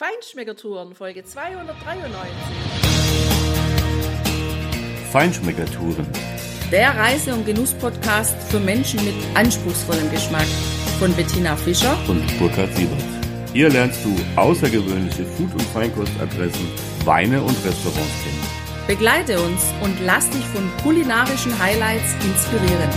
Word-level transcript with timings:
Feinschmeckertouren, 0.00 0.94
Folge 0.94 1.22
293. 1.22 2.32
Feinschmeckertouren. 5.12 6.06
Der 6.72 6.96
Reise- 6.96 7.34
und 7.34 7.44
Genuss-Podcast 7.44 8.34
für 8.44 8.60
Menschen 8.60 9.04
mit 9.04 9.14
anspruchsvollem 9.34 10.10
Geschmack. 10.10 10.46
Von 10.98 11.12
Bettina 11.12 11.54
Fischer 11.54 11.98
und 12.08 12.26
Burkhard 12.38 12.74
Siebert. 12.74 13.02
Hier 13.52 13.68
lernst 13.68 14.02
du 14.02 14.16
außergewöhnliche 14.40 15.26
Food- 15.26 15.52
und 15.52 15.64
Feinkostadressen, 15.64 16.70
Weine 17.04 17.42
und 17.42 17.62
Restaurants 17.62 18.22
kennen. 18.24 18.86
Begleite 18.86 19.38
uns 19.38 19.66
und 19.82 20.00
lass 20.06 20.30
dich 20.30 20.46
von 20.46 20.66
kulinarischen 20.82 21.58
Highlights 21.58 22.14
inspirieren. 22.24 22.90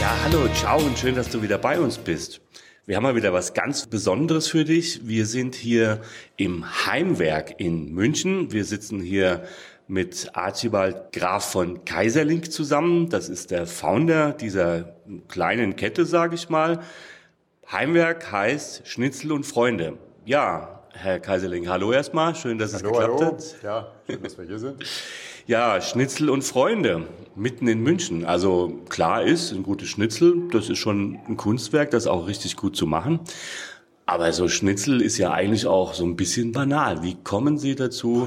Ja, 0.00 0.12
hallo, 0.24 0.48
ciao 0.54 0.78
und 0.80 0.98
schön, 0.98 1.14
dass 1.14 1.30
du 1.30 1.40
wieder 1.40 1.58
bei 1.58 1.78
uns 1.78 1.96
bist. 1.98 2.40
Wir 2.88 2.94
haben 2.94 3.02
mal 3.02 3.16
wieder 3.16 3.32
was 3.32 3.52
ganz 3.52 3.88
Besonderes 3.88 4.46
für 4.46 4.64
dich. 4.64 5.08
Wir 5.08 5.26
sind 5.26 5.56
hier 5.56 6.02
im 6.36 6.86
Heimwerk 6.86 7.58
in 7.58 7.92
München. 7.92 8.52
Wir 8.52 8.64
sitzen 8.64 9.00
hier 9.00 9.42
mit 9.88 10.30
Archibald 10.34 11.12
Graf 11.12 11.50
von 11.50 11.84
Kaiserlink 11.84 12.52
zusammen. 12.52 13.08
Das 13.08 13.28
ist 13.28 13.50
der 13.50 13.66
Founder 13.66 14.32
dieser 14.34 14.94
kleinen 15.26 15.74
Kette, 15.74 16.06
sage 16.06 16.36
ich 16.36 16.48
mal. 16.48 16.78
Heimwerk 17.72 18.30
heißt 18.30 18.86
Schnitzel 18.86 19.32
und 19.32 19.42
Freunde. 19.42 19.98
Ja, 20.24 20.84
Herr 20.92 21.18
Kaiserling, 21.18 21.68
hallo 21.68 21.90
erstmal. 21.90 22.36
Schön, 22.36 22.56
dass 22.56 22.72
hallo, 22.72 22.86
es 22.86 22.92
geklappt 22.92 23.20
hallo. 23.20 23.32
hat. 23.32 23.62
Ja, 23.64 23.92
schön, 24.06 24.22
dass 24.22 24.38
wir 24.38 24.44
hier 24.44 24.60
sind. 24.60 24.84
Ja, 25.48 25.80
Schnitzel 25.80 26.28
und 26.28 26.42
Freunde 26.42 27.06
mitten 27.36 27.68
in 27.68 27.80
München. 27.80 28.24
Also 28.24 28.80
klar 28.88 29.22
ist, 29.22 29.52
ein 29.52 29.62
gutes 29.62 29.88
Schnitzel, 29.88 30.48
das 30.50 30.68
ist 30.68 30.78
schon 30.78 31.20
ein 31.28 31.36
Kunstwerk, 31.36 31.92
das 31.92 32.08
auch 32.08 32.26
richtig 32.26 32.56
gut 32.56 32.74
zu 32.74 32.84
machen. 32.84 33.20
Aber 34.06 34.32
so 34.32 34.48
Schnitzel 34.48 35.00
ist 35.00 35.18
ja 35.18 35.30
eigentlich 35.30 35.68
auch 35.68 35.94
so 35.94 36.04
ein 36.04 36.16
bisschen 36.16 36.50
banal. 36.50 37.04
Wie 37.04 37.14
kommen 37.14 37.58
Sie 37.58 37.76
dazu? 37.76 38.26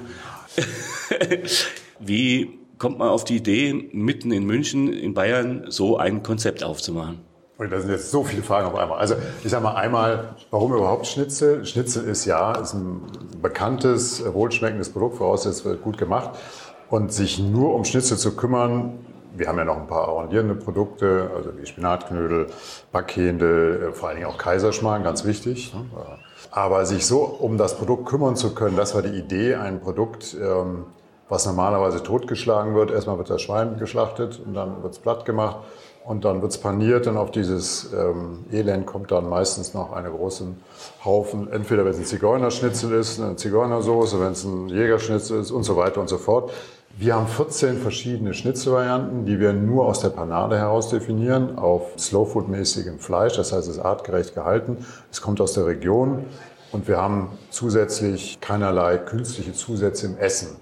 Wie 2.00 2.58
kommt 2.78 3.00
man 3.00 3.10
auf 3.10 3.26
die 3.26 3.36
Idee, 3.36 3.90
mitten 3.92 4.32
in 4.32 4.46
München, 4.46 4.94
in 4.94 5.14
Bayern, 5.14 5.66
so 5.68 5.98
ein 5.98 6.24
Konzept 6.24 6.64
aufzumachen? 6.64 7.20
Und 7.58 7.70
da 7.70 7.82
sind 7.82 7.92
jetzt 7.92 8.12
so 8.12 8.24
viele 8.24 8.42
Fragen 8.44 8.68
auf 8.68 8.76
einmal. 8.76 9.00
Also 9.00 9.16
ich 9.44 9.52
sage 9.52 9.62
mal 9.62 9.76
einmal, 9.76 10.36
warum 10.52 10.74
überhaupt 10.74 11.06
Schnitzel? 11.06 11.66
Schnitzel 11.66 12.06
ist 12.06 12.24
ja 12.24 12.54
ist 12.54 12.74
ein 12.74 13.02
bekanntes, 13.42 14.24
wohlschmeckendes 14.34 14.90
Produkt, 14.90 15.18
vorausgesetzt 15.18 15.66
wird 15.66 15.82
gut 15.82 15.98
gemacht. 15.98 16.40
Und 16.90 17.14
sich 17.14 17.40
nur 17.40 17.76
um 17.76 17.86
Schnitzel 17.86 18.18
zu 18.18 18.36
kümmern, 18.36 19.06
wir 19.36 19.48
haben 19.48 19.58
ja 19.58 19.66
noch 19.66 19.78
ein 19.78 19.88
paar 19.88 20.08
arrondierende 20.08 20.56
Produkte, 20.56 21.30
also 21.36 21.52
wie 21.58 21.66
Spinatknödel, 21.66 22.48
Backhändel, 22.92 23.90
äh, 23.90 23.94
vor 23.94 24.10
allen 24.10 24.18
Dingen 24.18 24.28
auch 24.28 24.38
Kaiserschmarrn, 24.38 25.04
ganz 25.04 25.24
wichtig. 25.24 25.74
Ne? 25.74 25.86
Aber 26.52 26.86
sich 26.86 27.06
so 27.06 27.20
um 27.20 27.58
das 27.58 27.78
Produkt 27.78 28.08
kümmern 28.08 28.36
zu 28.36 28.56
können, 28.56 28.76
das 28.76 28.96
war 28.96 29.04
die 29.04 29.18
Idee, 29.18 29.56
ein 29.56 29.82
Produkt, 29.82 30.36
ähm, 30.42 30.86
was 31.30 31.46
normalerweise 31.46 32.02
totgeschlagen 32.02 32.74
wird. 32.74 32.90
Erstmal 32.90 33.20
wird 33.20 33.30
das 33.30 33.44
Schwein 33.44 33.78
geschlachtet 33.78 34.42
und 34.44 34.56
dann 34.56 34.82
wird 34.82 34.94
es 34.94 35.00
platt 35.00 35.26
gemacht 35.26 35.58
und 36.06 36.26
dann 36.26 36.42
wird 36.42 36.52
es 36.52 36.58
paniert 36.58 37.06
und 37.06 37.18
auf 37.18 37.30
dieses 37.30 37.94
ähm, 37.94 38.46
Elend 38.52 38.88
kommt 38.88 39.12
dann 39.12 39.30
meistens 39.30 39.76
noch 39.76 39.94
einen 39.94 40.12
großen 40.12 40.60
Haufen, 41.06 41.52
entweder 41.52 41.86
wenn 41.86 41.92
es 41.92 42.00
ein 42.00 42.06
Zigeunerschnitzel 42.06 42.94
ist, 42.94 43.22
eine 43.22 43.36
Zigeunersoße, 43.36 44.20
wenn 44.20 44.32
es 44.32 44.44
ein 44.44 44.70
Jägerschnitzel 44.70 45.40
ist 45.40 45.52
und 45.52 45.64
so 45.64 45.78
weiter 45.78 46.02
und 46.02 46.10
so 46.10 46.18
fort. 46.18 46.52
Wir 47.02 47.16
haben 47.16 47.28
14 47.28 47.78
verschiedene 47.78 48.34
Schnitzelvarianten, 48.34 49.26
die 49.26 49.40
wir 49.40 49.54
nur 49.54 49.86
aus 49.86 50.02
der 50.02 50.10
Panade 50.10 50.58
heraus 50.58 50.90
definieren, 50.90 51.58
auf 51.58 51.94
Slowfood-mäßigem 51.98 53.00
Fleisch, 53.00 53.38
das 53.38 53.54
heißt, 53.54 53.70
es 53.70 53.78
ist 53.78 53.80
artgerecht 53.82 54.36
gehalten, 54.36 54.86
es 55.10 55.22
kommt 55.22 55.40
aus 55.40 55.54
der 55.54 55.66
Region 55.66 56.26
und 56.74 56.90
wir 56.90 56.98
haben 56.98 57.30
zusätzlich 57.52 58.42
keinerlei 58.42 58.98
künstliche 58.98 59.54
Zusätze 59.54 60.08
im 60.08 60.18
Essen. 60.18 60.58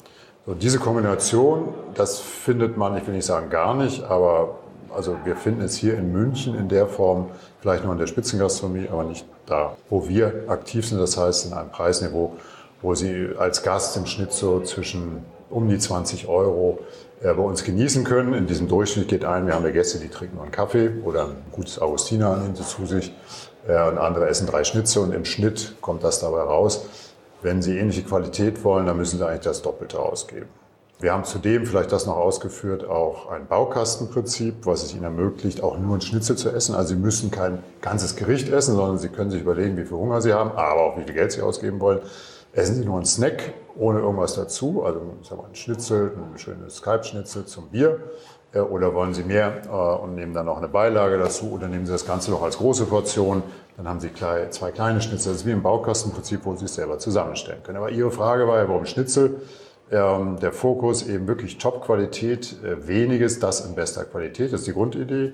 So, 0.46 0.54
diese 0.54 0.78
Kombination, 0.78 1.70
das 1.96 2.20
findet 2.20 2.78
man, 2.78 2.96
ich 2.98 3.08
will 3.08 3.16
nicht 3.16 3.26
sagen 3.26 3.50
gar 3.50 3.74
nicht, 3.74 4.04
aber 4.04 4.60
also 4.96 5.18
wir 5.24 5.38
finden 5.38 5.62
es 5.62 5.76
hier 5.76 5.98
in 5.98 6.12
München 6.12 6.54
in 6.54 6.70
der 6.70 6.86
Form 6.86 7.32
vielleicht 7.62 7.84
nur 7.84 7.94
in 7.94 7.98
der 8.00 8.06
Spitzengastronomie, 8.06 8.90
aber 8.92 9.06
nicht 9.06 9.26
da, 9.48 9.76
wo 9.90 10.08
wir 10.08 10.44
aktiv 10.50 10.88
sind, 10.88 11.00
das 11.00 11.18
heißt 11.18 11.48
in 11.48 11.54
einem 11.54 11.72
Preisniveau, 11.72 12.34
wo 12.84 12.94
Sie 12.94 13.30
als 13.40 13.64
Gast 13.64 13.98
im 13.98 14.06
Schnitt 14.06 14.32
so 14.34 14.60
zwischen 14.60 15.26
um 15.50 15.70
die 15.70 15.78
20 15.78 16.28
Euro 16.28 16.80
äh, 17.22 17.34
bei 17.34 17.42
uns 17.42 17.64
genießen 17.64 18.04
können. 18.04 18.34
In 18.34 18.48
diesem 18.48 18.68
Durchschnitt 18.68 19.08
geht 19.08 19.26
ein, 19.26 19.48
wir 19.48 19.56
haben 19.56 19.66
ja 19.66 19.72
Gäste, 19.72 20.00
die 20.00 20.10
trinken 20.10 20.36
nur 20.36 20.44
einen 20.44 20.52
Kaffee 20.52 20.92
oder 21.04 21.26
ein 21.26 21.36
gutes 21.52 21.80
Augustiner 21.80 22.38
nehmen 22.38 22.56
sie 22.56 22.64
zu 22.64 22.86
sich 22.86 23.14
äh, 23.68 23.88
und 23.88 23.98
andere 23.98 24.28
essen 24.28 24.48
drei 24.48 24.64
Schnitze 24.64 25.02
und 25.02 25.14
im 25.14 25.26
Schnitt 25.26 25.76
kommt 25.82 26.04
das 26.04 26.20
dabei 26.20 26.42
raus. 26.42 26.86
Wenn 27.42 27.62
Sie 27.62 27.78
ähnliche 27.78 28.02
Qualität 28.02 28.64
wollen, 28.64 28.88
dann 28.88 28.98
müssen 28.98 29.20
Sie 29.20 29.26
eigentlich 29.28 29.42
das 29.42 29.62
Doppelte 29.62 30.00
ausgeben. 30.00 30.48
Wir 31.00 31.14
haben 31.14 31.24
zudem, 31.24 31.68
vielleicht 31.68 31.92
das 31.92 32.08
noch 32.08 32.16
ausgeführt, 32.16 32.84
auch 32.84 33.30
ein 33.30 33.46
Baukastenprinzip, 33.46 34.66
was 34.66 34.82
es 34.82 34.96
Ihnen 34.96 35.04
ermöglicht, 35.04 35.62
auch 35.62 35.78
nur 35.78 35.96
ein 35.96 36.02
Schnitzel 36.02 36.36
zu 36.36 36.50
essen. 36.50 36.74
Also 36.74 36.96
Sie 36.96 37.00
müssen 37.00 37.30
kein 37.30 37.62
ganzes 37.82 38.16
Gericht 38.16 38.50
essen, 38.50 38.76
sondern 38.76 38.98
Sie 38.98 39.10
können 39.10 39.30
sich 39.30 39.42
überlegen, 39.42 39.78
wie 39.78 39.86
viel 39.86 39.98
Hunger 39.98 40.22
Sie 40.22 40.34
haben, 40.34 40.52
aber 40.52 40.82
auch 40.82 40.98
wie 40.98 41.04
viel 41.04 41.14
Geld 41.14 41.32
Sie 41.32 41.42
ausgeben 41.42 41.80
wollen. 41.80 42.00
Essen 42.58 42.74
Sie 42.74 42.86
nur 42.86 42.96
einen 42.96 43.06
Snack 43.06 43.54
ohne 43.78 44.00
irgendwas 44.00 44.34
dazu, 44.34 44.84
also 44.84 45.00
ein 45.00 45.54
Schnitzel, 45.54 46.12
ein 46.18 46.40
schönes 46.40 46.82
Kalbschnitzel 46.82 47.46
zum 47.46 47.70
Bier. 47.70 48.00
Äh, 48.52 48.62
oder 48.62 48.96
wollen 48.96 49.14
Sie 49.14 49.22
mehr 49.22 49.62
äh, 49.68 50.04
und 50.04 50.16
nehmen 50.16 50.34
dann 50.34 50.48
noch 50.48 50.58
eine 50.58 50.68
Beilage 50.68 51.20
dazu 51.20 51.52
oder 51.52 51.68
nehmen 51.68 51.86
Sie 51.86 51.92
das 51.92 52.08
Ganze 52.08 52.32
noch 52.32 52.42
als 52.42 52.58
große 52.58 52.88
Portion, 52.88 53.44
dann 53.78 53.88
haben 53.88 54.00
Sie 54.00 54.10
zwei 54.50 54.72
kleine 54.72 55.02
Schnitzel. 55.02 55.34
Das 55.34 55.42
ist 55.42 55.46
wie 55.46 55.52
im 55.52 55.62
Baukastenprinzip, 55.62 56.46
wo 56.46 56.56
Sie 56.56 56.66
es 56.66 56.74
selber 56.74 56.98
zusammenstellen 56.98 57.62
können. 57.62 57.78
Aber 57.78 57.92
Ihre 57.92 58.10
Frage 58.10 58.48
war 58.48 58.58
ja, 58.58 58.68
warum 58.68 58.88
Schnitzel? 58.88 59.36
Ähm, 59.92 60.40
der 60.40 60.52
Fokus 60.52 61.08
eben 61.08 61.28
wirklich 61.28 61.60
Top-Qualität, 61.60 62.56
äh, 62.64 62.88
weniges, 62.88 63.38
das 63.38 63.68
in 63.68 63.76
bester 63.76 64.04
Qualität, 64.04 64.52
das 64.52 64.62
ist 64.62 64.68
die 64.68 64.74
Grundidee. 64.74 65.34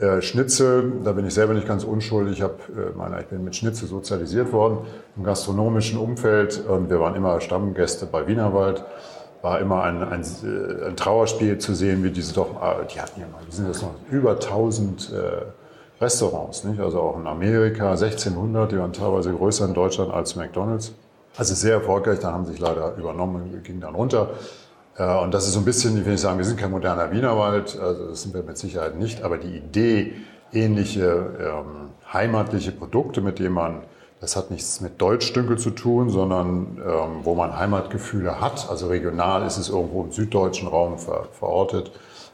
Äh, 0.00 0.22
Schnitzel, 0.22 0.92
da 1.04 1.12
bin 1.12 1.26
ich 1.26 1.34
selber 1.34 1.54
nicht 1.54 1.68
ganz 1.68 1.84
unschuldig. 1.84 2.38
Ich, 2.38 2.42
hab, 2.42 2.60
äh, 2.68 2.96
meine, 2.96 3.20
ich 3.20 3.26
bin 3.26 3.44
mit 3.44 3.54
Schnitzel 3.54 3.88
sozialisiert 3.88 4.52
worden 4.52 4.78
im 5.16 5.22
gastronomischen 5.22 5.98
Umfeld. 5.98 6.64
Und 6.66 6.90
wir 6.90 6.98
waren 7.00 7.14
immer 7.14 7.40
Stammgäste 7.40 8.06
bei 8.06 8.26
Wienerwald. 8.26 8.84
War 9.42 9.60
immer 9.60 9.82
ein, 9.82 10.02
ein, 10.02 10.22
äh, 10.22 10.86
ein 10.86 10.96
Trauerspiel 10.96 11.58
zu 11.58 11.74
sehen, 11.74 12.02
wie 12.04 12.10
diese 12.10 12.32
doch, 12.34 12.48
die 12.92 13.00
hatten 13.00 13.20
ja 13.20 13.26
mal, 13.26 13.40
die 13.46 13.54
sind 13.54 13.66
jetzt 13.66 13.82
noch 13.82 13.94
über 14.10 14.32
1000 14.32 15.12
äh, 15.12 16.02
Restaurants, 16.02 16.64
nicht? 16.64 16.80
also 16.80 17.00
auch 17.00 17.18
in 17.18 17.26
Amerika 17.26 17.92
1600, 17.92 18.72
die 18.72 18.78
waren 18.78 18.92
teilweise 18.92 19.32
größer 19.32 19.66
in 19.66 19.74
Deutschland 19.74 20.12
als 20.12 20.34
McDonalds. 20.34 20.92
Also 21.36 21.54
sehr 21.54 21.74
erfolgreich, 21.74 22.18
dann 22.18 22.34
haben 22.34 22.44
sie 22.44 22.52
sich 22.52 22.60
leider 22.60 22.96
übernommen, 22.96 23.62
ging 23.62 23.80
dann 23.80 23.94
runter. 23.94 24.30
Und 24.98 25.32
das 25.32 25.46
ist 25.46 25.54
so 25.54 25.60
ein 25.60 25.64
bisschen, 25.64 25.96
ich 25.96 26.04
will 26.04 26.12
nicht 26.12 26.20
sagen, 26.20 26.36
wir 26.36 26.44
sind 26.44 26.60
kein 26.60 26.70
moderner 26.70 27.10
Wienerwald, 27.10 27.78
also 27.80 28.08
das 28.08 28.22
sind 28.22 28.34
wir 28.34 28.42
mit 28.42 28.58
Sicherheit 28.58 28.98
nicht, 28.98 29.22
aber 29.22 29.38
die 29.38 29.56
Idee, 29.56 30.12
ähnliche 30.52 31.30
ähm, 31.40 31.90
heimatliche 32.12 32.72
Produkte, 32.72 33.20
mit 33.20 33.38
denen 33.38 33.54
man, 33.54 33.82
das 34.20 34.36
hat 34.36 34.50
nichts 34.50 34.80
mit 34.80 35.00
Deutschdünkel 35.00 35.58
zu 35.58 35.70
tun, 35.70 36.10
sondern 36.10 36.78
ähm, 36.78 37.20
wo 37.22 37.34
man 37.34 37.56
Heimatgefühle 37.58 38.40
hat, 38.40 38.68
also 38.70 38.88
regional 38.88 39.46
ist 39.46 39.56
es 39.56 39.68
irgendwo 39.68 40.04
im 40.04 40.12
süddeutschen 40.12 40.68
Raum 40.68 40.98
ver, 40.98 41.28
verortet 41.32 41.90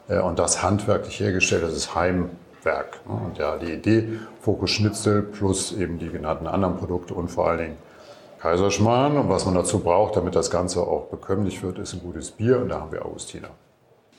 äh, 0.07 0.19
und 0.19 0.37
das 0.37 0.61
handwerklich 0.61 1.19
hergestellt, 1.19 1.63
das 1.63 1.73
ist 1.73 1.95
Heimwerk. 1.95 2.99
Ne? 3.07 3.19
Und 3.25 3.37
ja, 3.37 3.57
die 3.57 3.73
Idee, 3.73 4.19
Fokus 4.41 4.71
Schnitzel 4.71 5.21
plus 5.21 5.71
eben 5.71 5.97
die 5.97 6.09
genannten 6.09 6.47
anderen 6.47 6.77
Produkte 6.77 7.13
und 7.13 7.29
vor 7.29 7.47
allen 7.47 7.59
Dingen 7.59 7.77
Kaiserschmarrn. 8.41 9.17
Und 9.17 9.29
was 9.29 9.45
man 9.45 9.55
dazu 9.55 9.79
braucht, 9.79 10.15
damit 10.15 10.35
das 10.35 10.49
Ganze 10.49 10.81
auch 10.81 11.07
bekömmlich 11.07 11.61
wird, 11.63 11.79
ist 11.79 11.93
ein 11.93 12.01
gutes 12.01 12.31
Bier. 12.31 12.59
Und 12.59 12.69
da 12.69 12.81
haben 12.81 12.91
wir 12.91 13.05
Augustiner. 13.05 13.49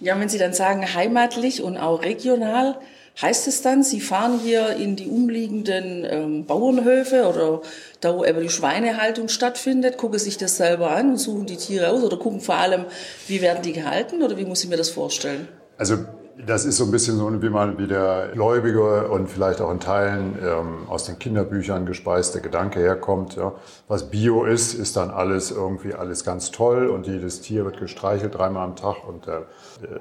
Ja, 0.00 0.18
wenn 0.18 0.28
Sie 0.28 0.38
dann 0.38 0.54
sagen 0.54 0.94
heimatlich 0.94 1.62
und 1.62 1.76
auch 1.76 2.02
regional, 2.02 2.78
heißt 3.20 3.48
es 3.48 3.60
dann, 3.60 3.82
Sie 3.82 4.00
fahren 4.00 4.40
hier 4.42 4.76
in 4.76 4.96
die 4.96 5.08
umliegenden 5.08 6.06
ähm, 6.08 6.46
Bauernhöfe 6.46 7.28
oder 7.28 7.60
da, 8.00 8.16
wo 8.16 8.24
eben 8.24 8.40
die 8.40 8.48
Schweinehaltung 8.48 9.28
stattfindet, 9.28 9.98
gucken 9.98 10.18
sich 10.18 10.38
das 10.38 10.56
selber 10.56 10.90
an 10.92 11.10
und 11.10 11.16
suchen 11.18 11.46
die 11.46 11.56
Tiere 11.56 11.90
aus 11.90 12.02
oder 12.02 12.16
gucken 12.16 12.40
vor 12.40 12.54
allem, 12.54 12.86
wie 13.26 13.42
werden 13.42 13.62
die 13.62 13.72
gehalten 13.72 14.22
oder 14.22 14.38
wie 14.38 14.46
muss 14.46 14.64
ich 14.64 14.70
mir 14.70 14.78
das 14.78 14.88
vorstellen? 14.88 15.48
Also 15.76 15.98
das 16.46 16.64
ist 16.64 16.76
so 16.76 16.84
ein 16.84 16.90
bisschen 16.90 17.16
so, 17.16 17.42
wie 17.42 17.48
man 17.48 17.78
wie 17.78 17.86
der 17.86 18.30
Gläubige 18.32 19.08
und 19.08 19.28
vielleicht 19.28 19.60
auch 19.60 19.70
in 19.70 19.80
Teilen 19.80 20.38
ähm, 20.42 20.88
aus 20.88 21.04
den 21.04 21.18
Kinderbüchern 21.18 21.86
gespeiste 21.86 22.40
Gedanke 22.40 22.80
herkommt. 22.80 23.36
Ja. 23.36 23.52
Was 23.88 24.10
Bio 24.10 24.44
ist, 24.44 24.74
ist 24.74 24.96
dann 24.96 25.10
alles 25.10 25.50
irgendwie 25.50 25.94
alles 25.94 26.24
ganz 26.24 26.50
toll 26.50 26.88
und 26.88 27.06
jedes 27.06 27.40
Tier 27.40 27.64
wird 27.64 27.78
gestreichelt 27.78 28.36
dreimal 28.36 28.64
am 28.64 28.76
Tag 28.76 29.06
und 29.06 29.26
der, 29.26 29.46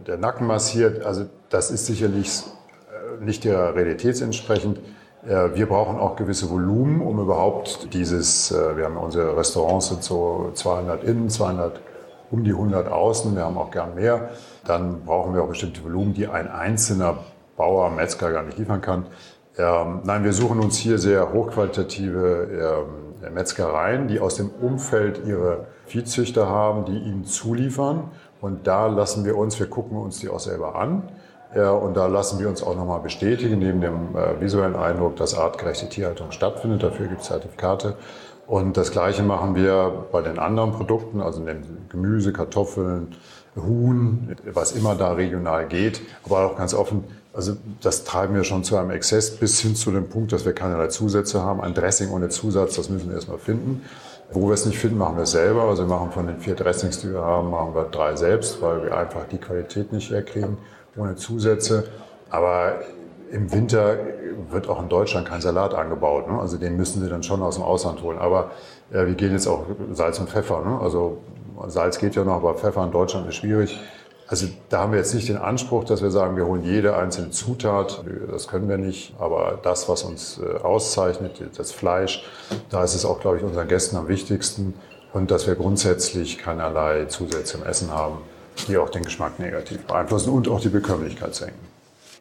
der 0.07 0.17
Nacken 0.17 0.47
massiert. 0.47 1.05
Also 1.05 1.25
das 1.49 1.71
ist 1.71 1.85
sicherlich 1.85 2.43
äh, 2.89 3.23
nicht 3.23 3.43
der 3.43 3.75
Realität 3.75 4.21
entsprechend. 4.21 4.79
Äh, 5.25 5.55
wir 5.55 5.67
brauchen 5.67 5.97
auch 5.97 6.15
gewisse 6.15 6.49
Volumen, 6.49 7.01
um 7.01 7.19
überhaupt 7.19 7.93
dieses, 7.93 8.51
äh, 8.51 8.77
wir 8.77 8.85
haben 8.85 8.97
unsere 8.97 9.35
Restaurants 9.35 9.89
sind 9.89 10.03
so 10.03 10.51
200 10.53 11.03
innen, 11.03 11.29
200 11.29 11.81
um 12.31 12.43
die 12.43 12.51
100 12.51 12.91
außen, 12.91 13.35
wir 13.35 13.43
haben 13.43 13.57
auch 13.57 13.71
gern 13.71 13.95
mehr. 13.95 14.29
Dann 14.69 15.03
brauchen 15.03 15.33
wir 15.33 15.43
auch 15.43 15.49
bestimmte 15.49 15.83
Volumen, 15.83 16.13
die 16.13 16.27
ein 16.27 16.47
einzelner 16.47 17.17
Bauer, 17.57 17.89
Metzger 17.89 18.31
gar 18.31 18.43
nicht 18.43 18.59
liefern 18.59 18.81
kann. 18.81 19.07
Ähm, 19.57 20.01
nein, 20.03 20.23
wir 20.23 20.31
suchen 20.31 20.59
uns 20.59 20.77
hier 20.77 20.99
sehr 20.99 21.33
hochqualitative 21.33 22.85
ähm, 23.25 23.33
Metzgereien, 23.33 24.07
die 24.07 24.19
aus 24.19 24.35
dem 24.35 24.49
Umfeld 24.49 25.21
ihre 25.25 25.65
Viehzüchter 25.87 26.47
haben, 26.47 26.85
die 26.85 26.99
ihnen 26.99 27.25
zuliefern. 27.25 28.11
Und 28.41 28.67
da 28.67 28.85
lassen 28.85 29.25
wir 29.25 29.35
uns, 29.37 29.59
wir 29.59 29.67
gucken 29.67 29.97
uns 29.97 30.19
die 30.19 30.29
auch 30.29 30.39
selber 30.39 30.75
an. 30.75 31.09
Ja, 31.55 31.71
und 31.71 31.97
da 31.97 32.05
lassen 32.05 32.39
wir 32.39 32.47
uns 32.47 32.61
auch 32.61 32.75
nochmal 32.75 32.99
bestätigen, 32.99 33.57
neben 33.57 33.81
dem 33.81 34.15
äh, 34.15 34.39
visuellen 34.39 34.75
Eindruck, 34.75 35.15
dass 35.15 35.35
artgerechte 35.35 35.89
Tierhaltung 35.89 36.31
stattfindet. 36.31 36.83
Dafür 36.83 37.07
gibt 37.07 37.21
es 37.21 37.27
Zertifikate. 37.27 37.95
Und 38.45 38.77
das 38.77 38.91
Gleiche 38.91 39.23
machen 39.23 39.55
wir 39.55 40.05
bei 40.11 40.21
den 40.21 40.39
anderen 40.39 40.71
Produkten, 40.71 41.21
also 41.21 41.43
Gemüse, 41.89 42.33
Kartoffeln, 42.33 43.15
Huhn, 43.63 44.35
was 44.53 44.71
immer 44.73 44.95
da 44.95 45.13
regional 45.13 45.67
geht. 45.67 46.01
Aber 46.25 46.45
auch 46.45 46.57
ganz 46.57 46.73
offen, 46.73 47.03
also 47.33 47.55
das 47.81 48.03
treiben 48.03 48.35
wir 48.35 48.43
schon 48.43 48.63
zu 48.63 48.77
einem 48.77 48.91
Exzess 48.91 49.37
bis 49.37 49.59
hin 49.59 49.75
zu 49.75 49.91
dem 49.91 50.09
Punkt, 50.09 50.31
dass 50.31 50.45
wir 50.45 50.53
keinerlei 50.53 50.87
Zusätze 50.87 51.41
haben. 51.41 51.61
Ein 51.61 51.73
Dressing 51.73 52.09
ohne 52.09 52.29
Zusatz, 52.29 52.75
das 52.75 52.89
müssen 52.89 53.09
wir 53.09 53.15
erstmal 53.15 53.37
finden. 53.37 53.83
Wo 54.31 54.47
wir 54.47 54.53
es 54.53 54.65
nicht 54.65 54.77
finden, 54.77 54.97
machen 54.97 55.15
wir 55.15 55.23
es 55.23 55.31
selber. 55.31 55.63
Also 55.63 55.83
wir 55.83 55.95
machen 55.95 56.11
von 56.11 56.27
den 56.27 56.39
vier 56.39 56.55
Dressings, 56.55 56.99
die 56.99 57.11
wir 57.11 57.21
haben, 57.21 57.49
machen 57.49 57.73
wir 57.73 57.83
drei 57.85 58.15
selbst, 58.15 58.61
weil 58.61 58.83
wir 58.83 58.97
einfach 58.97 59.25
die 59.31 59.37
Qualität 59.37 59.91
nicht 59.91 60.11
herkriegen 60.11 60.57
ohne 60.95 61.15
Zusätze. 61.15 61.85
Aber 62.29 62.79
im 63.31 63.51
Winter 63.51 63.97
wird 64.49 64.69
auch 64.69 64.81
in 64.81 64.89
Deutschland 64.89 65.27
kein 65.27 65.41
Salat 65.41 65.73
angebaut. 65.73 66.27
Ne? 66.27 66.39
Also 66.39 66.57
den 66.57 66.77
müssen 66.77 67.01
sie 67.01 67.09
dann 67.09 67.23
schon 67.23 67.41
aus 67.41 67.55
dem 67.55 67.63
Ausland 67.63 68.01
holen. 68.01 68.17
Aber 68.17 68.51
äh, 68.91 69.05
wir 69.05 69.13
gehen 69.13 69.31
jetzt 69.31 69.47
auch 69.47 69.65
Salz 69.91 70.19
und 70.19 70.29
Pfeffer. 70.29 70.63
Ne? 70.63 70.79
Also 70.79 71.19
Salz 71.67 71.99
geht 71.99 72.15
ja 72.15 72.23
noch, 72.23 72.35
aber 72.35 72.55
Pfeffer 72.55 72.83
in 72.83 72.91
Deutschland 72.91 73.27
ist 73.27 73.35
schwierig. 73.35 73.79
Also 74.27 74.47
da 74.69 74.81
haben 74.81 74.91
wir 74.91 74.99
jetzt 74.99 75.15
nicht 75.15 75.27
den 75.27 75.37
Anspruch, 75.37 75.85
dass 75.85 76.03
wir 76.03 76.11
sagen, 76.11 76.37
wir 76.37 76.45
holen 76.45 76.63
jede 76.63 76.95
einzelne 76.95 77.31
Zutat. 77.31 78.03
Das 78.29 78.47
können 78.47 78.69
wir 78.69 78.77
nicht. 78.77 79.13
Aber 79.17 79.59
das, 79.63 79.89
was 79.89 80.03
uns 80.03 80.39
äh, 80.39 80.59
auszeichnet, 80.59 81.41
das 81.57 81.71
Fleisch, 81.71 82.23
da 82.69 82.83
ist 82.83 82.93
es 82.93 83.05
auch, 83.05 83.19
glaube 83.19 83.37
ich, 83.37 83.43
unseren 83.43 83.67
Gästen 83.67 83.97
am 83.97 84.07
wichtigsten. 84.07 84.75
Und 85.13 85.31
dass 85.31 85.47
wir 85.47 85.55
grundsätzlich 85.55 86.37
keinerlei 86.37 87.05
Zusätze 87.05 87.57
im 87.57 87.63
Essen 87.63 87.89
haben, 87.89 88.17
die 88.67 88.77
auch 88.77 88.91
den 88.91 89.01
Geschmack 89.01 89.39
negativ 89.39 89.79
beeinflussen 89.87 90.31
und 90.31 90.47
auch 90.47 90.61
die 90.61 90.69
Bekömmlichkeit 90.69 91.33
senken. 91.33 91.67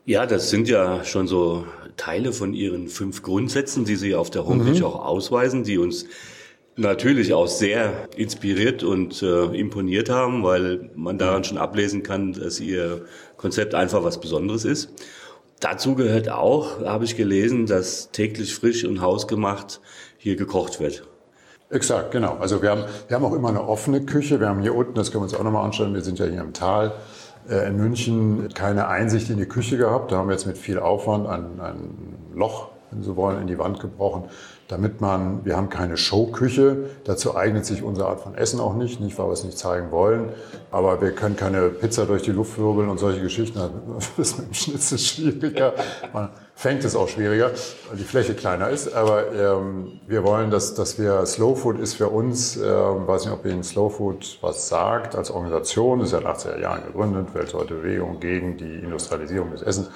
Ja, 0.06 0.24
das 0.24 0.48
sind 0.48 0.66
ja 0.68 1.04
schon 1.04 1.28
so 1.28 1.66
Teile 1.98 2.32
von 2.32 2.54
Ihren 2.54 2.88
fünf 2.88 3.22
Grundsätzen, 3.22 3.84
die 3.84 3.96
Sie 3.96 4.14
auf 4.14 4.30
der 4.30 4.46
Homepage 4.46 4.78
mhm. 4.78 4.84
auch 4.84 5.04
ausweisen, 5.04 5.64
die 5.64 5.76
uns 5.76 6.06
natürlich 6.78 7.34
auch 7.34 7.48
sehr 7.48 8.08
inspiriert 8.16 8.82
und 8.82 9.22
äh, 9.22 9.44
imponiert 9.46 10.08
haben, 10.08 10.44
weil 10.44 10.90
man 10.94 11.18
daran 11.18 11.44
schon 11.44 11.58
ablesen 11.58 12.02
kann, 12.02 12.32
dass 12.32 12.60
Ihr 12.60 13.02
Konzept 13.36 13.74
einfach 13.74 14.04
was 14.04 14.20
Besonderes 14.20 14.64
ist. 14.64 14.90
Dazu 15.60 15.96
gehört 15.96 16.30
auch, 16.30 16.84
habe 16.84 17.04
ich 17.04 17.16
gelesen, 17.16 17.66
dass 17.66 18.10
täglich 18.12 18.54
frisch 18.54 18.84
und 18.84 19.00
hausgemacht 19.00 19.80
hier 20.16 20.36
gekocht 20.36 20.78
wird. 20.78 21.04
Exakt, 21.70 22.12
genau. 22.12 22.36
Also 22.38 22.62
wir 22.62 22.70
haben, 22.70 22.84
wir 23.08 23.16
haben 23.16 23.24
auch 23.24 23.34
immer 23.34 23.48
eine 23.48 23.66
offene 23.66 24.02
Küche. 24.06 24.40
Wir 24.40 24.48
haben 24.48 24.62
hier 24.62 24.74
unten, 24.74 24.94
das 24.94 25.10
können 25.10 25.22
wir 25.22 25.24
uns 25.24 25.34
auch 25.34 25.42
nochmal 25.42 25.64
anschauen, 25.64 25.94
wir 25.94 26.02
sind 26.02 26.18
ja 26.18 26.26
hier 26.26 26.40
im 26.40 26.52
Tal 26.52 26.92
äh, 27.50 27.66
in 27.66 27.76
München, 27.76 28.48
keine 28.54 28.86
Einsicht 28.86 29.28
in 29.30 29.36
die 29.36 29.46
Küche 29.46 29.76
gehabt. 29.76 30.12
Da 30.12 30.16
haben 30.18 30.28
wir 30.28 30.32
jetzt 30.34 30.46
mit 30.46 30.56
viel 30.56 30.78
Aufwand 30.78 31.26
ein, 31.26 31.60
ein 31.60 32.14
Loch, 32.34 32.68
wenn 32.92 33.02
Sie 33.02 33.16
wollen, 33.16 33.40
in 33.40 33.48
die 33.48 33.58
Wand 33.58 33.80
gebrochen 33.80 34.28
damit 34.68 35.00
man, 35.00 35.44
wir 35.46 35.56
haben 35.56 35.70
keine 35.70 35.96
Showküche, 35.96 36.90
dazu 37.04 37.34
eignet 37.34 37.64
sich 37.64 37.82
unsere 37.82 38.08
Art 38.08 38.20
von 38.20 38.34
Essen 38.34 38.60
auch 38.60 38.74
nicht, 38.74 39.00
nicht 39.00 39.18
weil 39.18 39.26
wir 39.26 39.32
es 39.32 39.42
nicht 39.42 39.56
zeigen 39.56 39.90
wollen, 39.90 40.28
aber 40.70 41.00
wir 41.00 41.12
können 41.12 41.36
keine 41.36 41.70
Pizza 41.70 42.04
durch 42.04 42.22
die 42.22 42.32
Luft 42.32 42.58
wirbeln 42.58 42.90
und 42.90 42.98
solche 42.98 43.22
Geschichten, 43.22 43.58
das 43.96 44.10
ist 44.18 44.38
mit 44.38 44.48
dem 44.48 44.54
Schnitzel 44.54 44.98
schwieriger, 44.98 45.72
man 46.12 46.28
fängt 46.54 46.84
es 46.84 46.96
auch 46.96 47.08
schwieriger, 47.08 47.52
weil 47.88 47.96
die 47.96 48.04
Fläche 48.04 48.34
kleiner 48.34 48.68
ist, 48.68 48.92
aber 48.92 49.32
ähm, 49.32 50.00
wir 50.06 50.22
wollen, 50.24 50.50
dass, 50.50 50.74
dass 50.74 50.98
wir, 50.98 51.24
Slow 51.24 51.56
Food 51.56 51.78
ist 51.78 51.94
für 51.94 52.08
uns, 52.08 52.58
äh, 52.58 52.62
weiß 52.62 53.24
nicht, 53.24 53.32
ob 53.32 53.46
Ihnen 53.46 53.62
Slow 53.62 53.88
Food 53.88 54.38
was 54.42 54.68
sagt, 54.68 55.16
als 55.16 55.30
Organisation, 55.30 56.00
ist 56.00 56.12
ja 56.12 56.18
in 56.18 56.24
den 56.24 56.32
80er 56.32 56.60
Jahren 56.60 56.82
gegründet, 56.84 57.32
weltweite 57.32 57.74
Bewegung 57.74 58.20
gegen 58.20 58.58
die 58.58 58.80
Industrialisierung 58.80 59.52
des 59.52 59.62
Essens, 59.62 59.88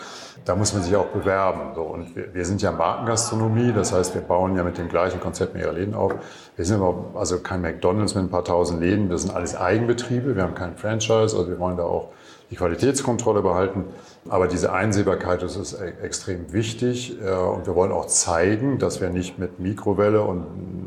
da 0.45 0.57
muss 0.57 0.73
man 0.73 0.83
sich 0.83 0.95
auch 0.97 1.07
bewerben. 1.07 1.75
So. 1.75 1.83
Und 1.83 2.17
wir, 2.17 2.35
wir 2.35 2.45
sind 2.45 2.63
ja 2.63 2.73
Markengastronomie, 2.73 3.73
das 3.73 3.93
heißt, 3.93 4.15
wir 4.15 4.23
bauen 4.23 4.57
ja 4.57 4.62
mit 4.65 4.79
dem 4.79 4.89
gleichen 4.89 5.21
Konzept 5.21 5.55
mehrere 5.55 5.75
Läden 5.75 5.95
auf. 5.95 6.15
Wir 6.57 6.65
sind 6.65 6.81
aber 6.81 7.13
also 7.15 7.39
kein 7.39 7.61
McDonalds 7.61 8.15
mit 8.15 8.25
ein 8.25 8.31
paar 8.31 8.45
tausend 8.45 8.81
Läden, 8.81 9.11
wir 9.11 9.19
sind 9.19 9.35
alles 9.35 9.57
Eigenbetriebe, 9.57 10.37
wir 10.37 10.43
haben 10.43 10.55
kein 10.55 10.77
Franchise, 10.77 11.37
also 11.37 11.49
wir 11.49 11.59
wollen 11.59 11.77
da 11.77 11.85
auch 11.85 12.09
die 12.51 12.57
Qualitätskontrolle 12.57 13.43
behalten. 13.43 13.85
Aber 14.29 14.47
diese 14.47 14.73
Einsehbarkeit 14.73 15.43
das 15.43 15.57
ist 15.57 15.73
e-, 15.73 15.95
extrem 16.03 16.53
wichtig 16.53 17.17
und 17.21 17.67
wir 17.67 17.75
wollen 17.75 17.93
auch 17.93 18.07
zeigen, 18.07 18.79
dass 18.79 19.01
wir 19.01 19.11
nicht 19.11 19.39
mit 19.39 19.59
Mikrowelle 19.59 20.23
und 20.23 20.45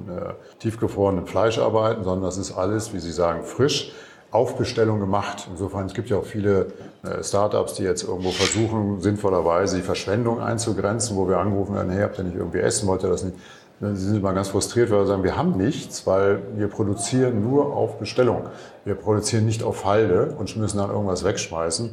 äh, 0.07 0.33
tiefgefrorenem 0.59 1.27
Fleisch 1.27 1.57
arbeiten, 1.57 2.03
sondern 2.03 2.23
das 2.23 2.37
ist 2.37 2.51
alles, 2.51 2.93
wie 2.93 2.99
Sie 2.99 3.11
sagen, 3.11 3.43
frisch 3.43 3.93
auf 4.31 4.57
Bestellung 4.57 4.99
gemacht. 4.99 5.47
Insofern, 5.49 5.85
es 5.85 5.93
gibt 5.93 6.09
ja 6.09 6.17
auch 6.17 6.25
viele 6.25 6.67
äh, 7.03 7.23
Startups, 7.23 7.75
die 7.75 7.83
jetzt 7.83 8.03
irgendwo 8.03 8.31
versuchen, 8.31 8.99
sinnvollerweise 9.01 9.77
die 9.77 9.81
Verschwendung 9.81 10.41
einzugrenzen, 10.41 11.15
wo 11.15 11.27
wir 11.27 11.37
angerufen 11.37 11.75
werden, 11.75 11.89
hey, 11.89 12.03
habt 12.03 12.17
ihr 12.17 12.25
nicht 12.25 12.35
irgendwie 12.35 12.59
essen, 12.59 12.87
wollt 12.87 13.03
ihr 13.03 13.09
das 13.09 13.23
nicht? 13.23 13.37
Sie 13.81 13.95
sind 13.95 14.17
immer 14.17 14.33
ganz 14.33 14.49
frustriert, 14.49 14.89
weil 14.89 14.99
wir 14.99 15.05
sagen, 15.05 15.23
wir 15.23 15.35
haben 15.35 15.57
nichts, 15.57 16.07
weil 16.07 16.41
wir 16.55 16.67
produzieren 16.67 17.43
nur 17.43 17.75
auf 17.75 17.99
Bestellung. 17.99 18.43
Wir 18.85 18.95
produzieren 18.95 19.45
nicht 19.45 19.63
auf 19.63 19.85
Halde 19.85 20.33
und 20.37 20.55
müssen 20.55 20.77
dann 20.77 20.89
irgendwas 20.89 21.25
wegschmeißen. 21.25 21.89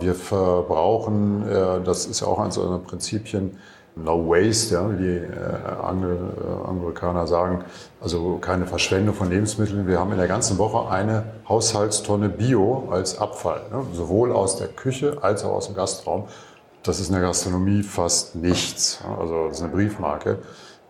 Wir 0.00 0.14
verbrauchen, 0.14 1.48
äh, 1.48 1.80
das 1.84 2.06
ist 2.06 2.20
ja 2.20 2.26
auch 2.26 2.38
eines 2.38 2.58
unserer 2.58 2.78
Prinzipien, 2.78 3.56
No 3.96 4.28
Waste, 4.28 4.78
wie 4.92 5.02
die 5.02 5.16
äh, 5.16 5.82
Angel, 5.82 6.16
äh, 6.16 6.68
Amerikaner 6.68 7.26
sagen, 7.26 7.64
also 8.00 8.38
keine 8.40 8.66
Verschwendung 8.66 9.14
von 9.14 9.30
Lebensmitteln. 9.30 9.86
Wir 9.86 9.98
haben 9.98 10.12
in 10.12 10.18
der 10.18 10.28
ganzen 10.28 10.58
Woche 10.58 10.90
eine 10.90 11.24
Haushaltstonne 11.48 12.28
Bio 12.28 12.88
als 12.90 13.18
Abfall, 13.18 13.62
ne? 13.70 13.84
sowohl 13.92 14.32
aus 14.32 14.56
der 14.56 14.68
Küche 14.68 15.18
als 15.22 15.44
auch 15.44 15.52
aus 15.52 15.66
dem 15.66 15.74
Gastraum. 15.74 16.24
Das 16.82 17.00
ist 17.00 17.08
in 17.08 17.14
der 17.14 17.22
Gastronomie 17.22 17.82
fast 17.82 18.36
nichts. 18.36 19.00
Also 19.18 19.48
das 19.48 19.58
ist 19.58 19.62
eine 19.62 19.72
Briefmarke, 19.72 20.38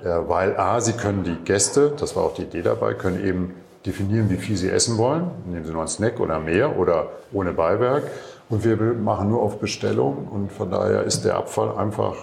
weil 0.03 0.57
a, 0.57 0.81
sie 0.81 0.93
können 0.93 1.25
die 1.25 1.37
Gäste, 1.45 1.93
das 1.99 2.17
war 2.17 2.25
auch 2.25 2.35
die 2.35 2.43
Idee 2.43 2.63
dabei, 2.63 2.95
können 2.95 3.25
eben 3.25 3.55
definieren, 3.85 4.31
wie 4.31 4.37
viel 4.37 4.57
sie 4.57 4.71
essen 4.71 4.99
wollen. 4.99 5.31
Nehmen 5.47 5.65
sie 5.65 5.73
nur 5.73 5.81
einen 5.81 5.89
Snack 5.89 6.21
oder 6.21 6.39
mehr 6.39 6.79
oder 6.79 7.09
ohne 7.33 7.53
Beiwerk. 7.53 8.05
Und 8.49 8.65
wir 8.65 8.77
machen 8.77 9.29
nur 9.29 9.43
auf 9.43 9.59
Bestellung 9.59 10.29
und 10.29 10.53
von 10.53 10.71
daher 10.71 11.05
ist 11.05 11.25
der 11.25 11.37
Abfall 11.37 11.77
einfach 11.77 12.17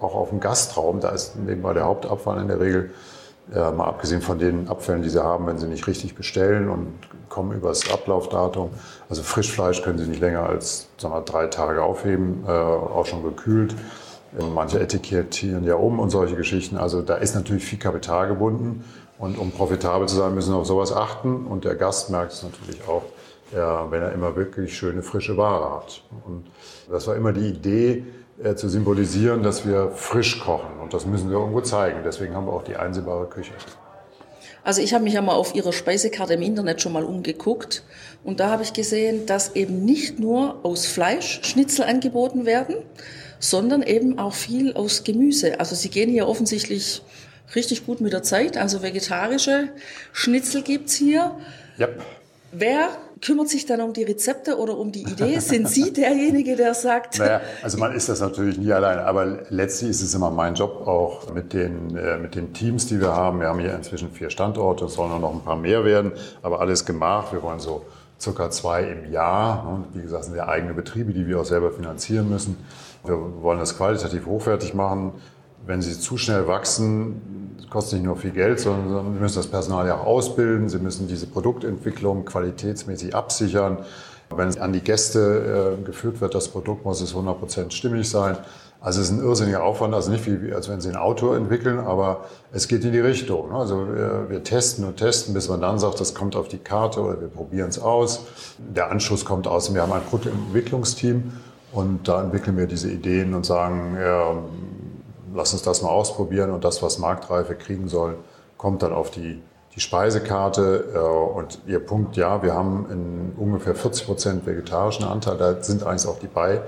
auch 0.00 0.14
auf 0.14 0.30
dem 0.30 0.40
Gastraum, 0.40 1.00
da 1.00 1.10
ist 1.10 1.36
nebenbei 1.36 1.72
der 1.72 1.84
Hauptabfall 1.84 2.40
in 2.40 2.48
der 2.48 2.60
Regel, 2.60 2.90
äh, 3.54 3.70
mal 3.70 3.84
abgesehen 3.84 4.22
von 4.22 4.38
den 4.38 4.68
Abfällen, 4.68 5.02
die 5.02 5.10
sie 5.10 5.22
haben, 5.22 5.46
wenn 5.46 5.58
sie 5.58 5.66
nicht 5.66 5.86
richtig 5.86 6.14
bestellen 6.14 6.68
und 6.68 6.94
kommen 7.28 7.52
übers 7.52 7.90
Ablaufdatum. 7.92 8.70
Also 9.08 9.22
Frischfleisch 9.22 9.82
können 9.82 9.98
sie 9.98 10.06
nicht 10.06 10.20
länger 10.20 10.48
als 10.48 10.88
sagen 10.96 11.14
wir, 11.14 11.20
drei 11.20 11.46
Tage 11.48 11.82
aufheben, 11.82 12.44
äh, 12.46 12.50
auch 12.50 13.06
schon 13.06 13.22
gekühlt. 13.22 13.74
Manche 14.38 14.80
etikettieren 14.80 15.64
ja 15.64 15.76
um 15.76 16.00
und 16.00 16.10
solche 16.10 16.36
Geschichten. 16.36 16.76
Also 16.76 17.02
da 17.02 17.16
ist 17.16 17.34
natürlich 17.34 17.64
viel 17.64 17.78
Kapital 17.78 18.28
gebunden. 18.28 18.84
Und 19.18 19.38
um 19.38 19.52
profitabel 19.52 20.08
zu 20.08 20.16
sein, 20.16 20.34
müssen 20.34 20.52
wir 20.52 20.58
auf 20.58 20.66
sowas 20.66 20.92
achten. 20.92 21.46
Und 21.46 21.64
der 21.64 21.76
Gast 21.76 22.10
merkt 22.10 22.32
es 22.32 22.42
natürlich 22.42 22.80
auch, 22.88 23.04
wenn 23.52 24.02
er 24.02 24.12
immer 24.12 24.34
wirklich 24.34 24.76
schöne, 24.76 25.02
frische 25.02 25.36
Ware 25.36 25.76
hat. 25.76 26.02
Und 26.26 26.46
das 26.90 27.06
war 27.06 27.14
immer 27.14 27.32
die 27.32 27.48
Idee, 27.48 28.04
äh, 28.42 28.56
zu 28.56 28.68
symbolisieren, 28.68 29.44
dass 29.44 29.64
wir 29.64 29.92
frisch 29.92 30.40
kochen. 30.40 30.80
Und 30.82 30.92
das 30.92 31.06
müssen 31.06 31.30
wir 31.30 31.38
irgendwo 31.38 31.60
zeigen. 31.60 32.00
Deswegen 32.04 32.34
haben 32.34 32.46
wir 32.46 32.52
auch 32.52 32.64
die 32.64 32.74
einsehbare 32.74 33.26
Küche. 33.26 33.52
Also 34.64 34.82
ich 34.82 34.92
habe 34.92 35.04
mich 35.04 35.12
ja 35.12 35.22
mal 35.22 35.34
auf 35.34 35.54
Ihrer 35.54 35.72
Speisekarte 35.72 36.34
im 36.34 36.42
Internet 36.42 36.80
schon 36.80 36.92
mal 36.92 37.04
umgeguckt 37.04 37.84
und 38.24 38.40
da 38.40 38.50
habe 38.50 38.62
ich 38.62 38.72
gesehen, 38.72 39.26
dass 39.26 39.54
eben 39.54 39.84
nicht 39.84 40.18
nur 40.18 40.64
aus 40.64 40.86
Fleisch 40.86 41.40
Schnitzel 41.42 41.84
angeboten 41.84 42.46
werden, 42.46 42.76
sondern 43.44 43.82
eben 43.82 44.18
auch 44.18 44.32
viel 44.32 44.72
aus 44.72 45.04
Gemüse. 45.04 45.60
Also 45.60 45.74
Sie 45.74 45.90
gehen 45.90 46.10
hier 46.10 46.26
offensichtlich 46.26 47.02
richtig 47.54 47.84
gut 47.84 48.00
mit 48.00 48.12
der 48.12 48.22
Zeit. 48.22 48.56
Also 48.56 48.82
vegetarische 48.82 49.68
Schnitzel 50.12 50.62
gibt's 50.62 50.94
hier. 50.94 51.32
Yep. 51.78 52.02
Wer 52.52 52.88
kümmert 53.20 53.48
sich 53.50 53.66
dann 53.66 53.82
um 53.82 53.92
die 53.92 54.04
Rezepte 54.04 54.56
oder 54.58 54.78
um 54.78 54.92
die 54.92 55.02
Idee? 55.02 55.38
Sind 55.40 55.68
Sie 55.68 55.92
derjenige, 55.92 56.56
der 56.56 56.72
sagt? 56.72 57.18
Naja, 57.18 57.42
also 57.62 57.76
man 57.76 57.94
ist 57.94 58.08
das 58.08 58.20
natürlich 58.20 58.56
nie 58.56 58.72
alleine, 58.72 59.04
aber 59.04 59.42
letztlich 59.50 59.90
ist 59.90 60.00
es 60.00 60.14
immer 60.14 60.30
mein 60.30 60.54
Job 60.54 60.86
auch 60.86 61.30
mit 61.34 61.52
den, 61.52 61.96
äh, 61.96 62.16
mit 62.16 62.36
den 62.36 62.54
Teams, 62.54 62.86
die 62.86 62.98
wir 62.98 63.14
haben. 63.14 63.40
Wir 63.40 63.48
haben 63.48 63.60
hier 63.60 63.74
inzwischen 63.74 64.10
vier 64.10 64.30
Standorte, 64.30 64.86
es 64.86 64.94
sollen 64.94 65.20
noch 65.20 65.34
ein 65.34 65.42
paar 65.42 65.56
mehr 65.56 65.84
werden, 65.84 66.12
aber 66.42 66.60
alles 66.60 66.86
gemacht. 66.86 67.32
Wir 67.32 67.42
wollen 67.42 67.60
so 67.60 67.84
circa 68.18 68.50
zwei 68.50 68.84
im 68.84 69.12
Jahr. 69.12 69.68
Und 69.68 69.98
wie 69.98 70.02
gesagt, 70.02 70.24
sind 70.24 70.36
ja 70.36 70.48
eigene 70.48 70.72
Betriebe, 70.72 71.12
die 71.12 71.26
wir 71.26 71.40
auch 71.40 71.44
selber 71.44 71.72
finanzieren 71.72 72.30
müssen. 72.30 72.56
Wir 73.04 73.42
wollen 73.42 73.58
das 73.58 73.76
qualitativ 73.76 74.26
hochwertig 74.26 74.74
machen. 74.74 75.12
Wenn 75.66 75.82
sie 75.82 75.98
zu 75.98 76.16
schnell 76.16 76.46
wachsen, 76.46 77.54
kostet 77.70 77.98
nicht 77.98 78.06
nur 78.06 78.16
viel 78.16 78.30
Geld, 78.30 78.60
sondern 78.60 79.14
Sie 79.14 79.20
müssen 79.20 79.36
das 79.36 79.46
Personal 79.46 79.86
ja 79.86 79.96
auch 79.98 80.06
ausbilden, 80.06 80.68
Sie 80.68 80.78
müssen 80.78 81.08
diese 81.08 81.26
Produktentwicklung 81.26 82.24
qualitätsmäßig 82.24 83.14
absichern. 83.14 83.78
Wenn 84.30 84.48
es 84.48 84.58
an 84.58 84.72
die 84.72 84.80
Gäste 84.80 85.78
äh, 85.80 85.84
geführt 85.84 86.20
wird, 86.20 86.34
das 86.34 86.48
Produkt 86.48 86.84
muss 86.84 87.00
es 87.00 87.14
100% 87.14 87.70
stimmig 87.72 88.08
sein. 88.08 88.36
Also 88.80 89.00
es 89.00 89.08
ist 89.08 89.18
ein 89.18 89.24
irrsinniger 89.24 89.62
Aufwand, 89.62 89.94
also 89.94 90.10
nicht 90.10 90.26
wie, 90.26 90.52
als 90.52 90.68
wenn 90.68 90.80
Sie 90.80 90.88
ein 90.88 90.96
Auto 90.96 91.34
entwickeln, 91.34 91.78
aber 91.78 92.26
es 92.52 92.68
geht 92.68 92.84
in 92.84 92.92
die 92.92 93.00
Richtung. 93.00 93.48
Ne? 93.48 93.56
Also 93.56 93.88
wir, 93.88 94.26
wir, 94.28 94.44
testen 94.44 94.84
und 94.84 94.96
testen, 94.96 95.34
bis 95.34 95.48
man 95.48 95.60
dann 95.60 95.78
sagt, 95.78 96.00
das 96.00 96.14
kommt 96.14 96.36
auf 96.36 96.48
die 96.48 96.58
Karte 96.58 97.00
oder 97.00 97.20
wir 97.20 97.28
probieren 97.28 97.70
es 97.70 97.78
aus. 97.78 98.26
Der 98.58 98.90
Anschluss 98.90 99.24
kommt 99.24 99.46
aus. 99.46 99.72
Wir 99.72 99.82
haben 99.82 99.92
ein 99.92 100.02
Produktentwicklungsteam 100.02 101.32
und 101.74 102.08
da 102.08 102.22
entwickeln 102.22 102.56
wir 102.56 102.66
diese 102.66 102.90
Ideen 102.90 103.34
und 103.34 103.44
sagen, 103.44 103.96
ja, 104.00 104.34
lass 105.34 105.52
uns 105.52 105.62
das 105.62 105.82
mal 105.82 105.90
ausprobieren 105.90 106.50
und 106.50 106.64
das, 106.64 106.82
was 106.82 106.98
Marktreife 106.98 107.54
kriegen 107.54 107.88
soll, 107.88 108.16
kommt 108.56 108.82
dann 108.82 108.92
auf 108.92 109.10
die, 109.10 109.42
die 109.74 109.80
Speisekarte. 109.80 110.92
Äh, 110.94 110.98
und 110.98 111.60
Ihr 111.66 111.80
Punkt, 111.80 112.16
ja, 112.16 112.42
wir 112.42 112.54
haben 112.54 112.86
in 112.90 113.32
ungefähr 113.36 113.74
40 113.74 114.06
Prozent 114.06 114.46
vegetarischen 114.46 115.04
Anteil, 115.04 115.36
da 115.36 115.62
sind 115.62 115.84
eigentlich 115.84 116.06
auch 116.06 116.18
die 116.18 116.28
bei 116.28 116.62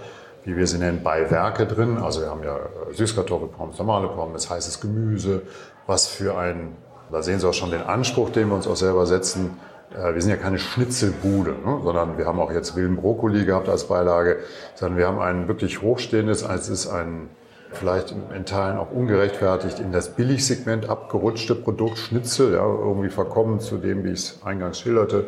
wie 0.46 0.56
wir 0.56 0.66
sie 0.66 0.78
nennen, 0.78 1.02
Beiwerke 1.02 1.66
drin. 1.66 1.98
Also 1.98 2.22
wir 2.22 2.30
haben 2.30 2.44
ja 2.44 2.56
äh, 2.56 2.94
Süßkartoffelpommes, 2.94 3.78
normale 3.78 4.08
Pommes, 4.08 4.48
heißes 4.48 4.80
Gemüse, 4.80 5.42
was 5.86 6.06
für 6.06 6.38
ein, 6.38 6.76
da 7.10 7.20
sehen 7.22 7.40
Sie 7.40 7.48
auch 7.48 7.52
schon 7.52 7.72
den 7.72 7.82
Anspruch, 7.82 8.30
den 8.30 8.48
wir 8.48 8.54
uns 8.54 8.66
auch 8.66 8.76
selber 8.76 9.06
setzen. 9.06 9.58
Äh, 9.96 10.14
wir 10.14 10.20
sind 10.20 10.30
ja 10.30 10.36
keine 10.36 10.58
Schnitzelbude, 10.58 11.50
ne? 11.64 11.80
sondern 11.82 12.18
wir 12.18 12.26
haben 12.26 12.40
auch 12.40 12.52
jetzt 12.52 12.76
wilden 12.76 12.96
Brokkoli 12.96 13.44
gehabt 13.44 13.68
als 13.68 13.84
Beilage, 13.84 14.38
sondern 14.74 14.98
wir 14.98 15.06
haben 15.06 15.18
ein 15.18 15.48
wirklich 15.48 15.82
hochstehendes, 15.82 16.42
es 16.42 16.68
ist 16.68 16.86
ein 16.86 17.28
vielleicht 17.72 18.14
in 18.34 18.44
Teilen 18.44 18.78
auch 18.78 18.90
ungerechtfertigt 18.90 19.80
in 19.80 19.92
das 19.92 20.14
Billigsegment 20.14 20.88
abgerutschte 20.88 21.54
Produkt 21.54 21.98
Schnitzel, 21.98 22.54
ja, 22.54 22.64
irgendwie 22.64 23.08
verkommen 23.08 23.60
zu 23.60 23.76
dem, 23.76 24.04
wie 24.04 24.10
ich 24.10 24.20
es 24.20 24.40
eingangs 24.44 24.80
schilderte. 24.80 25.26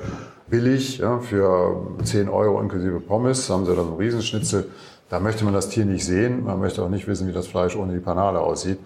Billig, 0.49 0.99
ja, 0.99 1.19
für 1.19 1.87
10 2.03 2.29
Euro 2.29 2.61
inklusive 2.61 3.01
Pommes 3.01 3.51
haben 3.51 3.67
sie 3.67 3.75
dann 3.75 3.89
einen 3.89 3.97
Riesenschnitzel. 3.97 4.69
Da 5.11 5.21
möchte 5.21 5.45
man 5.45 5.55
das 5.55 5.69
Tier 5.69 5.85
nicht 5.85 6.05
sehen, 6.05 6.45
man 6.45 6.61
möchte 6.61 6.83
auch 6.83 6.89
nicht 6.89 7.07
wissen, 7.07 7.29
wie 7.29 7.33
das 7.33 7.47
Fleisch 7.47 7.77
ohne 7.77 7.95
die 7.95 8.01
Panade 8.01 8.41
aussieht. 8.41 8.79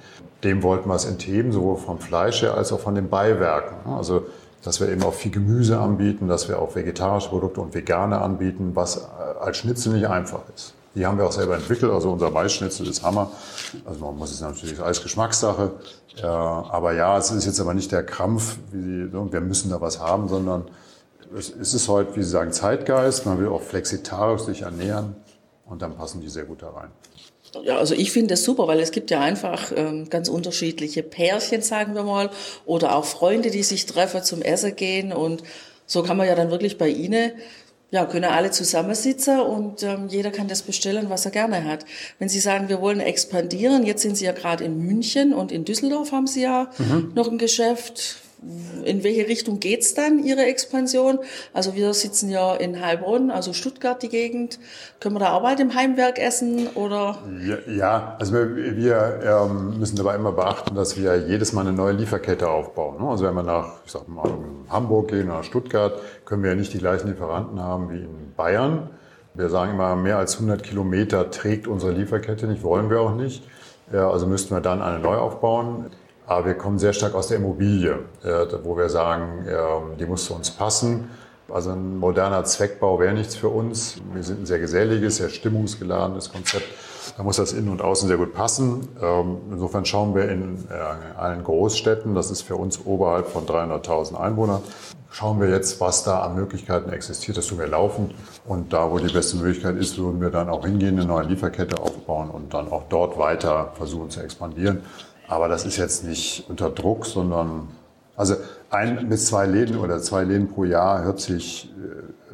Dem 0.45 0.63
wollten 0.63 0.89
wir 0.89 0.95
es 0.95 1.05
entheben, 1.05 1.53
sowohl 1.53 1.77
vom 1.77 1.99
Fleisch 1.99 2.43
her 2.43 2.57
als 2.57 2.73
auch 2.73 2.81
von 2.81 2.95
den 2.95 3.09
Beiwerken. 3.09 3.91
Also, 3.93 4.27
dass 4.63 4.81
wir 4.81 4.89
eben 4.89 5.03
auch 5.03 5.15
viel 5.15 5.31
Gemüse 5.31 5.79
anbieten, 5.79 6.29
dass 6.29 6.49
wir 6.49 6.59
auch 6.59 6.75
vegetarische 6.75 7.29
Produkte 7.29 7.61
und 7.61 7.75
vegane 7.75 8.21
anbieten, 8.21 8.73
was 8.75 8.97
äh, 8.97 9.01
als 9.41 9.59
Schnitzel 9.59 9.93
nicht 9.93 10.07
einfach 10.07 10.41
ist. 10.55 10.75
Die 10.95 11.07
haben 11.07 11.17
wir 11.17 11.27
auch 11.27 11.33
selber 11.33 11.55
entwickelt, 11.55 11.91
also 11.91 12.13
unser 12.13 12.31
Maisschnitzel 12.31 12.87
ist 12.87 13.03
Hammer. 13.03 13.31
Also 13.87 14.05
man 14.05 14.17
muss 14.19 14.31
es 14.31 14.43
natürlich 14.43 14.79
als 14.79 15.03
Geschmackssache. 15.03 15.73
aber 16.23 16.93
ja, 16.93 17.17
es 17.17 17.31
ist 17.31 17.47
jetzt 17.47 17.61
aber 17.61 17.73
nicht 17.73 17.91
der 17.93 18.05
Krampf, 18.05 18.59
wie 18.73 18.83
Sie, 18.83 19.13
wir 19.13 19.41
müssen 19.41 19.71
da 19.71 19.81
was 19.81 20.01
haben, 20.01 20.29
sondern 20.29 20.67
es 21.35 21.49
ist 21.49 21.89
heute, 21.89 22.15
wie 22.17 22.23
Sie 22.23 22.29
sagen, 22.29 22.53
Zeitgeist. 22.53 23.25
Man 23.25 23.41
will 23.41 23.49
auch 23.49 23.63
flexitarisch 23.63 24.43
sich 24.43 24.63
ernähren. 24.63 25.17
Und 25.65 25.81
dann 25.81 25.97
passen 25.97 26.21
die 26.21 26.29
sehr 26.29 26.45
gut 26.45 26.61
da 26.61 26.69
rein. 26.69 26.91
Ja, 27.65 27.77
also 27.77 27.95
ich 27.95 28.13
finde 28.13 28.29
das 28.29 28.45
super, 28.45 28.67
weil 28.67 28.81
es 28.81 28.93
gibt 28.93 29.11
ja 29.11 29.21
einfach 29.21 29.73
ähm, 29.77 30.09
ganz 30.09 30.29
unterschiedliche 30.29 31.03
Pärchen, 31.03 31.61
sagen 31.63 31.95
wir 31.95 32.03
mal, 32.03 32.31
oder 32.65 32.97
auch 32.97 33.05
Freunde, 33.05 33.51
die 33.51 33.63
sich 33.63 33.87
treffen 33.87 34.23
zum 34.23 34.41
Essen 34.41 34.75
gehen. 34.75 35.13
Und 35.13 35.43
so 35.87 36.03
kann 36.03 36.17
man 36.17 36.27
ja 36.27 36.35
dann 36.35 36.51
wirklich 36.51 36.79
bei 36.79 36.89
Ihnen, 36.89 37.33
ja, 37.91 38.07
können 38.07 38.25
alle 38.25 38.51
zusammensitzen 38.51 39.39
und 39.41 39.83
ähm, 39.83 40.09
jeder 40.09 40.31
kann 40.31 40.49
das 40.49 40.63
bestellen, 40.63 41.11
was 41.11 41.27
er 41.27 41.31
gerne 41.31 41.65
hat. 41.65 41.85
Wenn 42.19 42.31
Sie 42.31 42.41
sagen, 42.41 42.71
wir 42.71 42.81
wollen 42.81 43.01
expandieren, 43.01 43.85
jetzt 43.85 44.01
sind 44.01 44.17
Sie 44.17 44.25
ja 44.25 44.33
gerade 44.33 44.65
in 44.65 44.79
München 44.79 45.35
und 45.35 45.53
in 45.53 45.67
Düsseldorf 45.67 46.11
haben 46.11 46.27
Sie 46.27 46.41
ja 46.41 46.71
mhm. 46.79 47.13
noch 47.15 47.31
ein 47.31 47.37
Geschäft 47.37 48.17
in 48.85 49.05
welche 49.05 49.29
Richtung 49.29 49.61
geht's 49.61 49.95
dann, 49.95 50.25
Ihre 50.25 50.45
Expansion? 50.45 51.21
Also 51.53 51.75
wir 51.75 51.95
sitzen 51.95 52.29
ja 52.29 52.55
in 52.55 52.85
Heilbronn, 52.85 53.31
also 53.31 53.53
Stuttgart 53.53 54.03
die 54.03 54.09
Gegend. 54.09 54.59
Können 54.99 55.15
wir 55.15 55.21
da 55.21 55.33
auch 55.35 55.43
bald 55.43 55.61
im 55.61 55.75
Heimwerk 55.75 56.19
essen 56.19 56.67
oder? 56.75 57.19
Ja, 57.41 57.73
ja 57.73 58.17
also 58.19 58.35
wir, 58.35 58.77
wir 58.77 59.21
ähm, 59.25 59.79
müssen 59.79 59.97
dabei 59.97 60.17
immer 60.17 60.33
beachten, 60.33 60.75
dass 60.75 60.97
wir 60.97 61.29
jedes 61.29 61.53
Mal 61.53 61.63
eine 61.63 61.73
neue 61.73 61.93
Lieferkette 61.93 62.49
aufbauen. 62.49 63.01
Ne? 63.01 63.09
Also 63.09 63.25
wenn 63.25 63.35
wir 63.35 63.45
nach, 63.45 63.85
ich 63.87 63.93
sag 63.93 64.09
mal, 64.09 64.31
Hamburg 64.69 65.09
gehen 65.09 65.31
oder 65.31 65.45
Stuttgart, 65.45 66.01
können 66.25 66.43
wir 66.43 66.51
ja 66.51 66.57
nicht 66.57 66.73
die 66.75 66.79
gleichen 66.79 67.09
Lieferanten 67.09 67.61
haben 67.61 67.91
wie 67.91 67.99
in 67.99 68.33
Bayern. 68.37 68.91
Wir 69.35 69.49
sagen 69.49 69.73
immer, 69.73 69.95
mehr 69.97 70.19
als 70.19 70.35
100 70.35 70.63
Kilometer 70.63 71.31
trägt 71.31 71.67
unsere 71.67 71.93
Lieferkette 71.93 72.47
nicht, 72.47 72.63
wollen 72.63 72.91
wir 72.91 73.01
auch 73.01 73.15
nicht. 73.15 73.45
Ja, 73.93 74.11
also 74.11 74.27
müssten 74.27 74.55
wir 74.55 74.61
dann 74.61 74.83
eine 74.83 74.99
neu 74.99 75.17
aufbauen. 75.17 75.91
Aber 76.33 76.47
wir 76.47 76.55
kommen 76.55 76.79
sehr 76.79 76.95
stark 76.95 77.15
aus 77.15 77.29
der 77.29 77.37
Immobilie, 77.37 77.99
wo 78.63 78.77
wir 78.77 78.89
sagen, 78.89 79.47
die 80.01 80.07
muss 80.07 80.25
zu 80.25 80.35
uns 80.35 80.51
passen. 80.51 81.11
Also 81.53 81.73
ein 81.73 81.99
moderner 81.99 82.45
Zweckbau 82.45 82.99
wäre 82.99 83.13
nichts 83.13 83.37
für 83.37 83.49
uns. 83.49 83.97
Wir 84.15 84.23
sind 84.23 84.41
ein 84.41 84.47
sehr 84.47 84.59
geselliges, 84.59 85.17
sehr 85.17 85.29
stimmungsgeladenes 85.29 86.33
Konzept. 86.33 86.65
Da 87.19 87.23
muss 87.23 87.37
das 87.37 87.53
Innen 87.53 87.69
und 87.69 87.83
Außen 87.83 88.09
sehr 88.09 88.17
gut 88.17 88.33
passen. 88.33 88.89
Ähm, 89.03 89.37
insofern 89.51 89.85
schauen 89.85 90.15
wir 90.15 90.31
in 90.31 90.65
äh, 90.71 91.19
allen 91.19 91.45
Großstädten, 91.45 92.15
das 92.15 92.31
ist 92.31 92.43
für 92.43 92.57
uns 92.57 92.87
oberhalb 92.87 93.27
von 93.29 93.45
300.000 93.45 94.15
Einwohnern, 94.15 94.63
schauen 95.11 95.41
wir 95.41 95.51
jetzt, 95.51 95.81
was 95.81 96.05
da 96.05 96.21
an 96.21 96.37
Möglichkeiten 96.37 96.91
existiert. 96.91 97.37
Das 97.37 97.49
tun 97.49 97.59
wir 97.59 97.67
laufend. 97.67 98.15
Und 98.47 98.73
da, 98.73 98.91
wo 98.91 98.99
die 98.99 99.13
beste 99.13 99.37
Möglichkeit 99.37 99.77
ist, 99.77 99.99
würden 99.99 100.23
wir 100.23 100.31
dann 100.31 100.49
auch 100.49 100.65
hingehen, 100.65 100.99
eine 100.99 101.07
neue 101.07 101.27
Lieferkette 101.27 101.83
aufbauen 101.83 102.31
und 102.31 102.55
dann 102.55 102.73
auch 102.73 102.85
dort 102.89 103.19
weiter 103.19 103.73
versuchen 103.77 104.09
zu 104.09 104.21
expandieren. 104.21 104.81
Aber 105.33 105.49
das 105.49 105.65
ist 105.65 105.79
jetzt 105.79 106.05
nicht 106.05 106.45
unter 106.51 106.69
Druck, 106.69 107.07
sondern 107.07 107.69
also 108.17 108.35
ein 108.69 109.09
bis 109.09 109.29
zwei 109.29 109.47
Läden 109.47 109.79
oder 109.79 109.99
zwei 109.99 110.25
Läden 110.25 110.49
pro 110.49 110.65
Jahr 110.65 111.03
hört 111.05 111.21
sich 111.21 111.73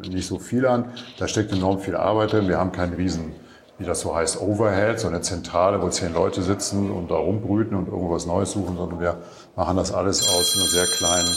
äh, 0.02 0.09
nicht 0.09 0.26
so 0.26 0.40
viel 0.40 0.67
an. 0.67 0.87
Da 1.17 1.28
steckt 1.28 1.52
enorm 1.52 1.78
viel 1.78 1.95
Arbeit 1.95 2.33
drin. 2.33 2.49
Wir 2.49 2.59
haben 2.59 2.73
keinen 2.73 2.95
riesen, 2.95 3.37
wie 3.78 3.85
das 3.85 4.00
so 4.00 4.17
heißt, 4.17 4.40
Overhead, 4.40 4.99
so 4.99 5.07
eine 5.07 5.21
Zentrale, 5.21 5.81
wo 5.81 5.88
zehn 5.88 6.12
Leute 6.12 6.43
sitzen 6.43 6.90
und 6.90 7.12
da 7.12 7.14
rumbrüten 7.14 7.76
und 7.76 7.87
irgendwas 7.87 8.26
Neues 8.26 8.50
suchen, 8.50 8.76
sondern 8.76 8.99
wir 8.99 9.17
machen 9.55 9.76
das 9.76 9.95
alles 9.95 10.28
aus 10.28 10.57
einer 10.57 10.67
sehr 10.67 10.87
kleinen 10.87 11.28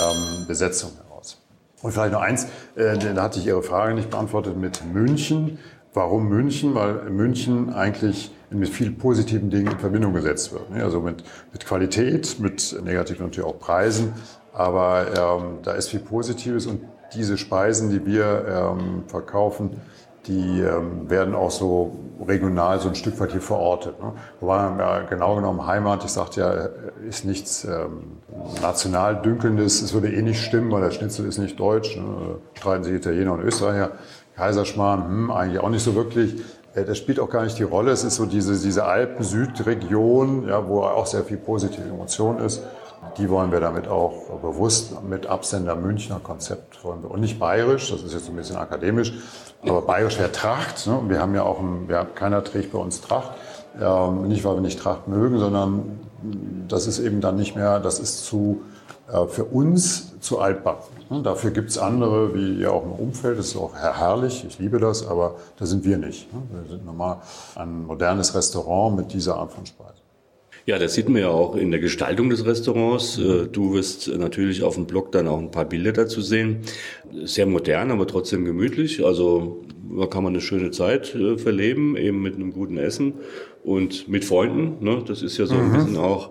ähm, 0.00 0.46
Besetzung 0.46 0.92
heraus. 1.06 1.36
Und 1.82 1.92
vielleicht 1.92 2.12
noch 2.12 2.22
eins, 2.22 2.46
äh, 2.74 2.96
da 2.96 3.22
hatte 3.22 3.38
ich 3.38 3.46
Ihre 3.46 3.62
Frage 3.62 3.92
nicht 3.92 4.08
beantwortet 4.08 4.56
mit 4.56 4.82
München. 4.90 5.58
Warum 5.92 6.26
München? 6.30 6.74
Weil 6.74 7.10
München 7.10 7.74
eigentlich 7.74 8.30
mit 8.50 8.68
vielen 8.68 8.96
positiven 8.96 9.50
Dingen 9.50 9.72
in 9.72 9.78
Verbindung 9.78 10.12
gesetzt 10.12 10.52
wird. 10.52 10.70
Ne? 10.70 10.82
Also 10.82 11.00
mit, 11.00 11.24
mit 11.52 11.66
Qualität, 11.66 12.38
mit 12.38 12.76
negativen 12.84 13.26
natürlich 13.26 13.48
auch 13.48 13.58
Preisen. 13.58 14.12
Aber 14.52 15.06
ähm, 15.08 15.58
da 15.62 15.72
ist 15.72 15.88
viel 15.88 16.00
Positives 16.00 16.66
und 16.66 16.80
diese 17.14 17.36
Speisen, 17.36 17.90
die 17.90 18.04
wir 18.06 18.46
ähm, 18.48 19.04
verkaufen, 19.06 19.70
die 20.26 20.60
ähm, 20.60 21.08
werden 21.08 21.34
auch 21.34 21.50
so 21.50 21.96
regional 22.26 22.80
so 22.80 22.88
ein 22.88 22.94
Stück 22.94 23.18
weit 23.20 23.32
hier 23.32 23.40
verortet. 23.40 24.00
Ne? 24.02 24.12
Wobei 24.40 24.56
ja, 24.56 25.00
genau 25.02 25.36
genommen 25.36 25.66
Heimat, 25.66 26.04
ich 26.04 26.10
sagte 26.10 26.40
ja, 26.40 26.52
ist 27.08 27.24
nichts 27.24 27.64
ähm, 27.64 28.18
national 28.60 29.22
dünkelndes. 29.22 29.82
Es 29.82 29.92
würde 29.92 30.12
eh 30.12 30.22
nicht 30.22 30.42
stimmen, 30.42 30.72
weil 30.72 30.82
der 30.82 30.90
Schnitzel 30.90 31.26
ist 31.26 31.38
nicht 31.38 31.60
deutsch. 31.60 31.96
Ne? 31.96 32.36
Streiten 32.54 32.84
sich 32.84 32.94
Italiener 32.94 33.34
und 33.34 33.42
Österreicher. 33.42 33.92
Kaiserschmarrn, 34.36 35.04
hm, 35.04 35.30
eigentlich 35.30 35.60
auch 35.60 35.70
nicht 35.70 35.82
so 35.82 35.94
wirklich. 35.94 36.42
Äh, 36.76 36.84
das 36.84 36.98
spielt 36.98 37.18
auch 37.18 37.30
gar 37.30 37.42
nicht 37.42 37.58
die 37.58 37.64
Rolle. 37.64 37.90
Es 37.90 38.04
ist 38.04 38.16
so 38.16 38.26
diese, 38.26 38.58
diese 38.58 38.84
Alpen-Südregion, 38.84 40.48
ja, 40.48 40.68
wo 40.68 40.82
auch 40.82 41.06
sehr 41.06 41.24
viel 41.24 41.38
positive 41.38 41.88
Emotion 41.88 42.38
ist. 42.38 42.62
Die 43.18 43.30
wollen 43.30 43.52
wir 43.52 43.60
damit 43.60 43.88
auch 43.88 44.38
bewusst 44.42 45.02
mit 45.04 45.26
Absender 45.26 45.76
Münchner 45.76 46.20
Konzept 46.20 46.82
wollen 46.84 47.02
wir. 47.02 47.10
Und 47.10 47.20
nicht 47.20 47.38
bayerisch, 47.38 47.90
das 47.90 48.02
ist 48.02 48.12
jetzt 48.12 48.28
ein 48.28 48.36
bisschen 48.36 48.56
akademisch, 48.56 49.12
aber 49.62 49.82
bayerisch 49.82 50.18
wäre 50.18 50.32
Tracht. 50.32 50.86
Ne? 50.86 51.00
Wir 51.08 51.20
haben 51.20 51.34
ja 51.34 51.42
auch, 51.42 51.60
ein, 51.60 51.88
wir 51.88 51.98
haben, 51.98 52.14
keiner 52.14 52.42
trägt 52.42 52.72
bei 52.72 52.78
uns 52.78 53.00
Tracht. 53.00 53.32
Ähm, 53.80 54.28
nicht, 54.28 54.44
weil 54.44 54.54
wir 54.54 54.60
nicht 54.60 54.80
Tracht 54.80 55.08
mögen, 55.08 55.38
sondern 55.38 56.00
das 56.66 56.86
ist 56.86 56.98
eben 56.98 57.20
dann 57.20 57.36
nicht 57.36 57.54
mehr, 57.54 57.78
das 57.78 58.00
ist 58.00 58.24
zu, 58.24 58.62
für 59.28 59.44
uns 59.44 60.18
zu 60.20 60.40
altbacken. 60.40 61.22
Dafür 61.22 61.52
gibt 61.52 61.70
es 61.70 61.78
andere, 61.78 62.34
wie 62.34 62.60
ja 62.60 62.70
auch 62.70 62.84
im 62.84 62.92
Umfeld, 62.92 63.38
das 63.38 63.48
ist 63.48 63.56
auch 63.56 63.74
herrlich, 63.74 64.44
ich 64.46 64.58
liebe 64.58 64.80
das, 64.80 65.06
aber 65.06 65.36
da 65.56 65.66
sind 65.66 65.84
wir 65.84 65.98
nicht. 65.98 66.26
Wir 66.32 66.68
sind 66.68 66.84
normal 66.84 67.18
ein 67.54 67.84
modernes 67.84 68.34
Restaurant 68.34 68.96
mit 68.96 69.12
dieser 69.12 69.36
Art 69.36 69.52
von 69.52 69.64
Speise. 69.64 70.00
Ja, 70.66 70.80
das 70.80 70.94
sieht 70.94 71.08
man 71.08 71.22
ja 71.22 71.28
auch 71.28 71.54
in 71.54 71.70
der 71.70 71.78
Gestaltung 71.78 72.28
des 72.28 72.44
Restaurants. 72.44 73.18
Äh, 73.18 73.46
du 73.46 73.74
wirst 73.74 74.08
natürlich 74.08 74.64
auf 74.64 74.74
dem 74.74 74.86
Blog 74.86 75.12
dann 75.12 75.28
auch 75.28 75.38
ein 75.38 75.52
paar 75.52 75.64
Bilder 75.64 75.92
dazu 75.92 76.20
sehen. 76.20 76.62
Sehr 77.22 77.46
modern, 77.46 77.92
aber 77.92 78.08
trotzdem 78.08 78.44
gemütlich. 78.44 79.04
Also 79.06 79.64
da 79.96 80.06
kann 80.06 80.24
man 80.24 80.32
eine 80.32 80.40
schöne 80.40 80.72
Zeit 80.72 81.14
äh, 81.14 81.38
verleben, 81.38 81.96
eben 81.96 82.20
mit 82.20 82.34
einem 82.34 82.52
guten 82.52 82.78
Essen 82.78 83.14
und 83.62 84.08
mit 84.08 84.24
Freunden. 84.24 84.84
Ne? 84.84 85.04
Das 85.06 85.22
ist 85.22 85.38
ja 85.38 85.46
so 85.46 85.54
ein 85.54 85.68
mhm. 85.68 85.72
bisschen 85.72 85.96
auch 85.98 86.30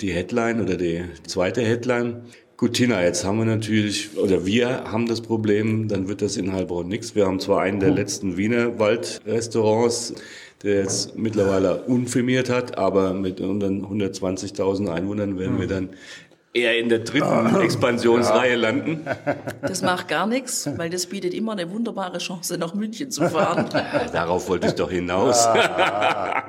die 0.00 0.12
Headline 0.12 0.60
oder 0.60 0.76
die 0.76 1.04
zweite 1.26 1.62
Headline. 1.62 2.22
Gut, 2.56 2.72
Tina, 2.74 3.02
jetzt 3.02 3.24
haben 3.24 3.38
wir 3.38 3.44
natürlich, 3.44 4.16
oder 4.16 4.46
wir 4.46 4.84
haben 4.84 5.06
das 5.06 5.20
Problem, 5.20 5.88
dann 5.88 6.08
wird 6.08 6.22
das 6.22 6.38
in 6.38 6.52
Heilbronn 6.52 6.88
nichts. 6.88 7.14
Wir 7.14 7.26
haben 7.26 7.38
zwar 7.38 7.60
einen 7.60 7.80
der 7.80 7.90
hm. 7.90 7.96
letzten 7.96 8.36
Wiener 8.38 8.78
Waldrestaurants, 8.78 10.14
der 10.62 10.82
jetzt 10.82 11.18
mittlerweile 11.18 11.82
unfirmiert 11.82 12.48
hat, 12.48 12.78
aber 12.78 13.12
mit 13.12 13.42
unseren 13.42 13.84
120.000 13.84 14.88
Einwohnern 14.88 15.38
werden 15.38 15.58
wir 15.58 15.64
hm. 15.64 15.70
dann 15.70 15.88
eher 16.56 16.78
in 16.78 16.88
der 16.88 17.00
dritten 17.00 17.60
Expansionsreihe 17.60 18.52
ja. 18.52 18.58
landen. 18.58 19.06
Das 19.62 19.82
macht 19.82 20.08
gar 20.08 20.26
nichts, 20.26 20.68
weil 20.76 20.90
das 20.90 21.06
bietet 21.06 21.34
immer 21.34 21.52
eine 21.52 21.70
wunderbare 21.70 22.18
Chance, 22.18 22.58
nach 22.58 22.74
München 22.74 23.10
zu 23.10 23.28
fahren. 23.28 23.68
Darauf 24.12 24.48
wollte 24.48 24.68
ich 24.68 24.74
doch 24.74 24.90
hinaus. 24.90 25.46
Ah, 25.46 26.44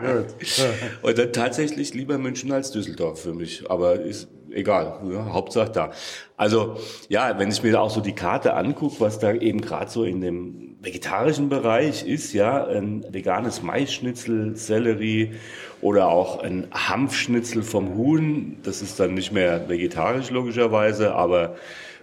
Und 1.02 1.18
dann 1.18 1.34
tatsächlich 1.34 1.94
lieber 1.94 2.18
München 2.18 2.52
als 2.52 2.72
Düsseldorf 2.72 3.22
für 3.22 3.34
mich. 3.34 3.70
Aber 3.70 4.00
ist 4.00 4.30
egal, 4.52 5.00
ja, 5.12 5.34
Hauptsache 5.34 5.72
da. 5.72 5.92
Also 6.36 6.78
ja, 7.10 7.38
wenn 7.38 7.50
ich 7.50 7.62
mir 7.64 7.80
auch 7.82 7.90
so 7.90 8.02
die 8.02 8.16
Karte 8.16 8.54
angucke, 8.54 9.00
was 9.00 9.20
da 9.20 9.34
eben 9.34 9.62
gerade 9.62 9.90
so 9.90 10.04
in 10.04 10.22
dem 10.22 10.77
vegetarischen 10.88 11.50
Bereich 11.50 12.08
ist, 12.08 12.32
ja, 12.32 12.66
ein 12.66 13.06
veganes 13.12 13.62
Maisschnitzel, 13.62 14.56
Sellerie 14.56 15.34
oder 15.82 16.08
auch 16.08 16.42
ein 16.42 16.68
Hanfschnitzel 16.72 17.62
vom 17.62 17.96
Huhn, 17.96 18.58
das 18.64 18.82
ist 18.82 18.98
dann 18.98 19.14
nicht 19.14 19.34
mehr 19.34 19.68
vegetarisch 19.68 20.30
logischerweise, 20.30 21.14
aber 21.14 21.56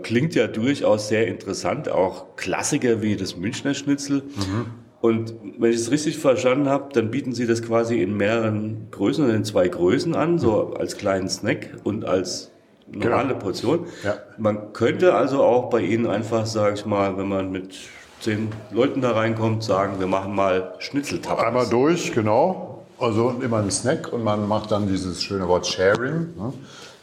klingt 0.02 0.34
ja 0.34 0.48
durchaus 0.48 1.08
sehr 1.08 1.26
interessant, 1.28 1.88
auch 1.88 2.36
Klassiker 2.36 3.00
wie 3.00 3.16
das 3.16 3.36
Münchner 3.36 3.72
Schnitzel. 3.72 4.22
Mhm. 4.36 4.66
Und 5.00 5.34
wenn 5.58 5.70
ich 5.70 5.76
es 5.76 5.90
richtig 5.90 6.18
verstanden 6.18 6.68
habe, 6.68 6.92
dann 6.92 7.10
bieten 7.10 7.32
Sie 7.32 7.46
das 7.46 7.62
quasi 7.62 8.02
in 8.02 8.16
mehreren 8.16 8.88
Größen, 8.90 9.28
in 9.30 9.44
zwei 9.44 9.68
Größen 9.68 10.14
an, 10.14 10.38
so 10.38 10.74
als 10.74 10.98
kleinen 10.98 11.28
Snack 11.28 11.70
und 11.84 12.04
als 12.04 12.50
normale 12.86 13.28
genau. 13.28 13.38
Portion. 13.38 13.86
Ja. 14.02 14.18
Man 14.36 14.74
könnte 14.74 15.14
also 15.14 15.42
auch 15.42 15.70
bei 15.70 15.80
Ihnen 15.80 16.06
einfach, 16.06 16.44
sage 16.44 16.74
ich 16.74 16.86
mal, 16.86 17.16
wenn 17.16 17.28
man 17.28 17.50
mit 17.50 17.76
zehn 18.24 18.48
Leuten 18.70 19.02
da 19.02 19.12
reinkommt, 19.12 19.62
sagen, 19.62 20.00
wir 20.00 20.06
machen 20.06 20.34
mal 20.34 20.74
Schnitzeltapas. 20.78 21.44
Einmal 21.44 21.68
durch, 21.68 22.12
genau. 22.12 22.86
Also 22.98 23.34
immer 23.42 23.58
ein 23.58 23.70
Snack 23.70 24.12
und 24.12 24.24
man 24.24 24.48
macht 24.48 24.70
dann 24.70 24.88
dieses 24.88 25.22
schöne 25.22 25.46
Wort 25.46 25.66
Sharing. 25.66 26.34
Ne? 26.36 26.52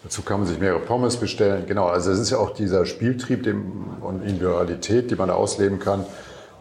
Dazu 0.03 0.23
kann 0.23 0.39
man 0.39 0.47
sich 0.47 0.59
mehrere 0.59 0.79
Pommes 0.79 1.17
bestellen. 1.17 1.65
Genau, 1.67 1.85
also 1.85 2.11
es 2.11 2.19
ist 2.19 2.31
ja 2.31 2.37
auch 2.37 2.51
dieser 2.55 2.85
Spieltrieb 2.85 3.45
und 4.01 4.23
Individualität, 4.23 5.11
die 5.11 5.15
man 5.15 5.27
da 5.27 5.35
ausleben 5.35 5.79
kann 5.79 6.05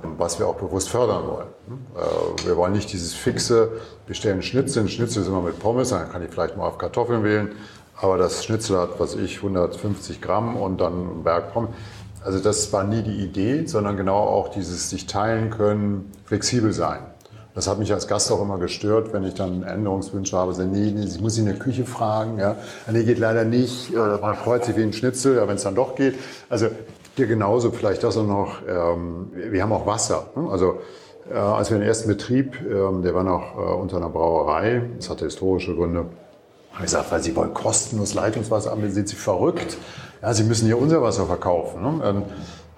was 0.02 0.38
wir 0.38 0.46
auch 0.46 0.56
bewusst 0.56 0.88
fördern 0.88 1.26
wollen. 1.26 1.48
Äh, 1.94 2.46
wir 2.46 2.56
wollen 2.56 2.72
nicht 2.72 2.92
dieses 2.92 3.14
fixe, 3.14 3.72
wir 4.06 4.14
stellen 4.14 4.42
Schnitzel, 4.42 4.88
Schnitzel 4.88 5.22
ist 5.22 5.28
immer 5.28 5.42
mit 5.42 5.58
Pommes, 5.58 5.90
dann 5.90 6.10
kann 6.10 6.22
ich 6.22 6.30
vielleicht 6.30 6.56
mal 6.56 6.66
auf 6.66 6.78
Kartoffeln 6.78 7.22
wählen, 7.22 7.52
aber 7.96 8.16
das 8.16 8.44
Schnitzel 8.44 8.78
hat, 8.78 8.98
was 8.98 9.14
ich, 9.14 9.36
150 9.36 10.20
Gramm 10.20 10.56
und 10.56 10.80
dann 10.80 11.18
ein 11.18 11.24
Berg 11.24 11.52
Pommes. 11.52 11.70
Also 12.22 12.38
das 12.38 12.72
war 12.72 12.84
nie 12.84 13.02
die 13.02 13.24
Idee, 13.24 13.66
sondern 13.66 13.96
genau 13.96 14.18
auch 14.18 14.48
dieses 14.48 14.90
sich 14.90 15.06
teilen 15.06 15.50
können, 15.50 16.12
flexibel 16.24 16.72
sein. 16.72 17.00
Das 17.54 17.66
hat 17.66 17.78
mich 17.78 17.92
als 17.92 18.06
Gast 18.06 18.30
auch 18.30 18.40
immer 18.40 18.58
gestört, 18.58 19.12
wenn 19.12 19.24
ich 19.24 19.34
dann 19.34 19.64
Änderungswünsche 19.64 20.36
habe. 20.36 20.52
So, 20.54 20.62
nee, 20.62 20.92
nee, 20.92 21.04
ich 21.04 21.20
muss 21.20 21.36
in 21.36 21.46
der 21.46 21.56
Küche 21.56 21.84
fragen. 21.84 22.38
Ja. 22.38 22.56
Nee, 22.90 23.02
geht 23.02 23.18
leider 23.18 23.44
nicht. 23.44 23.92
Oder 23.92 24.18
man 24.18 24.36
freut 24.36 24.64
sich 24.64 24.76
wie 24.76 24.82
ein 24.82 24.92
Schnitzel, 24.92 25.36
ja, 25.36 25.48
wenn 25.48 25.56
es 25.56 25.64
dann 25.64 25.74
doch 25.74 25.96
geht. 25.96 26.14
Also 26.48 26.68
hier 27.16 27.26
genauso, 27.26 27.72
vielleicht 27.72 28.04
das 28.04 28.16
auch 28.16 28.26
noch, 28.26 28.62
ähm, 28.68 29.30
wir 29.34 29.62
haben 29.62 29.72
auch 29.72 29.84
Wasser. 29.86 30.28
Ne? 30.36 30.48
Also 30.50 30.78
äh, 31.30 31.34
als 31.34 31.70
wir 31.70 31.78
den 31.78 31.86
ersten 31.86 32.08
Betrieb, 32.08 32.56
ähm, 32.62 33.02
der 33.02 33.14
war 33.14 33.24
noch 33.24 33.56
äh, 33.56 33.60
unter 33.60 33.96
einer 33.96 34.10
Brauerei, 34.10 34.82
das 34.96 35.10
hatte 35.10 35.24
historische 35.24 35.74
Gründe, 35.74 36.06
habe 36.72 36.78
ich 36.78 36.82
gesagt, 36.82 37.10
weil 37.10 37.22
Sie 37.22 37.34
wollen 37.34 37.52
kostenlos 37.52 38.14
Leitungswasser 38.14 38.70
haben, 38.70 38.88
sind 38.90 39.08
Sie 39.08 39.16
verrückt. 39.16 39.76
Ja, 40.22 40.34
Sie 40.34 40.44
müssen 40.44 40.66
hier 40.66 40.78
unser 40.78 41.00
Wasser 41.02 41.24
verkaufen. 41.26 41.82
Ne? 41.82 42.04
Ähm, 42.04 42.22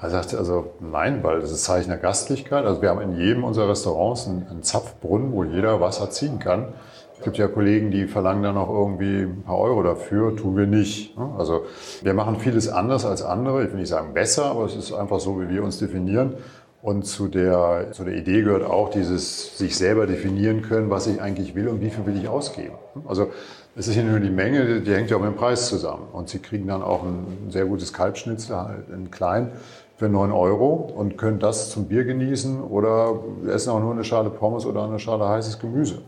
er 0.00 0.10
sagte 0.10 0.38
also, 0.38 0.72
nein, 0.80 1.20
weil 1.22 1.40
das 1.40 1.50
ist 1.50 1.64
Zeichen 1.64 1.88
der 1.88 1.98
Gastlichkeit. 1.98 2.64
Also 2.64 2.82
wir 2.82 2.88
haben 2.88 3.00
in 3.00 3.16
jedem 3.16 3.44
unserer 3.44 3.68
Restaurants 3.68 4.28
einen, 4.28 4.46
einen 4.48 4.62
Zapfbrunnen, 4.62 5.32
wo 5.32 5.42
jeder 5.44 5.80
Wasser 5.80 6.10
ziehen 6.10 6.38
kann. 6.38 6.68
Es 7.18 7.24
gibt 7.24 7.38
ja 7.38 7.46
Kollegen, 7.46 7.90
die 7.90 8.06
verlangen 8.06 8.42
dann 8.42 8.54
noch 8.54 8.68
irgendwie 8.68 9.22
ein 9.22 9.42
paar 9.44 9.58
Euro 9.58 9.82
dafür, 9.82 10.36
tun 10.36 10.56
wir 10.56 10.66
nicht. 10.66 11.16
Ne? 11.16 11.34
Also 11.36 11.64
wir 12.02 12.14
machen 12.14 12.36
vieles 12.36 12.68
anders 12.68 13.04
als 13.04 13.22
andere. 13.22 13.64
Ich 13.64 13.70
will 13.70 13.78
nicht 13.78 13.88
sagen 13.88 14.14
besser, 14.14 14.46
aber 14.46 14.64
es 14.64 14.76
ist 14.76 14.92
einfach 14.92 15.20
so, 15.20 15.40
wie 15.40 15.48
wir 15.48 15.62
uns 15.62 15.78
definieren. 15.78 16.34
Und 16.80 17.04
zu 17.06 17.28
der, 17.28 17.92
zu 17.92 18.02
der 18.02 18.14
Idee 18.14 18.42
gehört 18.42 18.64
auch 18.64 18.90
dieses 18.90 19.56
sich 19.56 19.76
selber 19.76 20.08
definieren 20.08 20.62
können, 20.62 20.90
was 20.90 21.06
ich 21.06 21.22
eigentlich 21.22 21.54
will 21.54 21.68
und 21.68 21.80
wie 21.80 21.90
viel 21.90 22.06
will 22.06 22.16
ich 22.16 22.28
ausgeben. 22.28 22.74
Also 23.06 23.28
es 23.74 23.88
ist 23.88 23.96
ja 23.96 24.02
nur 24.02 24.20
die 24.20 24.30
Menge, 24.30 24.80
die 24.80 24.94
hängt 24.94 25.10
ja 25.10 25.16
auch 25.16 25.20
mit 25.20 25.30
dem 25.30 25.36
Preis 25.36 25.68
zusammen. 25.68 26.08
Und 26.12 26.28
Sie 26.28 26.38
kriegen 26.38 26.66
dann 26.66 26.82
auch 26.82 27.02
ein 27.02 27.48
sehr 27.50 27.64
gutes 27.64 27.92
Kalbschnitzel 27.92 28.56
halt 28.56 28.88
in 28.90 29.10
klein 29.10 29.52
für 29.96 30.08
9 30.08 30.32
Euro 30.32 30.92
und 30.94 31.16
können 31.16 31.38
das 31.38 31.70
zum 31.70 31.86
Bier 31.86 32.04
genießen 32.04 32.62
oder 32.62 33.20
essen 33.48 33.70
auch 33.70 33.80
nur 33.80 33.92
eine 33.92 34.04
Schale 34.04 34.30
Pommes 34.30 34.66
oder 34.66 34.84
eine 34.84 34.98
Schale 34.98 35.26
heißes 35.28 35.58
Gemüse. 35.58 36.02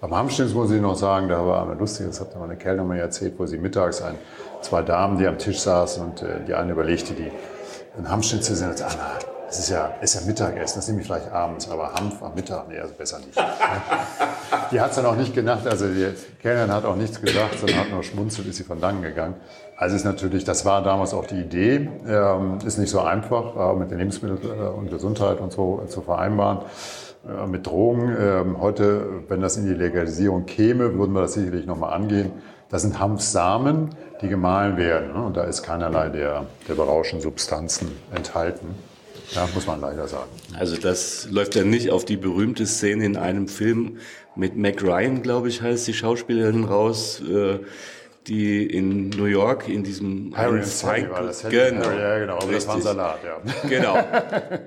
Beim 0.00 0.14
Hamstins 0.14 0.52
muss 0.52 0.70
ich 0.70 0.80
noch 0.80 0.96
sagen, 0.96 1.28
da 1.28 1.46
war 1.46 1.62
einmal 1.62 1.78
lustig, 1.78 2.06
das 2.06 2.20
hat 2.20 2.38
meine 2.38 2.56
Kellnerin 2.56 2.88
mir 2.88 3.00
erzählt, 3.00 3.34
wo 3.38 3.46
sie 3.46 3.56
mittags 3.56 4.02
ein, 4.02 4.16
zwei 4.60 4.82
Damen, 4.82 5.16
die 5.16 5.26
am 5.26 5.38
Tisch 5.38 5.60
saßen 5.60 6.02
und 6.04 6.22
äh, 6.22 6.44
die 6.46 6.54
eine 6.54 6.72
überlegte, 6.72 7.14
die 7.14 7.30
ein 7.96 8.10
Hamschnitzel 8.10 8.56
sind, 8.56 8.70
und 8.70 8.78
sagt, 8.78 8.98
ah, 9.00 9.18
das 9.46 9.60
ist 9.60 9.70
ja, 9.70 9.94
ist 10.00 10.16
ja 10.16 10.20
Mittagessen, 10.26 10.78
das 10.78 10.88
nehme 10.88 11.00
ich 11.00 11.06
vielleicht 11.06 11.30
abends, 11.30 11.70
aber 11.70 11.94
Hanf 11.94 12.20
am 12.20 12.34
Mittag, 12.34 12.68
nee, 12.68 12.78
also 12.78 12.92
besser 12.94 13.18
nicht. 13.20 13.38
die 14.70 14.80
hat 14.80 14.90
es 14.90 14.96
dann 14.96 15.06
auch 15.06 15.16
nicht 15.16 15.34
gedacht, 15.34 15.66
also 15.66 15.86
die 15.86 16.08
Kellnerin 16.40 16.72
hat 16.72 16.84
auch 16.84 16.96
nichts 16.96 17.20
gesagt, 17.20 17.58
sondern 17.58 17.78
hat 17.78 17.90
nur 17.90 18.02
schmunzelt, 18.02 18.48
ist 18.48 18.56
sie 18.56 18.64
von 18.64 18.80
dannen 18.80 19.02
gegangen. 19.02 19.34
Also 19.76 19.96
ist 19.96 20.04
natürlich, 20.04 20.44
das 20.44 20.64
war 20.64 20.82
damals 20.82 21.12
auch 21.12 21.26
die 21.26 21.40
Idee, 21.40 21.88
ähm, 22.08 22.58
ist 22.64 22.78
nicht 22.78 22.90
so 22.90 23.00
einfach, 23.00 23.74
äh, 23.74 23.76
mit 23.76 23.90
den 23.90 23.98
Lebensmitteln 23.98 24.40
äh, 24.42 24.68
und 24.68 24.90
Gesundheit 24.90 25.40
und 25.40 25.52
so 25.52 25.82
äh, 25.84 25.88
zu 25.88 26.00
vereinbaren. 26.00 26.60
Äh, 27.26 27.46
mit 27.46 27.66
Drogen. 27.66 28.14
Ähm, 28.18 28.60
heute, 28.60 29.24
wenn 29.28 29.40
das 29.40 29.56
in 29.56 29.66
die 29.66 29.74
Legalisierung 29.74 30.46
käme, 30.46 30.94
würden 30.94 31.12
wir 31.12 31.22
das 31.22 31.34
sicherlich 31.34 31.66
nochmal 31.66 31.92
angehen. 31.92 32.30
Das 32.68 32.82
sind 32.82 32.98
Hanfsamen, 32.98 33.90
die 34.20 34.28
gemahlen 34.28 34.76
werden. 34.76 35.12
Ne? 35.12 35.24
Und 35.24 35.36
da 35.36 35.44
ist 35.44 35.62
keinerlei 35.62 36.08
der, 36.08 36.46
der 36.68 36.74
berauschenden 36.74 37.22
Substanzen 37.22 37.90
enthalten. 38.14 38.74
Ja, 39.34 39.48
muss 39.54 39.66
man 39.66 39.80
leider 39.80 40.06
sagen. 40.08 40.30
Also 40.58 40.76
das 40.76 41.28
läuft 41.30 41.54
ja 41.54 41.64
nicht 41.64 41.90
auf 41.90 42.04
die 42.04 42.16
berühmte 42.16 42.66
Szene 42.66 43.04
in 43.04 43.16
einem 43.16 43.48
Film 43.48 43.98
mit 44.34 44.56
Mac 44.56 44.82
Ryan, 44.82 45.22
glaube 45.22 45.48
ich, 45.48 45.62
heißt 45.62 45.86
die 45.86 45.94
Schauspielerin 45.94 46.64
raus. 46.64 47.20
Äh, 47.20 47.58
die 48.26 48.66
in 48.66 49.10
New 49.10 49.26
York 49.26 49.68
in 49.68 49.84
diesem 49.84 50.36
Harry 50.36 50.64
Cycle, 50.64 51.10
war 51.10 51.22
das 51.22 51.42
genau, 51.42 51.84
Harry, 51.86 52.00
ja, 52.00 52.18
genau, 52.18 52.38
Richtig. 52.38 52.54
das 52.56 52.66
war 52.66 52.74
ein 52.74 52.82
Salat, 52.82 53.18
ja. 53.24 53.40
Genau. 53.68 53.98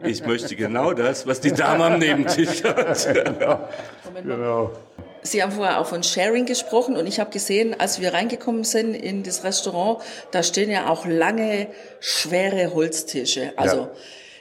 Ich 0.03 0.25
möchte 0.25 0.55
genau 0.55 0.93
das, 0.93 1.27
was 1.27 1.41
die 1.41 1.51
Dame 1.51 1.85
am 1.85 1.99
Nebentisch 1.99 2.63
hat. 2.63 3.13
genau. 3.13 3.69
genau. 4.23 4.71
Sie 5.21 5.43
haben 5.43 5.51
vorher 5.51 5.79
auch 5.79 5.87
von 5.87 6.03
Sharing 6.03 6.45
gesprochen 6.45 6.95
und 6.95 7.05
ich 7.05 7.19
habe 7.19 7.31
gesehen, 7.31 7.75
als 7.77 7.99
wir 7.99 8.13
reingekommen 8.13 8.63
sind 8.63 8.93
in 8.93 9.23
das 9.23 9.43
Restaurant, 9.43 10.01
da 10.31 10.43
stehen 10.43 10.71
ja 10.71 10.89
auch 10.89 11.05
lange, 11.05 11.67
schwere 11.99 12.73
Holztische. 12.73 13.51
Also 13.57 13.77
ja. 13.77 13.91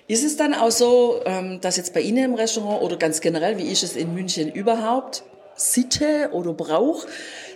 Ist 0.08 0.24
es 0.24 0.36
dann 0.36 0.54
auch 0.54 0.70
so, 0.70 1.20
ähm, 1.24 1.60
dass 1.60 1.76
jetzt 1.76 1.94
bei 1.94 2.00
Ihnen 2.00 2.24
im 2.24 2.34
Restaurant 2.34 2.82
oder 2.82 2.96
ganz 2.96 3.20
generell, 3.20 3.58
wie 3.58 3.70
ist 3.70 3.84
es 3.84 3.94
in 3.94 4.14
München 4.14 4.50
überhaupt, 4.50 5.22
Sitte 5.54 6.30
oder 6.32 6.52
Brauch, 6.52 7.04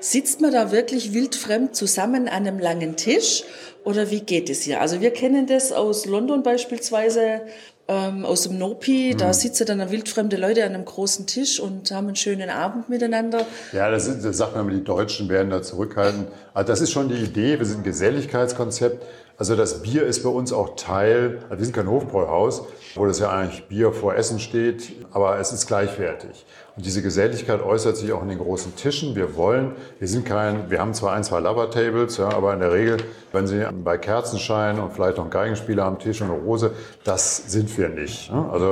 Sitzt 0.02 0.40
man 0.40 0.50
da 0.50 0.72
wirklich 0.72 1.14
wildfremd 1.14 1.76
zusammen 1.76 2.26
an 2.26 2.44
einem 2.44 2.58
langen 2.58 2.96
Tisch 2.96 3.44
oder 3.84 4.10
wie 4.10 4.18
geht 4.18 4.50
es 4.50 4.62
hier? 4.62 4.80
Also 4.80 5.00
wir 5.00 5.12
kennen 5.12 5.46
das 5.46 5.70
aus 5.70 6.06
London 6.06 6.42
beispielsweise, 6.42 7.42
ähm, 7.86 8.24
aus 8.24 8.42
dem 8.42 8.58
Nopi, 8.58 9.12
mhm. 9.12 9.18
da 9.18 9.32
sitzen 9.32 9.64
dann 9.64 9.92
wildfremde 9.92 10.36
Leute 10.36 10.64
an 10.64 10.74
einem 10.74 10.84
großen 10.84 11.28
Tisch 11.28 11.60
und 11.60 11.92
haben 11.92 12.08
einen 12.08 12.16
schönen 12.16 12.50
Abend 12.50 12.88
miteinander. 12.88 13.46
Ja, 13.72 13.92
das, 13.92 14.08
ist, 14.08 14.24
das 14.24 14.38
sagt 14.38 14.56
man 14.56 14.66
immer, 14.66 14.76
die 14.76 14.82
Deutschen 14.82 15.28
werden 15.28 15.50
da 15.50 15.62
zurückhalten. 15.62 16.26
Also 16.52 16.66
das 16.66 16.80
ist 16.80 16.90
schon 16.90 17.08
die 17.08 17.22
Idee, 17.22 17.60
wir 17.60 17.66
sind 17.66 17.78
ein 17.78 17.84
Geselligkeitskonzept. 17.84 19.04
Also 19.38 19.56
das 19.56 19.82
Bier 19.82 20.04
ist 20.04 20.22
bei 20.22 20.28
uns 20.28 20.52
auch 20.52 20.76
Teil, 20.76 21.38
also 21.44 21.58
wir 21.58 21.64
sind 21.64 21.74
kein 21.74 21.88
Hofbräuhaus, 21.88 22.64
wo 22.94 23.06
das 23.06 23.18
ja 23.18 23.30
eigentlich 23.30 23.66
Bier 23.66 23.92
vor 23.92 24.14
Essen 24.14 24.38
steht, 24.38 24.92
aber 25.12 25.38
es 25.38 25.52
ist 25.52 25.66
gleichwertig. 25.66 26.44
Und 26.76 26.86
diese 26.86 27.02
Geselligkeit 27.02 27.62
äußert 27.62 27.96
sich 27.96 28.12
auch 28.12 28.22
in 28.22 28.28
den 28.28 28.38
großen 28.38 28.76
Tischen. 28.76 29.14
Wir 29.14 29.36
wollen, 29.36 29.72
wir 29.98 30.08
sind 30.08 30.24
kein, 30.24 30.70
wir 30.70 30.78
haben 30.78 30.94
zwar 30.94 31.12
ein, 31.12 31.24
zwei 31.24 31.40
Lover-Tables, 31.40 32.16
ja, 32.16 32.30
aber 32.30 32.54
in 32.54 32.60
der 32.60 32.72
Regel, 32.72 32.98
wenn 33.32 33.46
Sie 33.46 33.66
bei 33.84 33.98
Kerzenschein 33.98 34.78
und 34.78 34.92
vielleicht 34.92 35.16
noch 35.16 35.24
einen 35.24 35.32
Geigenspieler 35.32 35.84
am 35.84 35.98
Tisch 35.98 36.22
und 36.22 36.30
eine 36.30 36.40
Rose, 36.40 36.72
das 37.04 37.50
sind 37.50 37.76
wir 37.76 37.88
nicht. 37.88 38.30
Ja. 38.30 38.48
Also 38.50 38.70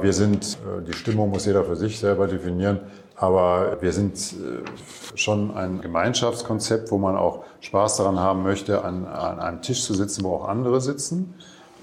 wir 0.00 0.12
sind, 0.12 0.58
äh, 0.58 0.82
die 0.86 0.92
Stimmung 0.92 1.30
muss 1.30 1.46
jeder 1.46 1.64
für 1.64 1.76
sich 1.76 1.98
selber 1.98 2.26
definieren. 2.26 2.80
Aber 3.18 3.78
wir 3.80 3.92
sind 3.92 4.16
äh, 4.16 5.16
schon 5.16 5.56
ein 5.56 5.80
Gemeinschaftskonzept, 5.80 6.90
wo 6.90 6.98
man 6.98 7.16
auch 7.16 7.44
Spaß 7.60 7.96
daran 7.96 8.20
haben 8.20 8.42
möchte, 8.44 8.84
an, 8.84 9.06
an 9.06 9.40
einem 9.40 9.60
Tisch 9.60 9.82
zu 9.82 9.94
sitzen, 9.94 10.22
wo 10.24 10.34
auch 10.36 10.48
andere 10.48 10.80
sitzen. 10.80 11.34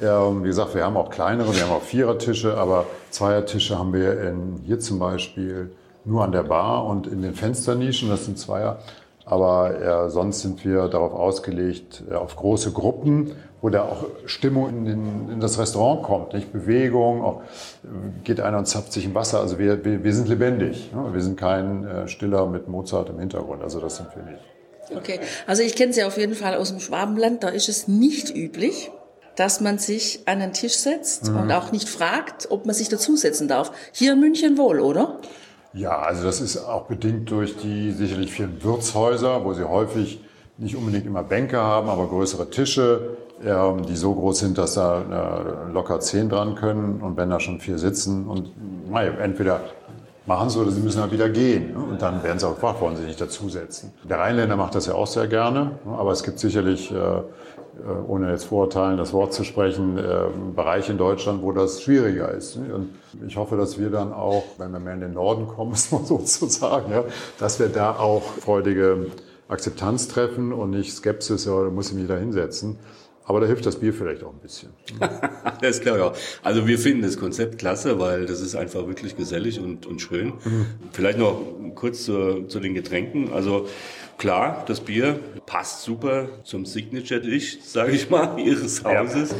Ja, 0.01 0.29
wie 0.41 0.47
gesagt, 0.47 0.75
wir 0.75 0.83
haben 0.83 0.97
auch 0.97 1.09
kleinere, 1.09 1.53
wir 1.53 1.63
haben 1.63 1.71
auch 1.71 1.81
Vierertische, 1.81 2.57
aber 2.57 2.85
Zweiertische 3.11 3.77
haben 3.79 3.93
wir 3.93 4.21
in, 4.21 4.61
hier 4.65 4.79
zum 4.79 4.99
Beispiel 4.99 5.71
nur 6.03 6.23
an 6.23 6.31
der 6.31 6.43
Bar 6.43 6.85
und 6.85 7.07
in 7.07 7.21
den 7.21 7.33
Fensternischen, 7.33 8.09
das 8.09 8.25
sind 8.25 8.37
Zweier. 8.37 8.79
Aber 9.25 9.79
äh, 9.79 10.09
sonst 10.09 10.41
sind 10.41 10.63
wir 10.63 10.87
darauf 10.87 11.13
ausgelegt, 11.13 12.03
äh, 12.09 12.13
auf 12.13 12.35
große 12.35 12.71
Gruppen, 12.71 13.31
wo 13.65 13.69
da 13.69 13.81
auch 13.81 14.05
Stimmung 14.27 14.69
in, 14.69 14.85
den, 14.85 15.29
in, 15.31 15.39
das 15.39 15.57
Restaurant 15.57 16.03
kommt, 16.03 16.33
nicht 16.33 16.53
Bewegung, 16.53 17.23
auch 17.23 17.41
geht 18.23 18.39
einer 18.39 18.59
und 18.59 18.67
zapft 18.67 18.93
sich 18.93 19.05
im 19.05 19.15
Wasser. 19.15 19.39
Also 19.39 19.57
wir, 19.57 19.83
wir, 19.83 20.03
wir 20.03 20.13
sind 20.13 20.29
lebendig. 20.29 20.91
Ne? 20.93 21.11
Wir 21.11 21.21
sind 21.21 21.35
kein 21.35 21.83
äh, 21.83 22.07
Stiller 22.07 22.45
mit 22.45 22.67
Mozart 22.67 23.09
im 23.09 23.17
Hintergrund. 23.17 23.63
Also 23.63 23.79
das 23.79 23.95
sind 23.95 24.09
wir 24.15 24.21
nicht. 24.21 24.43
Okay, 24.95 25.19
also 25.47 25.63
ich 25.63 25.75
kenne 25.75 25.93
sie 25.93 26.03
auf 26.03 26.15
jeden 26.15 26.35
Fall 26.35 26.53
aus 26.57 26.69
dem 26.69 26.79
Schwabenland. 26.79 27.43
Da 27.43 27.49
ist 27.49 27.67
es 27.67 27.87
nicht 27.87 28.35
üblich, 28.35 28.91
dass 29.35 29.61
man 29.61 29.79
sich 29.79 30.19
an 30.27 30.41
den 30.41 30.53
Tisch 30.53 30.75
setzt 30.75 31.31
mhm. 31.31 31.37
und 31.37 31.51
auch 31.51 31.71
nicht 31.71 31.89
fragt, 31.89 32.51
ob 32.51 32.67
man 32.67 32.75
sich 32.75 32.89
dazusetzen 32.89 33.47
darf. 33.47 33.71
Hier 33.93 34.13
in 34.13 34.19
München 34.19 34.59
wohl, 34.59 34.79
oder? 34.79 35.21
Ja, 35.73 36.03
also 36.03 36.23
das 36.23 36.39
ist 36.39 36.57
auch 36.57 36.85
bedingt 36.85 37.31
durch 37.31 37.57
die 37.57 37.93
sicherlich 37.93 38.31
vielen 38.31 38.63
Wirtshäuser, 38.63 39.43
wo 39.43 39.53
sie 39.55 39.67
häufig 39.67 40.19
nicht 40.57 40.75
unbedingt 40.75 41.05
immer 41.05 41.23
Bänke 41.23 41.57
haben, 41.57 41.89
aber 41.89 42.07
größere 42.07 42.49
Tische, 42.49 43.17
die 43.41 43.95
so 43.95 44.13
groß 44.13 44.39
sind, 44.39 44.57
dass 44.57 44.75
da 44.75 45.01
äh, 45.67 45.71
locker 45.73 45.99
zehn 45.99 46.29
dran 46.29 46.55
können 46.55 47.01
und 47.01 47.17
wenn 47.17 47.29
da 47.29 47.39
schon 47.39 47.59
vier 47.59 47.77
sitzen 47.77 48.27
und 48.27 48.49
naja, 48.89 49.11
entweder 49.19 49.59
machen 50.25 50.49
sie 50.49 50.59
oder 50.59 50.71
sie 50.71 50.81
müssen 50.81 51.01
halt 51.01 51.11
wieder 51.11 51.29
gehen. 51.29 51.73
Ne? 51.73 51.79
Und 51.79 52.01
dann 52.01 52.23
werden 52.23 52.39
sie 52.39 52.47
auch 52.47 52.55
gefragt, 52.55 52.81
wollen 52.81 52.95
sie 52.95 53.03
nicht 53.03 53.19
dazusetzen. 53.19 53.93
Der 54.03 54.19
Rheinländer 54.19 54.55
macht 54.55 54.75
das 54.75 54.87
ja 54.87 54.93
auch 54.93 55.07
sehr 55.07 55.27
gerne, 55.27 55.71
ne? 55.85 55.97
aber 55.97 56.11
es 56.11 56.23
gibt 56.23 56.39
sicherlich, 56.39 56.91
äh, 56.91 56.95
äh, 56.95 57.21
ohne 58.07 58.31
jetzt 58.31 58.45
Vorurteilen 58.45 58.97
das 58.97 59.13
Wort 59.13 59.33
zu 59.33 59.43
sprechen, 59.43 59.99
Bereiche 60.55 60.93
in 60.93 60.97
Deutschland, 60.97 61.43
wo 61.43 61.51
das 61.51 61.81
schwieriger 61.81 62.31
ist. 62.31 62.55
Ne? 62.55 62.73
Und 62.73 62.89
ich 63.27 63.35
hoffe, 63.35 63.57
dass 63.57 63.77
wir 63.77 63.89
dann 63.89 64.13
auch, 64.13 64.43
wenn 64.57 64.71
wir 64.71 64.79
mehr 64.79 64.93
in 64.93 65.01
den 65.01 65.13
Norden 65.13 65.47
kommen, 65.47 65.69
muss 65.71 65.91
man 65.91 66.05
sozusagen, 66.05 66.91
dass 67.37 67.59
wir 67.59 67.67
da 67.67 67.91
auch 67.91 68.23
freudige 68.23 69.07
Akzeptanz 69.47 70.07
treffen 70.07 70.53
und 70.53 70.71
nicht 70.71 70.93
Skepsis, 70.93 71.45
ja, 71.45 71.63
da 71.63 71.69
muss 71.69 71.89
ich 71.89 71.95
mich 71.95 72.07
da 72.07 72.17
hinsetzen. 72.17 72.77
Aber 73.27 73.39
da 73.39 73.47
hilft 73.47 73.65
das 73.65 73.79
Bier 73.79 73.91
vielleicht 73.91 74.23
auch 74.23 74.31
ein 74.31 74.39
bisschen. 74.39 74.69
das 75.61 75.81
glaube 75.81 75.97
ich 75.97 76.03
auch. 76.03 76.15
Also 76.43 76.67
wir 76.67 76.77
finden 76.77 77.01
das 77.01 77.17
Konzept 77.17 77.57
klasse, 77.57 77.99
weil 77.99 78.27
das 78.27 78.39
ist 78.39 78.55
einfach 78.55 78.85
wirklich 78.85 79.17
gesellig 79.17 79.59
und, 79.59 79.87
und 79.87 79.99
schön. 79.99 80.33
Mhm. 80.43 80.65
Vielleicht 80.91 81.17
noch 81.17 81.41
kurz 81.73 82.05
zu, 82.05 82.43
zu 82.47 82.59
den 82.59 82.75
Getränken. 82.75 83.33
Also 83.33 83.67
klar, 84.19 84.63
das 84.67 84.81
Bier 84.81 85.19
passt 85.47 85.81
super 85.81 86.29
zum 86.43 86.67
Signature-Dish, 86.67 87.61
sage 87.63 87.93
ich 87.93 88.11
mal, 88.11 88.39
Ihres 88.45 88.83
Hauses. 88.83 89.31
Ja. 89.31 89.37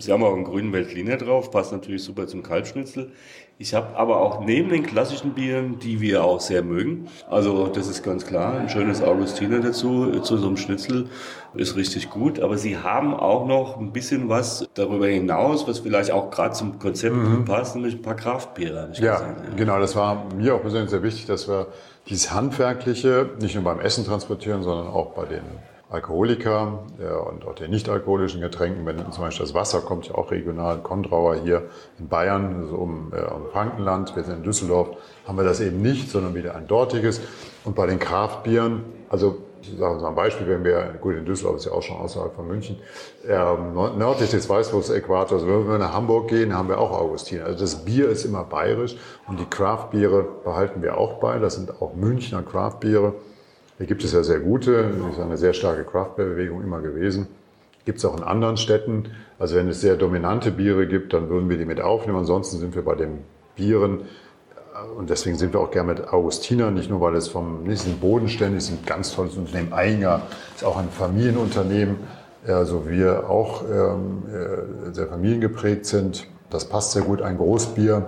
Sie 0.00 0.12
haben 0.12 0.24
auch 0.24 0.34
einen 0.34 0.44
grünen 0.44 0.72
Veltliner 0.72 1.16
drauf, 1.16 1.52
passt 1.52 1.70
natürlich 1.70 2.02
super 2.02 2.26
zum 2.26 2.42
Kalbschnitzel. 2.42 3.12
Ich 3.60 3.74
habe 3.74 3.96
aber 3.96 4.20
auch 4.20 4.44
neben 4.44 4.68
den 4.68 4.84
klassischen 4.84 5.34
Bieren, 5.34 5.80
die 5.80 6.00
wir 6.00 6.22
auch 6.22 6.38
sehr 6.40 6.62
mögen, 6.62 7.08
also 7.28 7.66
das 7.66 7.88
ist 7.88 8.04
ganz 8.04 8.24
klar, 8.24 8.56
ein 8.56 8.68
schönes 8.68 9.02
Augustiner 9.02 9.58
dazu, 9.58 10.20
zu 10.20 10.36
so 10.36 10.46
einem 10.46 10.56
Schnitzel 10.56 11.08
ist 11.54 11.74
richtig 11.74 12.08
gut, 12.08 12.38
aber 12.38 12.56
sie 12.56 12.78
haben 12.78 13.12
auch 13.14 13.48
noch 13.48 13.76
ein 13.80 13.92
bisschen 13.92 14.28
was 14.28 14.68
darüber 14.74 15.08
hinaus, 15.08 15.66
was 15.66 15.80
vielleicht 15.80 16.12
auch 16.12 16.30
gerade 16.30 16.54
zum 16.54 16.78
Konzept 16.78 17.16
mhm. 17.16 17.46
passt, 17.46 17.74
nämlich 17.74 17.96
ein 17.96 18.02
paar 18.02 18.14
Kraftbiere. 18.14 18.92
Ja, 18.94 19.02
ja, 19.02 19.34
genau, 19.56 19.80
das 19.80 19.96
war 19.96 20.26
mir 20.36 20.54
auch 20.54 20.60
persönlich 20.60 20.90
sehr 20.90 21.02
wichtig, 21.02 21.26
dass 21.26 21.48
wir 21.48 21.66
dieses 22.08 22.32
Handwerkliche 22.32 23.30
nicht 23.40 23.56
nur 23.56 23.64
beim 23.64 23.80
Essen 23.80 24.04
transportieren, 24.04 24.62
sondern 24.62 24.86
auch 24.86 25.14
bei 25.14 25.24
den 25.24 25.42
Alkoholiker 25.90 26.84
und 27.30 27.46
auch 27.46 27.54
den 27.54 27.70
nicht-alkoholischen 27.70 28.42
Getränken. 28.42 28.84
Wenn 28.84 29.10
zum 29.10 29.24
Beispiel 29.24 29.46
das 29.46 29.54
Wasser 29.54 29.80
kommt 29.80 30.08
ja 30.08 30.14
auch 30.16 30.30
regional, 30.30 30.78
Kondrauer 30.78 31.36
hier 31.36 31.62
in 31.98 32.08
Bayern, 32.08 32.62
also 32.62 32.74
um, 32.76 33.12
äh, 33.14 33.22
um 33.22 33.46
Frankenland, 33.52 34.14
wir 34.14 34.22
sind 34.22 34.36
in 34.36 34.42
Düsseldorf, 34.42 34.88
haben 35.26 35.38
wir 35.38 35.44
das 35.44 35.60
eben 35.60 35.80
nicht, 35.80 36.10
sondern 36.10 36.34
wieder 36.34 36.54
ein 36.54 36.66
dortiges. 36.66 37.20
Und 37.64 37.74
bei 37.74 37.86
den 37.86 37.98
Kraftbieren, 37.98 38.84
also 39.08 39.38
ich 39.62 39.76
sage 39.78 40.00
mal 40.00 40.08
ein 40.08 40.14
Beispiel, 40.14 40.46
wenn 40.46 40.62
wir, 40.62 40.94
gut, 41.00 41.16
in 41.16 41.24
Düsseldorf 41.24 41.56
ist 41.56 41.64
ja 41.64 41.72
auch 41.72 41.82
schon 41.82 41.96
außerhalb 41.96 42.34
von 42.34 42.46
München, 42.46 42.78
ähm, 43.26 43.74
nördlich 43.96 44.30
des 44.30 44.48
Weißwurst-Äquators, 44.48 45.32
also 45.32 45.46
wenn 45.46 45.68
wir 45.68 45.78
nach 45.78 45.94
Hamburg 45.94 46.28
gehen, 46.28 46.54
haben 46.54 46.68
wir 46.68 46.78
auch 46.78 46.92
Augustiner. 46.92 47.46
Also 47.46 47.60
das 47.60 47.84
Bier 47.84 48.08
ist 48.08 48.24
immer 48.24 48.44
bayerisch 48.44 48.96
und 49.26 49.40
die 49.40 49.46
Craftbiere 49.46 50.26
behalten 50.44 50.82
wir 50.82 50.98
auch 50.98 51.14
bei. 51.14 51.38
Das 51.38 51.54
sind 51.54 51.80
auch 51.82 51.94
Münchner 51.94 52.42
Craftbiere. 52.42 53.14
Hier 53.78 53.86
gibt 53.86 54.04
es 54.04 54.12
ja 54.12 54.22
sehr 54.22 54.40
gute, 54.40 54.90
das 55.06 55.14
ist 55.14 55.20
eine 55.20 55.36
sehr 55.36 55.54
starke 55.54 55.84
Craftbeer-Bewegung 55.84 56.62
immer 56.62 56.80
gewesen. 56.80 57.28
Gibt 57.84 57.98
es 57.98 58.04
auch 58.04 58.16
in 58.16 58.24
anderen 58.24 58.56
Städten. 58.56 59.04
Also 59.38 59.54
wenn 59.54 59.68
es 59.68 59.80
sehr 59.80 59.96
dominante 59.96 60.50
Biere 60.50 60.86
gibt, 60.86 61.12
dann 61.12 61.30
würden 61.30 61.48
wir 61.48 61.56
die 61.56 61.64
mit 61.64 61.80
aufnehmen. 61.80 62.18
Ansonsten 62.18 62.58
sind 62.58 62.74
wir 62.74 62.84
bei 62.84 62.96
den 62.96 63.20
Bieren 63.54 64.00
und 64.96 65.10
deswegen 65.10 65.36
sind 65.36 65.52
wir 65.52 65.60
auch 65.60 65.70
gerne 65.70 65.94
mit 65.94 66.08
Augustiner, 66.08 66.70
nicht 66.70 66.90
nur 66.90 67.00
weil 67.00 67.14
es 67.16 67.28
vom 67.28 67.64
nächsten 67.64 67.98
bodenständig 67.98 68.58
ist, 68.58 68.70
ein 68.70 68.78
ganz 68.86 69.14
tolles 69.14 69.36
Unternehmen. 69.36 69.72
Einger 69.72 70.22
ist 70.54 70.64
auch 70.64 70.76
ein 70.76 70.88
Familienunternehmen, 70.90 71.96
also 72.46 72.88
wir 72.88 73.28
auch 73.28 73.62
ähm, 73.62 74.22
äh, 74.28 74.92
sehr 74.92 75.06
familiengeprägt 75.06 75.86
sind. 75.86 76.26
Das 76.50 76.64
passt 76.64 76.92
sehr 76.92 77.02
gut. 77.02 77.22
Ein 77.22 77.36
Großbier 77.36 78.06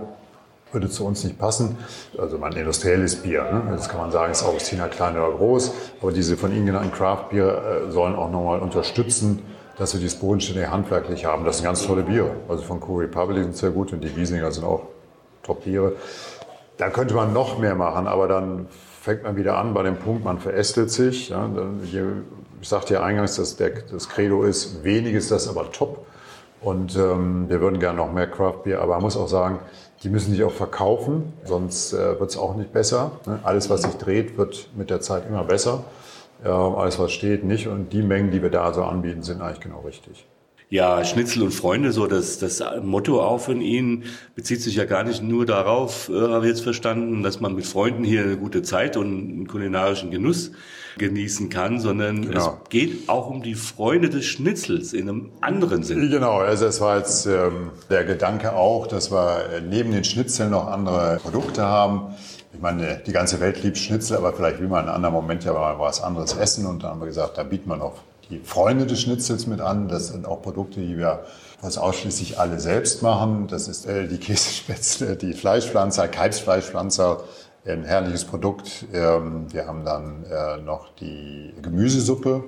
würde 0.72 0.88
zu 0.88 1.04
uns 1.04 1.24
nicht 1.24 1.38
passen. 1.38 1.78
Also 2.18 2.38
mein 2.38 2.52
industrielles 2.52 3.16
Bier, 3.16 3.42
ne? 3.42 3.62
das 3.70 3.88
kann 3.88 4.00
man 4.00 4.10
sagen, 4.10 4.32
ist 4.32 4.42
Augustiner 4.42 4.88
klein 4.88 5.16
oder 5.16 5.30
groß. 5.36 5.72
Aber 6.00 6.12
diese 6.12 6.36
von 6.36 6.52
Ihnen 6.52 6.66
genannten 6.66 6.92
Craft-Bier 6.92 7.86
äh, 7.88 7.90
sollen 7.90 8.14
auch 8.14 8.30
nochmal 8.30 8.60
unterstützen, 8.60 9.42
dass 9.78 9.94
wir 9.94 10.00
dieses 10.00 10.18
bodenständige 10.18 10.70
handwerklich 10.70 11.24
haben. 11.24 11.44
Das 11.44 11.56
sind 11.56 11.64
ganz 11.64 11.86
tolle 11.86 12.02
Biere. 12.02 12.32
Also 12.48 12.62
von 12.62 12.80
Co 12.80 12.96
Republic 12.96 13.42
sind 13.42 13.56
sehr 13.56 13.70
gut 13.70 13.92
und 13.92 14.04
die 14.04 14.14
Wiesinger 14.14 14.52
sind 14.52 14.64
auch 14.64 14.82
Top-Biere. 15.42 15.94
Da 16.76 16.90
könnte 16.90 17.14
man 17.14 17.32
noch 17.32 17.58
mehr 17.58 17.74
machen, 17.74 18.06
aber 18.06 18.28
dann 18.28 18.68
fängt 19.00 19.22
man 19.22 19.36
wieder 19.36 19.56
an 19.56 19.72
bei 19.72 19.82
dem 19.82 19.96
Punkt, 19.96 20.24
man 20.24 20.38
verästelt 20.38 20.90
sich. 20.90 21.30
Ja, 21.30 21.48
ich 22.60 22.68
sagte 22.68 22.94
ja 22.94 23.02
eingangs, 23.02 23.36
dass 23.36 23.56
der, 23.56 23.70
das 23.90 24.08
Credo 24.08 24.42
ist, 24.42 24.84
wenig 24.84 25.14
ist 25.14 25.30
das 25.30 25.48
aber 25.48 25.72
top. 25.72 26.06
Und 26.60 26.94
ähm, 26.96 27.48
wir 27.48 27.62
würden 27.62 27.80
gerne 27.80 27.96
noch 27.96 28.12
mehr 28.12 28.26
Craft 28.26 28.64
Beer, 28.64 28.82
aber 28.82 28.94
man 28.94 29.02
muss 29.02 29.16
auch 29.16 29.28
sagen, 29.28 29.60
die 30.02 30.08
müssen 30.08 30.32
sich 30.32 30.42
auch 30.44 30.52
verkaufen, 30.52 31.32
sonst 31.44 31.92
äh, 31.92 32.18
wird 32.18 32.30
es 32.30 32.36
auch 32.36 32.56
nicht 32.56 32.72
besser. 32.72 33.12
Ne? 33.26 33.40
Alles, 33.42 33.68
was 33.68 33.82
sich 33.82 33.94
dreht, 33.94 34.38
wird 34.38 34.68
mit 34.76 34.90
der 34.90 35.00
Zeit 35.00 35.26
immer 35.28 35.44
besser. 35.44 35.84
Ja, 36.44 36.74
alles, 36.74 36.98
was 36.98 37.12
steht, 37.12 37.44
nicht. 37.44 37.68
Und 37.68 37.92
die 37.92 38.02
Mengen, 38.02 38.30
die 38.30 38.42
wir 38.42 38.50
da 38.50 38.72
so 38.72 38.82
anbieten, 38.82 39.22
sind 39.22 39.42
eigentlich 39.42 39.60
genau 39.60 39.80
richtig. 39.80 40.26
Ja, 40.70 41.04
Schnitzel 41.04 41.42
und 41.42 41.50
Freunde, 41.50 41.90
so 41.90 42.06
das, 42.06 42.38
das 42.38 42.62
Motto 42.80 43.20
auch 43.20 43.40
von 43.40 43.60
Ihnen 43.60 44.04
bezieht 44.36 44.62
sich 44.62 44.76
ja 44.76 44.84
gar 44.84 45.02
nicht 45.02 45.20
nur 45.20 45.44
darauf, 45.44 46.08
äh, 46.08 46.12
habe 46.12 46.46
ich 46.46 46.50
jetzt 46.50 46.62
verstanden, 46.62 47.22
dass 47.22 47.40
man 47.40 47.54
mit 47.54 47.66
Freunden 47.66 48.04
hier 48.04 48.22
eine 48.22 48.36
gute 48.36 48.62
Zeit 48.62 48.96
und 48.96 49.06
einen 49.06 49.48
kulinarischen 49.48 50.10
Genuss 50.10 50.52
genießen 50.98 51.48
kann, 51.48 51.80
sondern 51.80 52.22
genau. 52.22 52.58
es 52.64 52.70
geht 52.70 53.08
auch 53.08 53.28
um 53.30 53.42
die 53.42 53.54
Freunde 53.54 54.10
des 54.10 54.26
Schnitzels 54.26 54.92
in 54.92 55.08
einem 55.08 55.32
anderen 55.40 55.82
Sinn. 55.82 56.10
Genau, 56.10 56.38
also 56.38 56.66
es 56.66 56.80
war 56.80 56.98
jetzt 56.98 57.26
ähm, 57.26 57.70
der 57.88 58.04
Gedanke 58.04 58.54
auch, 58.54 58.86
dass 58.86 59.10
wir 59.10 59.60
neben 59.68 59.92
den 59.92 60.04
Schnitzeln 60.04 60.50
noch 60.50 60.66
andere 60.66 61.18
Produkte 61.22 61.62
haben. 61.62 62.14
Ich 62.52 62.60
meine, 62.60 63.00
die 63.06 63.12
ganze 63.12 63.40
Welt 63.40 63.62
liebt 63.62 63.78
Schnitzel, 63.78 64.16
aber 64.16 64.32
vielleicht 64.32 64.60
will 64.60 64.68
man 64.68 64.84
in 64.84 64.88
einem 64.88 64.96
anderen 64.96 65.14
Moment 65.14 65.44
ja 65.44 65.52
mal 65.52 65.78
was 65.78 66.02
anderes 66.02 66.34
essen 66.34 66.66
und 66.66 66.82
dann 66.82 66.90
haben 66.90 67.00
wir 67.00 67.06
gesagt, 67.06 67.38
da 67.38 67.42
bieten 67.42 67.68
wir 67.68 67.76
noch 67.76 67.94
die 68.30 68.40
Freunde 68.40 68.86
des 68.86 69.00
Schnitzels 69.00 69.46
mit 69.46 69.60
an. 69.60 69.88
Das 69.88 70.08
sind 70.08 70.26
auch 70.26 70.42
Produkte, 70.42 70.80
die 70.80 70.96
wir 70.96 71.24
fast 71.60 71.78
ausschließlich 71.78 72.38
alle 72.38 72.58
selbst 72.60 73.02
machen. 73.02 73.46
Das 73.48 73.68
ist 73.68 73.86
äh, 73.86 74.08
die 74.08 74.18
Käsespätzle, 74.18 75.16
die 75.16 75.32
Fleischpflanzer, 75.34 76.08
Kalbsfleischpflanzer, 76.08 77.24
ein 77.66 77.84
herrliches 77.84 78.24
Produkt. 78.24 78.86
Ähm, 78.92 79.46
wir 79.52 79.66
haben 79.66 79.84
dann 79.84 80.24
äh, 80.24 80.62
noch 80.62 80.94
die 80.94 81.54
Gemüsesuppe, 81.62 82.44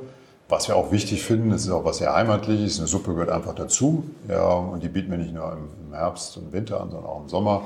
was 0.48 0.68
wir 0.68 0.76
auch 0.76 0.92
wichtig 0.92 1.22
finden, 1.22 1.50
das 1.50 1.62
ist 1.62 1.70
auch 1.70 1.84
was 1.84 1.98
sehr 1.98 2.14
heimatliches. 2.14 2.78
Eine 2.78 2.86
Suppe 2.86 3.12
gehört 3.12 3.30
einfach 3.30 3.54
dazu. 3.54 4.04
Und 4.28 4.82
die 4.82 4.88
bieten 4.88 5.10
wir 5.10 5.16
nicht 5.16 5.32
nur 5.32 5.50
im 5.52 5.94
Herbst 5.94 6.36
und 6.36 6.52
Winter 6.52 6.78
an, 6.78 6.90
sondern 6.90 7.08
auch 7.08 7.22
im 7.22 7.28
Sommer. 7.30 7.62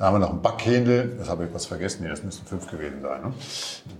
Dann 0.00 0.06
haben 0.06 0.14
wir 0.14 0.20
noch 0.20 0.30
einen 0.30 0.40
Backhändel. 0.40 1.14
Das 1.18 1.28
habe 1.28 1.44
ich 1.44 1.52
was 1.52 1.66
vergessen. 1.66 2.04
Nee, 2.04 2.08
das 2.08 2.22
müssten 2.22 2.46
fünf 2.46 2.70
gewesen 2.70 3.02
sein. 3.02 3.20
Ne? 3.20 3.34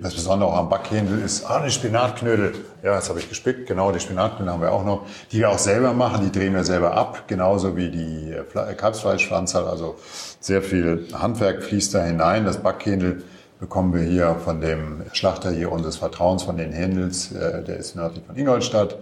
Das 0.01 0.15
Besondere 0.15 0.49
auch 0.49 0.57
am 0.57 0.71
Backhändel 0.71 1.21
ist, 1.21 1.45
ah, 1.45 1.63
die 1.63 1.71
Spinatknödel. 1.71 2.55
Ja, 2.83 2.95
das 2.95 3.11
habe 3.11 3.19
ich 3.19 3.29
gespickt. 3.29 3.67
Genau, 3.67 3.93
die 3.93 4.01
Spinatknödel 4.01 4.51
haben 4.51 4.63
wir 4.63 4.73
auch 4.73 4.83
noch. 4.83 5.05
Die 5.31 5.41
wir 5.41 5.51
auch 5.51 5.59
selber 5.59 5.93
machen. 5.93 6.25
Die 6.25 6.33
drehen 6.33 6.55
wir 6.55 6.65
selber 6.65 6.95
ab. 6.95 7.25
Genauso 7.27 7.77
wie 7.77 7.91
die 7.91 8.35
Kalbsfleischpflanzer. 8.55 9.69
Also 9.69 9.97
sehr 10.41 10.63
viel 10.63 11.07
Handwerk 11.13 11.63
fließt 11.63 11.95
da 11.95 12.03
hinein. 12.03 12.47
Das 12.47 12.63
Backhändel 12.63 13.23
bekommen 13.59 13.93
wir 13.93 14.01
hier 14.01 14.37
von 14.43 14.63
dem 14.63 15.03
Schlachter 15.13 15.51
hier 15.51 15.71
unseres 15.71 15.99
Vertrauens, 15.99 16.45
von 16.45 16.57
den 16.57 16.73
Händels, 16.73 17.31
äh, 17.33 17.63
der 17.63 17.77
ist 17.77 17.95
nördlich 17.95 18.25
von 18.25 18.35
Ingolstadt. 18.37 18.97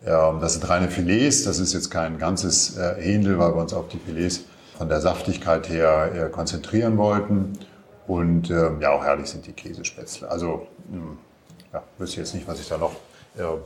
Das 0.00 0.52
sind 0.52 0.68
reine 0.68 0.88
Filets, 0.88 1.42
das 1.42 1.58
ist 1.58 1.74
jetzt 1.74 1.90
kein 1.90 2.18
ganzes 2.18 2.78
äh, 2.78 2.94
Händel, 3.00 3.36
weil 3.40 3.52
wir 3.52 3.60
uns 3.60 3.74
auf 3.74 3.88
die 3.88 3.98
Filets 3.98 4.44
von 4.78 4.88
der 4.88 5.00
Saftigkeit 5.00 5.68
her 5.68 6.12
äh, 6.14 6.30
konzentrieren 6.30 6.96
wollten. 6.96 7.58
Und 8.06 8.50
ähm, 8.50 8.80
ja, 8.80 8.92
auch 8.92 9.04
herrlich 9.04 9.28
sind 9.28 9.46
die 9.46 9.52
Käsespätzle. 9.52 10.30
Also, 10.30 10.66
hm, 10.90 11.18
ja, 11.72 11.82
wüsste 11.98 12.20
jetzt 12.20 12.34
nicht, 12.34 12.48
was 12.48 12.60
ich 12.60 12.68
da 12.68 12.78
noch 12.78 12.92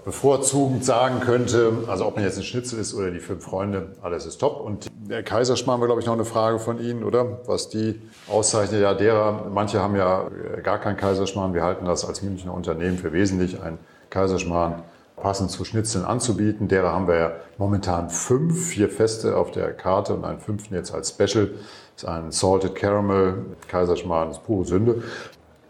bevorzugend 0.05 0.85
sagen 0.85 1.21
könnte. 1.21 1.73
Also 1.89 2.07
ob 2.07 2.17
man 2.17 2.25
jetzt 2.25 2.37
ein 2.37 2.45
Schnitzel 2.45 2.79
ist 2.79 2.95
oder 2.95 3.11
die 3.11 3.21
fünf 3.21 3.43
Freunde, 3.45 3.93
alles 4.03 4.27
ist 4.27 4.39
top. 4.39 4.61
Und 4.61 4.91
der 5.09 5.23
Kaiserschmarrn 5.23 5.81
war, 5.81 5.87
glaube 5.87 6.01
ich, 6.01 6.07
noch 6.07 6.15
eine 6.15 6.25
Frage 6.25 6.59
von 6.59 6.79
Ihnen, 6.79 7.05
oder? 7.05 7.41
Was 7.47 7.69
die 7.69 8.01
auszeichnet. 8.29 8.83
Ja, 8.83 8.95
derer, 8.95 9.47
manche 9.51 9.81
haben 9.81 9.97
ja 9.97 10.27
gar 10.63 10.79
keinen 10.79 10.97
Kaiserschmarrn. 10.97 11.55
Wir 11.55 11.63
halten 11.63 11.87
das 11.87 12.05
als 12.05 12.23
Münchner 12.23 12.53
Unternehmen 12.53 12.99
für 12.99 13.13
wesentlich, 13.13 13.63
einen 13.63 13.79
Kaiserschmarrn 14.11 14.83
passend 15.23 15.51
zu 15.53 15.65
Schnitzeln 15.65 16.05
anzubieten. 16.05 16.69
Derer 16.69 16.93
haben 16.93 17.07
wir 17.07 17.17
ja 17.17 17.33
momentan 17.57 18.11
fünf, 18.11 18.67
vier 18.69 18.89
feste 18.89 19.37
auf 19.37 19.53
der 19.53 19.73
Karte 19.73 20.15
und 20.15 20.25
einen 20.25 20.41
fünften 20.41 20.75
jetzt 20.75 20.93
als 20.93 21.11
Special. 21.11 21.51
Das 21.95 22.03
ist 22.03 22.09
ein 22.09 22.33
Salted 22.33 22.75
Caramel 22.75 23.47
Kaiserschmarrn, 23.69 24.29
das 24.29 24.39
ist 24.39 24.45
pure 24.45 24.65
Sünde. 24.65 25.03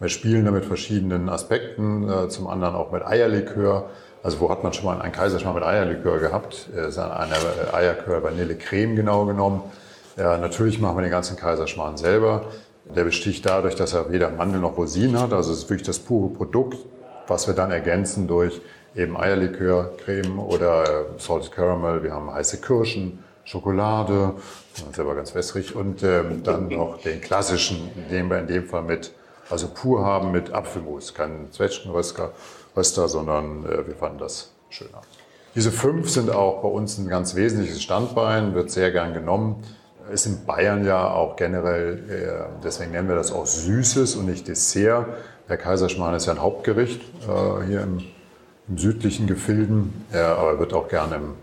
Wir 0.01 0.09
spielen 0.09 0.47
da 0.47 0.51
mit 0.51 0.65
verschiedenen 0.65 1.29
Aspekten, 1.29 2.09
äh, 2.09 2.29
zum 2.29 2.49
anderen 2.49 2.75
auch 2.75 2.91
mit 2.91 3.07
Eierlikör. 3.07 3.91
Also 4.23 4.41
wo 4.41 4.51
hat 4.51 4.65
man 4.65 4.73
schon 4.73 4.87
mal 4.87 5.01
einen 5.01 5.13
Kaiserschmarrn 5.13 5.57
mit 5.57 5.65
Eierlikör 5.65 6.19
gehabt? 6.19 6.69
Das 6.75 6.89
ist 6.89 6.99
eine 6.99 7.35
Eierlikör 7.73 8.23
Vanille 8.23 8.57
Creme 8.57 8.97
genau 8.97 9.27
genommen. 9.27 9.63
Ja, 10.17 10.39
natürlich 10.39 10.81
machen 10.81 10.97
wir 10.97 11.03
den 11.03 11.11
ganzen 11.11 11.37
Kaiserschmarrn 11.37 11.99
selber. 11.99 12.47
Der 12.97 13.05
besticht 13.05 13.45
dadurch, 13.47 13.75
dass 13.75 13.93
er 13.93 14.11
weder 14.11 14.31
Mandel 14.31 14.61
noch 14.61 14.77
Rosinen 14.79 15.21
hat. 15.21 15.33
Also 15.33 15.53
es 15.53 15.59
ist 15.59 15.71
wirklich 15.71 15.87
das 15.87 15.99
pure 15.99 16.31
Produkt, 16.31 16.79
was 17.29 17.47
wir 17.47 17.55
dann 17.55 17.71
ergänzen 17.71 18.27
durch 18.27 18.61
eben 18.95 19.17
Eierlikör, 19.17 19.97
Creme 20.05 20.39
oder 20.39 20.85
äh, 20.85 21.05
Salted 21.19 21.53
Caramel. 21.53 22.03
Wir 22.03 22.13
haben 22.13 22.33
heiße 22.33 22.61
Kirschen, 22.61 23.23
Schokolade, 23.45 24.35
aber 24.97 25.15
ganz 25.15 25.35
wässrig. 25.35 25.75
Und 25.75 26.03
ähm, 26.03 26.43
dann 26.43 26.69
noch 26.69 27.01
den 27.01 27.21
klassischen, 27.21 27.91
den 28.11 28.29
wir 28.31 28.39
in 28.39 28.47
dem 28.47 28.67
Fall 28.67 28.83
mit, 28.83 29.13
also 29.51 29.69
pur 29.69 30.05
haben 30.05 30.31
mit 30.31 30.53
Apfelmus. 30.53 31.15
Kein 31.15 31.51
Zwetschgenröster, 31.51 32.33
sondern 32.75 33.65
äh, 33.65 33.87
wir 33.87 33.95
fanden 33.95 34.19
das 34.19 34.53
schöner. 34.71 35.03
Diese 35.55 35.71
fünf 35.71 36.09
sind 36.09 36.31
auch 36.31 36.63
bei 36.63 36.69
uns 36.69 36.97
ein 36.97 37.09
ganz 37.09 37.35
wesentliches 37.35 37.83
Standbein, 37.83 38.55
wird 38.55 38.71
sehr 38.71 38.91
gern 38.91 39.13
genommen. 39.13 39.63
Ist 40.11 40.27
in 40.27 40.45
Bayern 40.47 40.85
ja 40.85 41.11
auch 41.11 41.37
generell, 41.37 42.11
äh, 42.11 42.61
deswegen 42.65 42.93
nennen 42.93 43.09
wir 43.09 43.17
das 43.17 43.33
auch 43.33 43.47
Süßes 43.47 44.17
und 44.17 44.27
nicht 44.27 44.49
Dessert. 44.49 45.07
Der 45.49 45.59
Kaiserschmarrn 45.59 46.15
ist 46.15 46.27
ja 46.27 46.33
ein 46.33 46.41
Hauptgericht 46.41 47.03
äh, 47.03 47.67
hier 47.67 47.83
im, 47.83 47.99
im 48.69 48.79
südlichen 48.79 49.27
Gefilden, 49.27 50.07
aber 50.13 50.59
wird 50.59 50.73
auch 50.73 50.89
gerne 50.89 51.17
im 51.17 51.35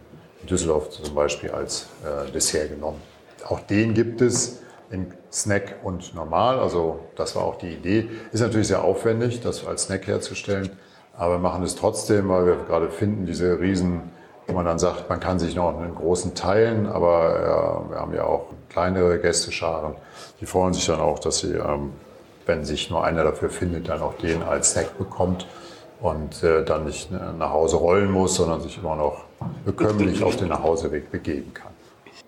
Düsseldorf 0.47 0.89
zum 0.89 1.13
Beispiel 1.15 1.51
als 1.51 1.87
äh, 2.03 2.31
Dessert 2.31 2.69
genommen. 2.69 3.01
Auch 3.47 3.59
den 3.61 3.93
gibt 3.93 4.21
es 4.21 4.59
in 4.91 5.13
Snack 5.31 5.75
und 5.83 6.15
normal. 6.15 6.59
Also 6.59 6.99
das 7.15 7.35
war 7.35 7.43
auch 7.43 7.57
die 7.57 7.73
Idee. 7.73 8.09
Ist 8.31 8.41
natürlich 8.41 8.67
sehr 8.67 8.83
aufwendig, 8.83 9.41
das 9.41 9.65
als 9.65 9.83
Snack 9.83 10.07
herzustellen. 10.07 10.71
Aber 11.15 11.35
wir 11.35 11.39
machen 11.39 11.63
es 11.63 11.75
trotzdem, 11.75 12.29
weil 12.29 12.45
wir 12.45 12.55
gerade 12.67 12.89
finden, 12.89 13.25
diese 13.25 13.59
Riesen, 13.59 14.01
wo 14.47 14.53
man 14.53 14.65
dann 14.65 14.79
sagt, 14.79 15.09
man 15.09 15.19
kann 15.19 15.37
sich 15.37 15.55
noch 15.55 15.77
einen 15.77 15.93
großen 15.93 16.33
teilen, 16.33 16.87
aber 16.87 17.85
äh, 17.87 17.91
wir 17.91 17.99
haben 17.99 18.13
ja 18.15 18.23
auch 18.23 18.47
kleinere 18.69 19.19
Gästescharen. 19.19 19.95
Die 20.39 20.45
freuen 20.45 20.73
sich 20.73 20.85
dann 20.85 20.99
auch, 20.99 21.19
dass 21.19 21.39
sie, 21.39 21.53
ähm, 21.53 21.91
wenn 22.45 22.65
sich 22.65 22.89
nur 22.89 23.03
einer 23.03 23.23
dafür 23.23 23.49
findet, 23.49 23.89
dann 23.89 24.01
auch 24.01 24.15
den 24.15 24.41
als 24.41 24.71
Snack 24.71 24.97
bekommt 24.97 25.45
und 26.01 26.43
äh, 26.43 26.63
dann 26.63 26.85
nicht 26.85 27.09
nach 27.11 27.51
Hause 27.51 27.77
rollen 27.77 28.11
muss, 28.11 28.35
sondern 28.35 28.61
sich 28.61 28.77
immer 28.77 28.95
noch 28.95 29.25
bekömmlich 29.65 30.23
auf 30.23 30.37
den 30.37 30.49
Nachhauseweg 30.49 31.11
begeben 31.11 31.53
kann. 31.53 31.71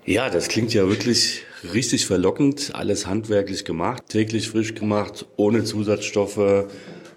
Ja, 0.05 0.29
das 0.29 0.47
klingt 0.47 0.73
ja 0.73 0.87
wirklich 0.87 1.43
richtig 1.73 2.07
verlockend. 2.07 2.71
Alles 2.73 3.05
handwerklich 3.05 3.65
gemacht, 3.65 4.03
täglich 4.09 4.49
frisch 4.49 4.73
gemacht, 4.73 5.27
ohne 5.37 5.63
Zusatzstoffe, 5.63 6.65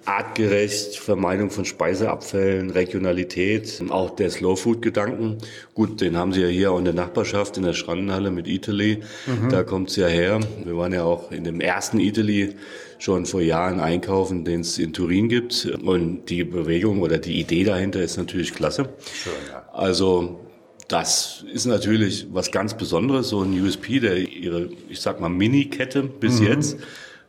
artgerecht, 0.07 0.97
Vermeidung 0.97 1.51
von 1.51 1.65
Speiseabfällen, 1.65 2.71
Regionalität, 2.71 3.83
auch 3.89 4.11
der 4.11 4.31
Slow 4.31 4.57
Food 4.57 4.83
Gedanken. 4.83 5.39
Gut, 5.75 6.01
den 6.01 6.17
haben 6.17 6.33
Sie 6.33 6.43
ja 6.43 6.49
hier 6.49 6.73
auch 6.73 6.79
in 6.79 6.85
der 6.85 6.95
Nachbarschaft 6.95 7.57
in 7.57 7.63
der 7.63 7.73
Schrandenhalle 7.73 8.31
mit 8.31 8.47
Italy. 8.47 9.03
Mhm. 9.27 9.51
Da 9.51 9.63
kommt's 9.63 9.97
ja 9.97 10.07
her. 10.07 10.41
Wir 10.65 10.77
waren 10.77 10.93
ja 10.93 11.05
auch 11.05 11.33
in 11.33 11.45
dem 11.45 11.61
ersten 11.61 12.01
Italy 12.01 12.55
schon 12.99 13.27
vor 13.27 13.41
Jahren 13.41 13.81
einkaufen, 13.81 14.45
den 14.45 14.61
es 14.61 14.79
in 14.79 14.93
Turin 14.93 15.29
gibt. 15.29 15.67
Und 15.67 16.27
die 16.27 16.45
Bewegung 16.45 17.01
oder 17.03 17.19
die 17.19 17.41
Idee 17.41 17.65
dahinter 17.65 18.03
ist 18.03 18.17
natürlich 18.17 18.55
klasse. 18.55 18.89
Schön, 19.13 19.33
ja. 19.51 19.69
Also 19.73 20.41
das 20.89 21.45
ist 21.53 21.65
natürlich 21.65 22.27
was 22.31 22.53
ganz 22.53 22.75
Besonderes, 22.75 23.29
so 23.31 23.43
ein 23.43 23.59
USP, 23.61 24.01
der 24.01 24.19
ihre, 24.19 24.69
ich 24.89 25.01
sag 25.01 25.21
mal, 25.21 25.29
Mini-Kette 25.31 26.03
bis 26.03 26.41
mhm. 26.41 26.47
jetzt 26.47 26.77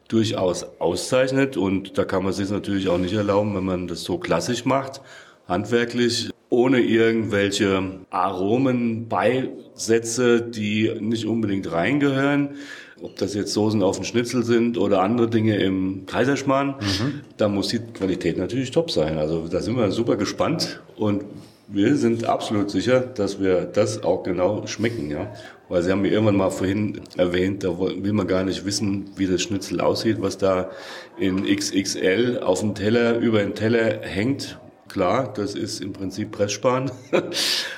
durchaus 0.07 0.65
auszeichnet. 0.79 1.57
Und 1.57 1.97
da 1.97 2.05
kann 2.05 2.23
man 2.23 2.33
sich 2.33 2.49
natürlich 2.49 2.87
auch 2.89 2.97
nicht 2.97 3.13
erlauben, 3.13 3.55
wenn 3.55 3.65
man 3.65 3.87
das 3.87 4.03
so 4.03 4.17
klassisch 4.17 4.65
macht, 4.65 5.01
handwerklich, 5.47 6.31
ohne 6.49 6.79
irgendwelche 6.79 7.99
Aromen, 8.09 9.07
Beisätze, 9.09 10.41
die 10.41 10.91
nicht 10.99 11.25
unbedingt 11.25 11.71
reingehören. 11.71 12.55
Ob 13.01 13.17
das 13.17 13.33
jetzt 13.33 13.53
Soßen 13.53 13.83
auf 13.83 13.97
dem 13.97 14.05
Schnitzel 14.05 14.43
sind 14.43 14.77
oder 14.77 15.01
andere 15.01 15.29
Dinge 15.29 15.57
im 15.57 16.05
Kaiserschmarrn, 16.05 16.75
mhm. 16.79 17.21
da 17.35 17.49
muss 17.49 17.67
die 17.67 17.79
Qualität 17.79 18.37
natürlich 18.37 18.71
top 18.71 18.89
sein. 18.89 19.17
Also 19.17 19.47
da 19.49 19.61
sind 19.61 19.75
wir 19.75 19.91
super 19.91 20.15
gespannt 20.15 20.81
und 20.95 21.25
wir 21.67 21.97
sind 21.97 22.25
absolut 22.25 22.69
sicher, 22.69 23.01
dass 23.01 23.39
wir 23.41 23.61
das 23.61 24.03
auch 24.03 24.23
genau 24.23 24.67
schmecken, 24.67 25.09
ja. 25.09 25.33
Weil 25.67 25.81
Sie 25.81 25.91
haben 25.91 26.01
mir 26.01 26.11
irgendwann 26.11 26.35
mal 26.35 26.51
vorhin 26.51 27.01
erwähnt, 27.17 27.63
da 27.63 27.79
will 27.79 28.13
man 28.13 28.27
gar 28.27 28.43
nicht 28.43 28.65
wissen, 28.65 29.09
wie 29.15 29.25
das 29.25 29.41
Schnitzel 29.41 29.81
aussieht, 29.81 30.17
was 30.21 30.37
da 30.37 30.69
in 31.17 31.43
XXL 31.43 32.39
auf 32.43 32.59
dem 32.59 32.75
Teller, 32.75 33.17
über 33.17 33.39
den 33.39 33.55
Teller 33.55 34.01
hängt. 34.01 34.59
Klar, 34.87 35.33
das 35.33 35.55
ist 35.55 35.81
im 35.81 35.93
Prinzip 35.93 36.31
Pressspan. 36.31 36.91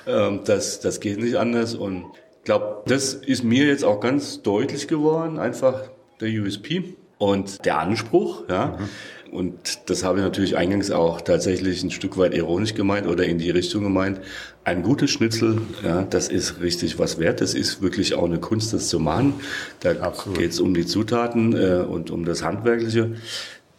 Ähm, 0.10 0.40
das, 0.46 0.80
das 0.80 1.02
geht 1.02 1.20
nicht 1.20 1.36
anders. 1.36 1.76
Und 1.76 2.06
ich 2.38 2.46
glaube, 2.46 2.84
das 2.86 3.14
ist 3.14 3.44
mir 3.44 3.66
jetzt 3.66 3.84
auch 3.84 4.00
ganz 4.00 4.42
deutlich 4.42 4.88
geworden, 4.88 5.38
einfach 5.38 5.90
der 6.22 6.30
USP 6.30 6.96
und 7.18 7.66
der 7.66 7.80
Anspruch, 7.80 8.44
ja. 8.50 8.78
Mhm 8.80 8.90
und 9.32 9.90
das 9.90 10.04
habe 10.04 10.20
ich 10.20 10.24
natürlich 10.24 10.58
eingangs 10.58 10.92
auch 10.92 11.22
tatsächlich 11.22 11.84
ein 11.84 11.92
Stück 11.92 12.18
weit 12.18 12.34
ironisch 12.34 12.74
gemeint 12.74 13.08
oder 13.08 13.26
in 13.26 13.38
die 13.38 13.50
Richtung 13.50 13.84
gemeint. 13.84 14.20
Ein 14.64 14.84
gutes 14.84 15.12
Schnitzel, 15.12 15.62
ja, 15.84 16.04
das 16.04 16.30
ist 16.30 16.62
richtig 16.62 17.00
was 17.00 17.20
wert. 17.20 17.42
Das 17.42 17.54
ist 17.54 17.82
wirklich 17.82 18.14
auch 18.14 18.26
eine 18.26 18.40
Kunst, 18.40 18.74
das 18.74 18.90
zu 18.90 19.00
machen. 19.00 19.34
Da 19.82 19.94
geht 20.34 20.52
es 20.52 20.60
um 20.60 20.74
die 20.74 20.86
Zutaten 20.86 21.54
äh, 21.56 21.86
und 21.88 22.10
um 22.12 22.26
das 22.26 22.44
Handwerkliche. 22.44 23.16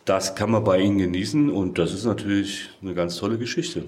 Das 0.04 0.34
kann 0.34 0.50
man 0.50 0.64
bei 0.64 0.80
Ihnen 0.80 0.98
genießen 0.98 1.50
und 1.50 1.78
das 1.78 1.92
ist 1.92 2.04
natürlich 2.04 2.70
eine 2.82 2.94
ganz 2.94 3.16
tolle 3.16 3.38
Geschichte. 3.38 3.84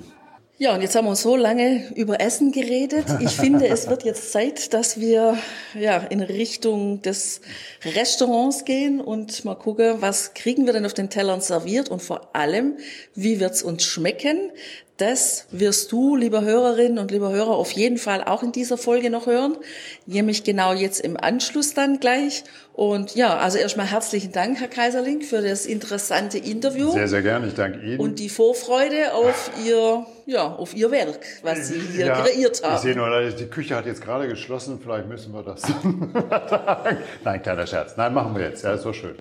Ja, 0.63 0.75
und 0.75 0.83
jetzt 0.83 0.95
haben 0.95 1.07
wir 1.07 1.17
so 1.17 1.37
lange 1.37 1.91
über 1.95 2.21
Essen 2.21 2.53
geredet. 2.53 3.07
Ich 3.21 3.31
finde, 3.31 3.67
es 3.69 3.89
wird 3.89 4.05
jetzt 4.05 4.31
Zeit, 4.31 4.75
dass 4.75 5.01
wir 5.01 5.39
ja 5.73 5.97
in 5.97 6.21
Richtung 6.21 7.01
des 7.01 7.41
Restaurants 7.83 8.67
gehen 8.67 9.01
und 9.01 9.43
mal 9.47 9.55
gucken, 9.55 10.03
was 10.03 10.35
kriegen 10.35 10.67
wir 10.67 10.75
denn 10.75 10.85
auf 10.85 10.93
den 10.93 11.09
Tellern 11.09 11.41
serviert 11.41 11.89
und 11.89 12.03
vor 12.03 12.37
allem, 12.37 12.77
wie 13.15 13.41
wird's 13.41 13.63
uns 13.63 13.85
schmecken. 13.85 14.53
Das 15.01 15.47
wirst 15.51 15.93
du, 15.93 16.15
lieber 16.15 16.43
Hörerinnen 16.43 16.99
und 16.99 17.11
lieber 17.11 17.33
Hörer, 17.33 17.53
auf 17.53 17.73
jeden 17.73 17.97
Fall 17.97 18.23
auch 18.23 18.43
in 18.43 18.53
dieser 18.53 18.77
Folge 18.77 19.09
noch 19.09 19.27
hören. 19.27 19.57
Nämlich 20.05 20.45
genau 20.45 20.75
jetzt 20.75 21.01
im 21.01 21.17
Anschluss 21.17 21.73
dann 21.73 22.01
gleich. 22.01 22.45
Und 22.75 23.15
ja, 23.15 23.39
also 23.39 23.57
erstmal 23.57 23.87
herzlichen 23.87 24.31
Dank, 24.33 24.61
Herr 24.61 24.69
Kaiserling, 24.69 25.23
für 25.23 25.41
das 25.41 25.65
interessante 25.65 26.37
Interview. 26.37 26.93
Sehr, 26.93 27.09
sehr 27.09 27.23
gern. 27.23 27.49
Ich 27.49 27.55
danke 27.55 27.81
Ihnen. 27.81 27.99
Und 27.99 28.19
die 28.19 28.29
Vorfreude 28.29 29.15
auf 29.15 29.51
Ihr, 29.65 30.05
ja, 30.27 30.47
auf 30.47 30.75
Ihr 30.75 30.91
Werk, 30.91 31.25
was 31.43 31.69
Sie 31.69 31.81
hier 31.81 32.07
ja, 32.07 32.21
kreiert 32.21 32.63
haben. 32.63 32.75
Ich 32.75 32.81
sehe 32.83 32.95
nur, 32.95 33.31
die 33.31 33.47
Küche 33.47 33.77
hat 33.77 33.87
jetzt 33.87 34.03
gerade 34.03 34.29
geschlossen. 34.29 34.81
Vielleicht 34.83 35.09
müssen 35.09 35.33
wir 35.33 35.43
das. 35.43 35.63
Nein, 37.25 37.43
kleiner 37.43 37.67
Scherz. 37.67 37.95
Nein, 37.97 38.13
machen 38.13 38.37
wir 38.37 38.51
jetzt. 38.51 38.65
Ja, 38.65 38.75
ist 38.75 38.83
so 38.83 38.93
schön. 38.93 39.17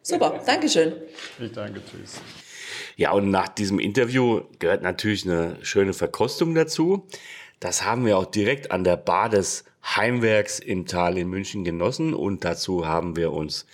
Super. 0.00 0.40
Dankeschön. 0.46 0.94
Ich 1.38 1.52
danke. 1.52 1.82
Tschüss. 1.84 2.18
Ja, 2.98 3.12
und 3.12 3.30
nach 3.30 3.46
diesem 3.46 3.78
Interview 3.78 4.42
gehört 4.58 4.82
natürlich 4.82 5.24
eine 5.24 5.56
schöne 5.62 5.92
Verkostung 5.92 6.56
dazu. 6.56 7.06
Das 7.60 7.84
haben 7.84 8.04
wir 8.04 8.18
auch 8.18 8.26
direkt 8.26 8.72
an 8.72 8.82
der 8.82 8.96
Bar 8.96 9.28
des 9.28 9.64
Heimwerks 9.84 10.58
im 10.58 10.84
Tal 10.84 11.16
in 11.16 11.28
München 11.28 11.62
genossen 11.62 12.12
und 12.12 12.44
dazu 12.44 12.88
haben 12.88 13.14
wir 13.14 13.32
uns 13.32 13.66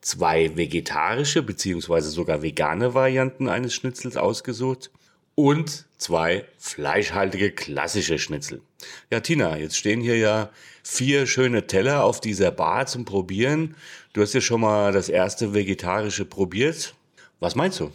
zwei 0.00 0.56
vegetarische 0.56 1.44
beziehungsweise 1.44 2.10
sogar 2.10 2.42
vegane 2.42 2.92
Varianten 2.92 3.48
eines 3.48 3.72
Schnitzels 3.72 4.16
ausgesucht 4.16 4.90
und 5.36 5.86
zwei 5.96 6.44
fleischhaltige 6.58 7.52
klassische 7.52 8.18
Schnitzel. 8.18 8.62
Ja, 9.10 9.20
Tina, 9.20 9.58
jetzt 9.58 9.76
stehen 9.76 10.00
hier 10.00 10.18
ja 10.18 10.50
vier 10.82 11.28
schöne 11.28 11.68
Teller 11.68 12.02
auf 12.02 12.20
dieser 12.20 12.50
Bar 12.50 12.86
zum 12.86 13.04
Probieren. 13.04 13.76
Du 14.12 14.22
hast 14.22 14.34
ja 14.34 14.40
schon 14.40 14.60
mal 14.60 14.90
das 14.90 15.08
erste 15.08 15.54
vegetarische 15.54 16.24
probiert. 16.24 16.96
Was 17.38 17.54
meinst 17.54 17.78
du? 17.78 17.92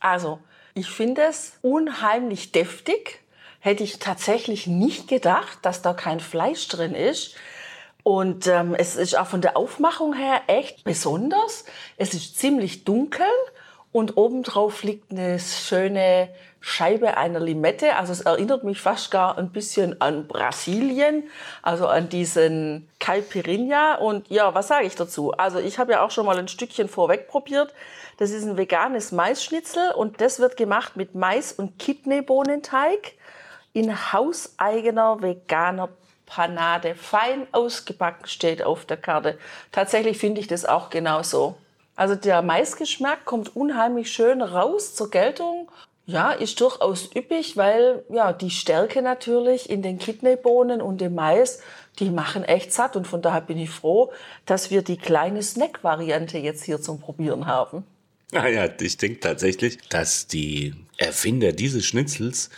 Also, 0.00 0.40
ich 0.74 0.88
finde 0.88 1.22
es 1.22 1.58
unheimlich 1.62 2.52
deftig. 2.52 3.20
Hätte 3.60 3.84
ich 3.84 3.98
tatsächlich 3.98 4.66
nicht 4.66 5.08
gedacht, 5.08 5.58
dass 5.62 5.82
da 5.82 5.92
kein 5.92 6.20
Fleisch 6.20 6.66
drin 6.68 6.94
ist. 6.94 7.36
Und 8.02 8.46
ähm, 8.46 8.74
es 8.74 8.96
ist 8.96 9.16
auch 9.16 9.26
von 9.26 9.42
der 9.42 9.56
Aufmachung 9.56 10.14
her 10.14 10.42
echt 10.46 10.84
besonders. 10.84 11.66
Es 11.98 12.14
ist 12.14 12.38
ziemlich 12.38 12.84
dunkel 12.84 13.26
und 13.92 14.16
obendrauf 14.16 14.82
liegt 14.82 15.10
eine 15.10 15.38
schöne 15.40 16.28
Scheibe 16.60 17.16
einer 17.16 17.40
Limette. 17.40 17.96
Also 17.96 18.12
es 18.12 18.20
erinnert 18.20 18.62
mich 18.62 18.80
fast 18.80 19.10
gar 19.10 19.36
ein 19.36 19.50
bisschen 19.50 20.00
an 20.00 20.28
Brasilien, 20.28 21.24
also 21.62 21.88
an 21.88 22.08
diesen 22.08 22.88
Caipirinha. 23.00 23.96
Und 23.96 24.28
ja, 24.30 24.54
was 24.54 24.68
sage 24.68 24.86
ich 24.86 24.94
dazu? 24.94 25.32
Also 25.32 25.58
ich 25.58 25.78
habe 25.78 25.92
ja 25.92 26.04
auch 26.04 26.10
schon 26.10 26.26
mal 26.26 26.38
ein 26.38 26.48
Stückchen 26.48 26.88
vorweg 26.88 27.28
probiert. 27.28 27.74
Das 28.18 28.30
ist 28.30 28.44
ein 28.44 28.56
veganes 28.56 29.10
Maisschnitzel 29.10 29.92
und 29.92 30.20
das 30.20 30.38
wird 30.38 30.56
gemacht 30.56 30.96
mit 30.96 31.14
Mais- 31.14 31.52
und 31.52 31.78
Kidneybohnenteig 31.78 33.14
in 33.72 34.12
hauseigener 34.12 35.22
veganer 35.22 35.88
Panade. 36.26 36.94
Fein 36.94 37.46
ausgebacken 37.50 38.26
steht 38.26 38.62
auf 38.62 38.84
der 38.84 38.98
Karte. 38.98 39.38
Tatsächlich 39.72 40.18
finde 40.18 40.40
ich 40.40 40.46
das 40.46 40.64
auch 40.64 40.90
genauso. 40.90 41.56
Also 41.96 42.14
der 42.14 42.42
Maisgeschmack 42.42 43.24
kommt 43.24 43.54
unheimlich 43.54 44.10
schön 44.10 44.42
raus 44.42 44.94
zur 44.94 45.10
Geltung. 45.10 45.70
Ja, 46.06 46.32
ist 46.32 46.60
durchaus 46.60 47.10
üppig, 47.14 47.56
weil 47.56 48.02
ja 48.08 48.32
die 48.32 48.50
Stärke 48.50 49.00
natürlich 49.02 49.70
in 49.70 49.82
den 49.82 49.98
Kidneybohnen 49.98 50.82
und 50.82 51.00
dem 51.00 51.14
Mais, 51.14 51.60
die 51.98 52.10
machen 52.10 52.42
echt 52.42 52.72
satt. 52.72 52.96
Und 52.96 53.06
von 53.06 53.22
daher 53.22 53.42
bin 53.42 53.58
ich 53.58 53.70
froh, 53.70 54.10
dass 54.46 54.70
wir 54.70 54.82
die 54.82 54.96
kleine 54.96 55.42
Snack-Variante 55.42 56.38
jetzt 56.38 56.64
hier 56.64 56.80
zum 56.80 57.00
Probieren 57.00 57.46
haben. 57.46 57.84
Naja, 58.32 58.62
ah 58.64 58.68
ich 58.80 58.96
denke 58.96 59.20
tatsächlich, 59.20 59.78
dass 59.88 60.26
die 60.26 60.74
Erfinder 60.96 61.52
dieses 61.52 61.84
Schnitzels 61.84 62.50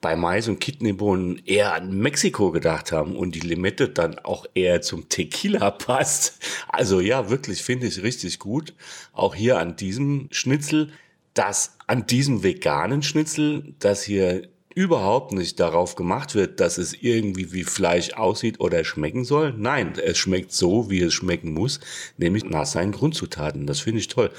bei 0.00 0.16
Mais 0.16 0.48
und 0.48 0.60
Kidneybohnen 0.60 1.42
eher 1.44 1.74
an 1.74 1.96
Mexiko 1.98 2.50
gedacht 2.50 2.92
haben 2.92 3.16
und 3.16 3.34
die 3.34 3.40
Limette 3.40 3.88
dann 3.88 4.18
auch 4.18 4.46
eher 4.54 4.80
zum 4.80 5.08
Tequila 5.08 5.70
passt. 5.70 6.38
Also 6.68 7.00
ja, 7.00 7.30
wirklich 7.30 7.62
finde 7.62 7.86
ich 7.86 8.02
richtig 8.02 8.38
gut. 8.38 8.74
Auch 9.12 9.34
hier 9.34 9.58
an 9.58 9.76
diesem 9.76 10.28
Schnitzel, 10.30 10.92
dass 11.34 11.76
an 11.86 12.06
diesem 12.06 12.42
veganen 12.42 13.02
Schnitzel, 13.02 13.74
das 13.78 14.02
hier 14.02 14.48
überhaupt 14.80 15.32
nicht 15.32 15.60
darauf 15.60 15.94
gemacht 15.94 16.34
wird, 16.34 16.58
dass 16.58 16.78
es 16.78 16.94
irgendwie 16.94 17.52
wie 17.52 17.64
Fleisch 17.64 18.14
aussieht 18.14 18.60
oder 18.60 18.82
schmecken 18.82 19.24
soll. 19.24 19.52
Nein, 19.54 19.92
es 20.02 20.16
schmeckt 20.16 20.52
so, 20.52 20.88
wie 20.88 21.02
es 21.02 21.12
schmecken 21.12 21.52
muss, 21.52 21.80
nämlich 22.16 22.44
nach 22.44 22.64
seinen 22.64 22.92
Grundzutaten. 22.92 23.66
Das 23.66 23.80
finde 23.80 24.00
ich 24.00 24.08
toll. 24.08 24.30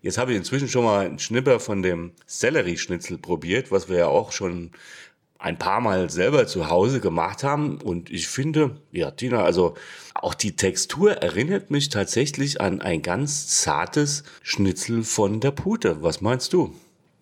Jetzt 0.00 0.16
habe 0.16 0.30
ich 0.30 0.38
inzwischen 0.38 0.68
schon 0.68 0.84
mal 0.84 1.06
einen 1.06 1.18
Schnipper 1.18 1.58
von 1.58 1.82
dem 1.82 2.12
Sellerieschnitzel 2.24 3.18
probiert, 3.18 3.72
was 3.72 3.88
wir 3.88 3.98
ja 3.98 4.06
auch 4.06 4.30
schon 4.30 4.70
ein 5.40 5.58
paar 5.58 5.80
Mal 5.80 6.08
selber 6.08 6.46
zu 6.46 6.70
Hause 6.70 7.00
gemacht 7.00 7.42
haben. 7.42 7.80
Und 7.80 8.10
ich 8.10 8.28
finde, 8.28 8.76
ja, 8.92 9.10
Tina, 9.10 9.42
also 9.42 9.74
auch 10.14 10.34
die 10.34 10.54
Textur 10.54 11.14
erinnert 11.14 11.72
mich 11.72 11.88
tatsächlich 11.88 12.60
an 12.60 12.80
ein 12.80 13.02
ganz 13.02 13.48
zartes 13.48 14.22
Schnitzel 14.40 15.02
von 15.02 15.40
der 15.40 15.50
Pute. 15.50 16.00
Was 16.00 16.20
meinst 16.20 16.52
du? 16.52 16.72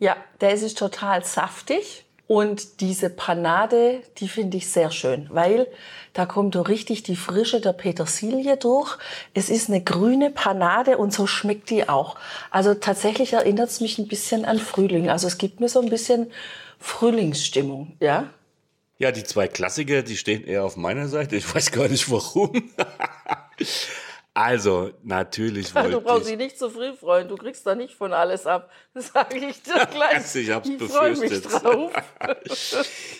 Ja, 0.00 0.18
der 0.42 0.52
ist 0.52 0.76
total 0.76 1.24
saftig. 1.24 2.04
Und 2.28 2.82
diese 2.82 3.08
Panade, 3.08 4.02
die 4.18 4.28
finde 4.28 4.58
ich 4.58 4.70
sehr 4.70 4.90
schön, 4.90 5.26
weil 5.30 5.66
da 6.12 6.26
kommt 6.26 6.54
so 6.54 6.60
richtig 6.60 7.02
die 7.02 7.16
Frische 7.16 7.58
der 7.60 7.72
Petersilie 7.72 8.58
durch. 8.58 8.98
Es 9.32 9.48
ist 9.48 9.70
eine 9.70 9.82
grüne 9.82 10.30
Panade 10.30 10.98
und 10.98 11.10
so 11.10 11.26
schmeckt 11.26 11.70
die 11.70 11.88
auch. 11.88 12.16
Also 12.50 12.74
tatsächlich 12.74 13.32
erinnert 13.32 13.70
es 13.70 13.80
mich 13.80 13.98
ein 13.98 14.08
bisschen 14.08 14.44
an 14.44 14.58
Frühling. 14.58 15.08
Also 15.08 15.26
es 15.26 15.38
gibt 15.38 15.60
mir 15.60 15.70
so 15.70 15.80
ein 15.80 15.88
bisschen 15.88 16.30
Frühlingsstimmung, 16.78 17.96
ja? 17.98 18.28
Ja, 18.98 19.10
die 19.10 19.24
zwei 19.24 19.48
Klassiker, 19.48 20.02
die 20.02 20.18
stehen 20.18 20.44
eher 20.44 20.64
auf 20.64 20.76
meiner 20.76 21.08
Seite. 21.08 21.36
Ich 21.36 21.54
weiß 21.54 21.70
gar 21.70 21.88
nicht 21.88 22.10
warum. 22.10 22.52
Also, 24.40 24.92
natürlich 25.02 25.74
wollte 25.74 25.90
Du 25.90 26.00
brauchst 26.00 26.28
dich 26.28 26.36
nicht 26.36 26.56
zu 26.56 26.70
früh 26.70 26.94
freuen. 26.94 27.26
Du 27.26 27.34
kriegst 27.34 27.66
da 27.66 27.74
nicht 27.74 27.94
von 27.94 28.12
alles 28.12 28.46
ab. 28.46 28.70
Das 28.94 29.08
sage 29.08 29.38
ich 29.38 29.62
dir 29.62 29.86
gleich. 29.92 30.34
ich 30.36 30.50
hab's 30.50 30.68
ich 30.68 30.78
befürchtet. 30.78 31.30
Mich 31.30 31.40
drauf. 31.42 31.92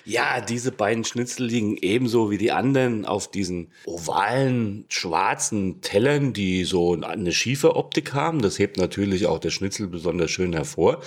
ja, 0.05 0.41
diese 0.41 0.71
beiden 0.71 1.05
Schnitzel 1.05 1.47
liegen 1.47 1.77
ebenso 1.77 2.31
wie 2.31 2.39
die 2.39 2.53
anderen 2.53 3.05
auf 3.05 3.29
diesen 3.31 3.73
ovalen, 3.85 4.87
schwarzen 4.89 5.81
Tellern, 5.81 6.33
die 6.33 6.63
so 6.65 6.95
eine 6.95 7.33
Schieferoptik 7.33 8.15
haben. 8.15 8.41
Das 8.41 8.61
hebt 8.61 8.77
natürlich 8.77 9.27
auch 9.27 9.41
der 9.41 9.51
Schnitzel 9.51 9.89
besonders 9.89 10.31
schön 10.31 10.53
hervor. 10.53 11.01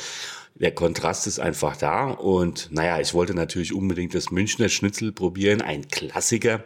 Der 0.55 0.73
Kontrast 0.73 1.25
ist 1.25 1.39
einfach 1.39 1.77
da. 1.77 2.11
Und 2.11 2.69
naja, 2.71 2.99
ich 2.99 3.13
wollte 3.13 3.33
natürlich 3.33 3.73
unbedingt 3.73 4.13
das 4.13 4.29
Münchner 4.29 4.67
Schnitzel 4.67 5.13
probieren, 5.13 5.61
ein 5.61 5.87
Klassiker. 5.87 6.65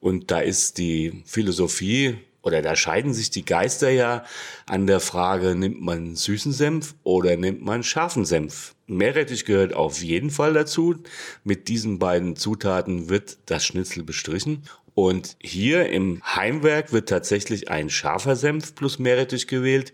Und 0.00 0.30
da 0.30 0.40
ist 0.40 0.78
die 0.78 1.22
Philosophie 1.26 2.18
oder 2.42 2.62
da 2.62 2.74
scheiden 2.76 3.12
sich 3.12 3.30
die 3.30 3.44
Geister 3.44 3.90
ja 3.90 4.24
an 4.66 4.86
der 4.86 5.00
Frage, 5.00 5.54
nimmt 5.54 5.80
man 5.80 6.16
süßen 6.16 6.52
Senf 6.52 6.94
oder 7.02 7.36
nimmt 7.36 7.62
man 7.62 7.82
scharfen 7.82 8.24
Senf? 8.24 8.74
Meerrettich 8.86 9.44
gehört 9.44 9.74
auf 9.74 10.02
jeden 10.02 10.30
Fall 10.30 10.52
dazu. 10.52 10.96
Mit 11.44 11.68
diesen 11.68 11.98
beiden 11.98 12.36
Zutaten 12.36 13.08
wird 13.08 13.38
das 13.46 13.64
Schnitzel 13.64 14.02
bestrichen. 14.02 14.62
Und 14.94 15.36
hier 15.40 15.88
im 15.90 16.20
Heimwerk 16.24 16.92
wird 16.92 17.08
tatsächlich 17.08 17.70
ein 17.70 17.88
scharfer 17.88 18.36
Senf 18.36 18.74
plus 18.74 18.98
Meerrettich 18.98 19.46
gewählt. 19.46 19.92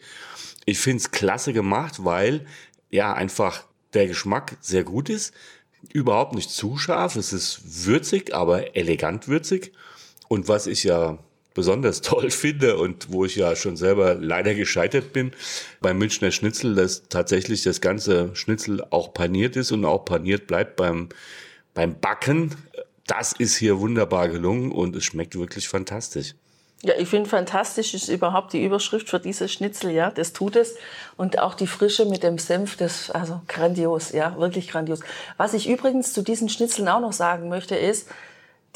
Ich 0.65 0.79
finde 0.79 1.03
es 1.03 1.11
klasse 1.11 1.53
gemacht, 1.53 2.05
weil 2.05 2.47
ja 2.91 3.13
einfach 3.13 3.65
der 3.93 4.07
Geschmack 4.07 4.57
sehr 4.61 4.85
gut 4.85 5.11
ist. 5.11 5.35
Überhaupt 5.93 6.35
nicht 6.35 6.51
zu 6.51 6.79
scharf. 6.79 7.17
Es 7.17 7.33
ist 7.33 7.87
würzig, 7.87 8.35
aber 8.35 8.77
elegant 8.77 9.29
würzig. 9.29 9.73
Und 10.29 10.49
was 10.49 10.67
ich 10.67 10.85
ja 10.85 11.19
besonders 11.57 12.01
toll 12.03 12.31
finde 12.31 12.77
und 12.77 13.11
wo 13.11 13.25
ich 13.25 13.35
ja 13.35 13.57
schon 13.57 13.77
selber 13.77 14.15
leider 14.15 14.55
gescheitert 14.55 15.13
bin 15.13 15.33
beim 15.81 15.99
Münchner 15.99 16.31
Schnitzel, 16.31 16.77
dass 16.77 17.09
tatsächlich 17.09 17.65
das 17.65 17.81
ganze 17.81 18.31
Schnitzel 18.37 18.85
auch 18.91 19.13
paniert 19.13 19.57
ist 19.57 19.73
und 19.73 19.85
auch 19.85 20.05
paniert 20.05 20.47
bleibt 20.47 20.77
beim, 20.77 21.09
beim 21.75 21.99
Backen. 21.99 22.55
Das 23.09 23.33
ist 23.33 23.57
hier 23.57 23.81
wunderbar 23.81 24.29
gelungen 24.29 24.71
und 24.71 24.95
es 24.95 25.05
schmeckt 25.05 25.37
wirklich 25.37 25.69
fantastisch. 25.69 26.35
Ja, 26.83 26.93
ich 26.99 27.09
finde 27.09 27.29
fantastisch 27.29 27.95
ist 27.95 28.09
überhaupt 28.09 28.53
die 28.53 28.63
Überschrift 28.63 29.09
für 29.09 29.19
dieses 29.19 29.51
Schnitzel, 29.51 29.91
ja, 29.91 30.11
das 30.11 30.35
tut 30.35 30.57
es. 30.57 30.77
Und 31.17 31.39
auch 31.39 31.55
die 31.55 31.67
Frische 31.67 32.05
mit 32.05 32.23
dem 32.23 32.39
Senf, 32.39 32.77
das, 32.77 33.11
also 33.11 33.41
grandios, 33.49 34.13
ja, 34.13 34.37
wirklich 34.39 34.69
grandios. 34.69 35.01
Was 35.39 35.55
ich 35.55 35.69
übrigens 35.69 36.13
zu 36.13 36.23
diesen 36.23 36.51
Schnitzeln 36.51 36.89
auch 36.89 37.01
noch 37.01 37.15
sagen 37.15 37.49
möchte, 37.49 37.77
ist, 37.77 38.09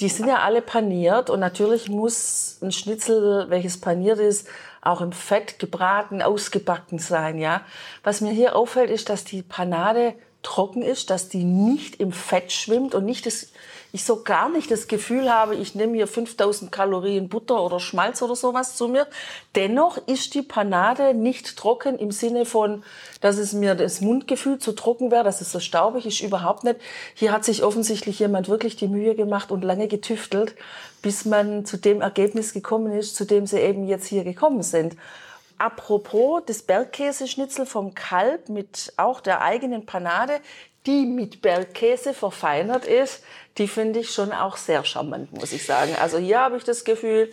die 0.01 0.09
sind 0.09 0.29
ja 0.29 0.41
alle 0.41 0.63
paniert 0.63 1.31
und 1.31 1.41
natürlich 1.41 1.89
muss 1.89 2.59
ein 2.63 2.73
Schnitzel, 2.73 3.51
welches 3.51 3.81
paniert 3.81 4.19
ist, 4.19 4.49
auch 4.81 5.01
im 5.01 5.13
Fett 5.13 5.59
gebraten, 5.59 6.23
ausgebacken 6.23 6.99
sein, 6.99 7.39
ja. 7.39 7.63
Was 8.03 8.21
mir 8.21 8.33
hier 8.33 8.57
auffällt, 8.57 8.91
ist, 8.91 9.11
dass 9.11 9.25
die 9.25 9.43
Panade 9.43 10.15
trocken 10.43 10.83
ist, 10.83 11.11
dass 11.11 11.29
die 11.29 11.45
nicht 11.45 11.97
im 11.97 12.13
Fett 12.13 12.51
schwimmt 12.51 12.95
und 12.95 13.05
nicht 13.05 13.27
das, 13.27 13.49
ich 13.93 14.05
so 14.05 14.23
gar 14.23 14.49
nicht 14.49 14.71
das 14.71 14.89
Gefühl 14.89 15.33
habe, 15.33 15.55
ich 15.55 15.75
nehme 15.75 15.97
hier 15.97 16.07
5000 16.07 16.71
Kalorien 16.71 17.29
Butter 17.29 17.63
oder 17.63 17.81
Schmalz 17.81 18.23
oder 18.23 18.37
sowas 18.37 18.77
zu 18.77 18.89
mir. 18.89 19.07
Dennoch 19.55 19.99
ist 20.07 20.35
die 20.35 20.43
Panade 20.43 21.15
nicht 21.15 21.57
trocken 21.57 21.99
im 21.99 22.13
Sinne 22.13 22.45
von, 22.45 22.85
dass 23.21 23.37
es 23.37 23.53
mir 23.53 23.75
das 23.75 24.01
Mundgefühl 24.01 24.59
zu 24.59 24.73
trocken 24.73 25.11
wäre, 25.11 25.25
dass 25.25 25.41
es 25.41 25.53
so 25.53 25.61
staubig 25.61 26.07
ist, 26.07 26.21
überhaupt 26.21 26.65
nicht. 26.65 26.77
Hier 27.15 27.33
hat 27.33 27.45
sich 27.45 27.63
offensichtlich 27.63 28.19
jemand 28.19 28.49
wirklich 28.49 28.77
die 28.77 28.89
Mühe 28.89 29.15
gemacht 29.15 29.51
und 29.51 29.63
lange 29.63 29.89
getüftelt, 29.89 30.55
bis 31.03 31.25
man 31.25 31.65
zu 31.65 31.77
dem 31.77 32.01
Ergebnis 32.01 32.53
gekommen 32.53 32.93
ist, 32.93 33.17
zu 33.17 33.25
dem 33.25 33.47
sie 33.47 33.59
eben 33.59 33.87
jetzt 33.87 34.07
hier 34.07 34.25
gekommen 34.25 34.63
sind. 34.63 34.97
Apropos 35.59 36.43
das 36.47 36.63
Bergkäseschnitzel 36.63 37.67
vom 37.67 37.95
Kalb 37.95 38.49
mit 38.49 38.95
auch 38.97 39.21
der 39.21 39.43
eigenen 39.43 39.85
Panade, 39.85 40.41
die 40.87 41.05
mit 41.05 41.43
Bergkäse 41.43 42.15
verfeinert 42.15 42.87
ist, 42.87 43.23
die 43.59 43.69
finde 43.69 44.01
ich 44.01 44.11
schon 44.11 44.33
auch 44.33 44.57
sehr 44.57 44.85
charmant, 44.85 45.33
muss 45.33 45.53
ich 45.53 45.65
sagen. 45.65 45.95
Also 46.01 46.19
hier 46.19 46.41
habe 46.41 46.57
ich 46.57 46.65
das 46.65 46.85
Gefühl, 46.85 47.31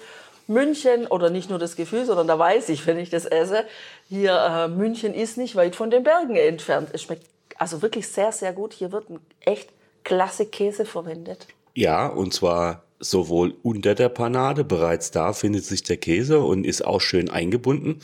München, 0.47 1.07
oder 1.07 1.29
nicht 1.29 1.49
nur 1.49 1.59
das 1.59 1.75
Gefühl, 1.75 2.05
sondern 2.05 2.27
da 2.27 2.39
weiß 2.39 2.69
ich, 2.69 2.87
wenn 2.87 2.97
ich 2.97 3.09
das 3.09 3.25
esse, 3.25 3.65
hier 4.09 4.33
äh, 4.33 4.67
München 4.67 5.13
ist 5.13 5.37
nicht 5.37 5.55
weit 5.55 5.75
von 5.75 5.91
den 5.91 6.03
Bergen 6.03 6.35
entfernt. 6.35 6.89
Es 6.93 7.03
schmeckt 7.03 7.27
also 7.57 7.81
wirklich 7.81 8.07
sehr, 8.07 8.31
sehr 8.31 8.53
gut. 8.53 8.73
Hier 8.73 8.91
wird 8.91 9.09
ein 9.09 9.19
echt 9.41 9.69
klasse 10.03 10.45
Käse 10.45 10.85
verwendet. 10.85 11.47
Ja, 11.73 12.07
und 12.07 12.33
zwar 12.33 12.83
sowohl 12.99 13.55
unter 13.61 13.93
der 13.93 14.09
Panade, 14.09 14.63
bereits 14.63 15.11
da 15.11 15.33
findet 15.33 15.65
sich 15.65 15.83
der 15.83 15.97
Käse 15.97 16.39
und 16.39 16.65
ist 16.65 16.85
auch 16.85 17.01
schön 17.01 17.29
eingebunden. 17.29 18.01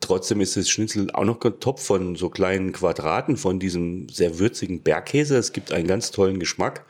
Trotzdem 0.00 0.40
ist 0.40 0.56
das 0.56 0.68
Schnitzel 0.68 1.10
auch 1.12 1.24
noch 1.24 1.38
top 1.38 1.80
von 1.80 2.16
so 2.16 2.28
kleinen 2.28 2.72
Quadraten 2.72 3.36
von 3.36 3.58
diesem 3.58 4.08
sehr 4.08 4.38
würzigen 4.38 4.82
Bergkäse. 4.82 5.36
Es 5.36 5.52
gibt 5.52 5.72
einen 5.72 5.86
ganz 5.86 6.10
tollen 6.10 6.38
Geschmack. 6.38 6.84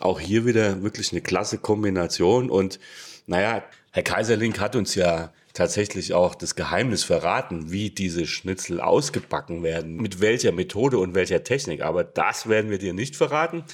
Auch 0.00 0.20
hier 0.20 0.46
wieder 0.46 0.82
wirklich 0.82 1.12
eine 1.12 1.20
klasse 1.20 1.58
Kombination. 1.58 2.50
Und 2.50 2.78
naja, 3.26 3.64
Herr 3.90 4.02
Kaiserlink 4.02 4.60
hat 4.60 4.76
uns 4.76 4.94
ja 4.94 5.32
tatsächlich 5.54 6.14
auch 6.14 6.34
das 6.34 6.54
Geheimnis 6.54 7.02
verraten, 7.02 7.72
wie 7.72 7.90
diese 7.90 8.26
Schnitzel 8.26 8.80
ausgebacken 8.80 9.62
werden, 9.62 9.96
mit 9.96 10.20
welcher 10.20 10.52
Methode 10.52 10.98
und 10.98 11.14
welcher 11.14 11.42
Technik. 11.42 11.82
Aber 11.82 12.04
das 12.04 12.48
werden 12.48 12.70
wir 12.70 12.78
dir 12.78 12.92
nicht 12.92 13.16
verraten. 13.16 13.64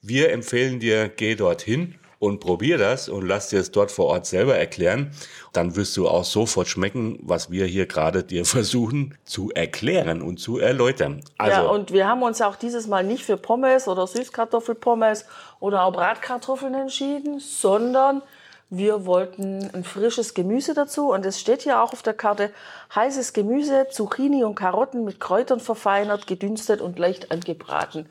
Wir 0.00 0.32
empfehlen 0.32 0.80
dir, 0.80 1.08
geh 1.08 1.34
dorthin 1.34 1.96
und 2.24 2.40
probier 2.40 2.78
das 2.78 3.08
und 3.08 3.26
lass 3.26 3.48
dir 3.48 3.60
es 3.60 3.70
dort 3.70 3.90
vor 3.90 4.06
Ort 4.06 4.26
selber 4.26 4.56
erklären. 4.56 5.12
Dann 5.52 5.76
wirst 5.76 5.96
du 5.96 6.08
auch 6.08 6.24
sofort 6.24 6.68
schmecken, 6.68 7.18
was 7.22 7.50
wir 7.50 7.66
hier 7.66 7.86
gerade 7.86 8.24
dir 8.24 8.44
versuchen 8.44 9.16
zu 9.24 9.50
erklären 9.50 10.22
und 10.22 10.38
zu 10.38 10.58
erläutern. 10.58 11.20
Also, 11.38 11.62
ja, 11.62 11.66
und 11.68 11.92
wir 11.92 12.08
haben 12.08 12.22
uns 12.22 12.40
auch 12.42 12.56
dieses 12.56 12.86
Mal 12.86 13.04
nicht 13.04 13.24
für 13.24 13.36
Pommes 13.36 13.86
oder 13.88 14.06
Süßkartoffelpommes 14.06 15.26
oder 15.60 15.84
auch 15.84 15.92
Bratkartoffeln 15.92 16.74
entschieden, 16.74 17.38
sondern 17.38 18.22
wir 18.70 19.06
wollten 19.06 19.70
ein 19.72 19.84
frisches 19.84 20.34
Gemüse 20.34 20.74
dazu 20.74 21.12
und 21.12 21.24
es 21.24 21.38
steht 21.38 21.62
hier 21.62 21.82
auch 21.82 21.92
auf 21.92 22.02
der 22.02 22.14
Karte 22.14 22.50
heißes 22.94 23.32
Gemüse, 23.32 23.86
Zucchini 23.90 24.42
und 24.42 24.56
Karotten 24.56 25.04
mit 25.04 25.20
Kräutern 25.20 25.60
verfeinert, 25.60 26.26
gedünstet 26.26 26.80
und 26.80 26.98
leicht 26.98 27.30
angebraten 27.30 28.06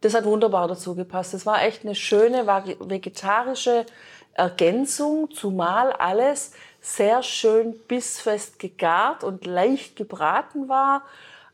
das 0.00 0.14
hat 0.14 0.24
wunderbar 0.24 0.68
dazu 0.68 0.94
gepasst. 0.94 1.34
Das 1.34 1.46
war 1.46 1.62
echt 1.62 1.84
eine 1.84 1.94
schöne 1.94 2.46
vegetarische 2.46 3.86
Ergänzung, 4.34 5.30
zumal 5.32 5.92
alles 5.92 6.52
sehr 6.80 7.22
schön 7.22 7.74
bissfest 7.88 8.58
gegart 8.58 9.24
und 9.24 9.46
leicht 9.46 9.96
gebraten 9.96 10.68
war. 10.68 11.02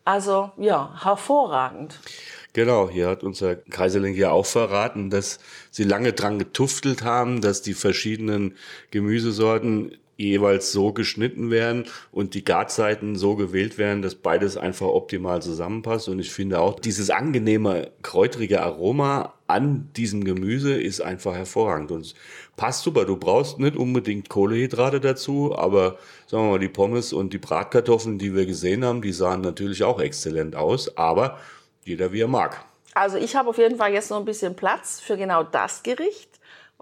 Also 0.04 0.52
ja, 0.58 0.94
hervorragend. 1.02 1.98
Genau, 2.52 2.90
hier 2.90 3.08
hat 3.08 3.24
unser 3.24 3.56
Kaiserling 3.56 4.14
ja 4.14 4.30
auch 4.30 4.46
verraten, 4.46 5.08
dass 5.10 5.40
sie 5.70 5.82
lange 5.82 6.12
dran 6.12 6.38
getuftelt 6.38 7.02
haben, 7.02 7.40
dass 7.40 7.62
die 7.62 7.74
verschiedenen 7.74 8.56
Gemüsesorten 8.90 9.96
jeweils 10.16 10.72
so 10.72 10.92
geschnitten 10.92 11.50
werden 11.50 11.84
und 12.12 12.34
die 12.34 12.44
Garzeiten 12.44 13.16
so 13.16 13.36
gewählt 13.36 13.78
werden, 13.78 14.02
dass 14.02 14.14
beides 14.14 14.56
einfach 14.56 14.86
optimal 14.86 15.42
zusammenpasst. 15.42 16.08
Und 16.08 16.18
ich 16.18 16.30
finde 16.30 16.60
auch 16.60 16.78
dieses 16.78 17.10
angenehme, 17.10 17.90
kräutrige 18.02 18.62
Aroma 18.62 19.34
an 19.46 19.90
diesem 19.96 20.24
Gemüse 20.24 20.80
ist 20.80 21.00
einfach 21.00 21.34
hervorragend 21.34 21.90
und 21.92 22.14
passt 22.56 22.82
super. 22.82 23.04
Du 23.04 23.16
brauchst 23.16 23.58
nicht 23.58 23.76
unbedingt 23.76 24.28
Kohlehydrate 24.28 25.00
dazu, 25.00 25.54
aber 25.56 25.98
sagen 26.26 26.44
wir 26.44 26.50
mal, 26.52 26.58
die 26.58 26.68
Pommes 26.68 27.12
und 27.12 27.32
die 27.32 27.38
Bratkartoffeln, 27.38 28.18
die 28.18 28.34
wir 28.34 28.46
gesehen 28.46 28.84
haben, 28.84 29.02
die 29.02 29.12
sahen 29.12 29.42
natürlich 29.42 29.82
auch 29.84 30.00
exzellent 30.00 30.56
aus, 30.56 30.96
aber 30.96 31.38
jeder 31.84 32.12
wie 32.12 32.20
er 32.20 32.28
mag. 32.28 32.64
Also 32.94 33.18
ich 33.18 33.34
habe 33.34 33.50
auf 33.50 33.58
jeden 33.58 33.76
Fall 33.76 33.92
jetzt 33.92 34.10
noch 34.10 34.18
ein 34.18 34.24
bisschen 34.24 34.54
Platz 34.54 35.00
für 35.00 35.16
genau 35.16 35.42
das 35.42 35.82
Gericht 35.82 36.30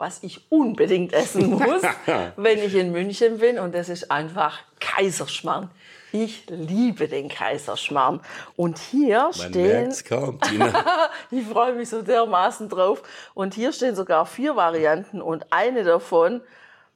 was 0.02 0.18
ich 0.24 0.40
unbedingt 0.50 1.12
essen 1.12 1.48
muss, 1.48 1.82
wenn 2.36 2.58
ich 2.58 2.74
in 2.74 2.90
München 2.90 3.38
bin. 3.38 3.60
Und 3.60 3.72
das 3.72 3.88
ist 3.88 4.10
einfach 4.10 4.58
Kaiserschmarrn. 4.80 5.70
Ich 6.10 6.44
liebe 6.48 7.06
den 7.06 7.28
Kaiserschmarrn. 7.28 8.20
Und 8.56 8.78
hier 8.78 9.20
Man 9.20 9.32
stehen. 9.32 9.94
Kaum, 10.08 10.40
ich 11.30 11.46
freue 11.46 11.74
mich 11.74 11.88
so 11.88 12.02
dermaßen 12.02 12.68
drauf. 12.68 13.04
Und 13.34 13.54
hier 13.54 13.72
stehen 13.72 13.94
sogar 13.94 14.26
vier 14.26 14.56
Varianten 14.56 15.22
und 15.22 15.46
eine 15.52 15.84
davon, 15.84 16.40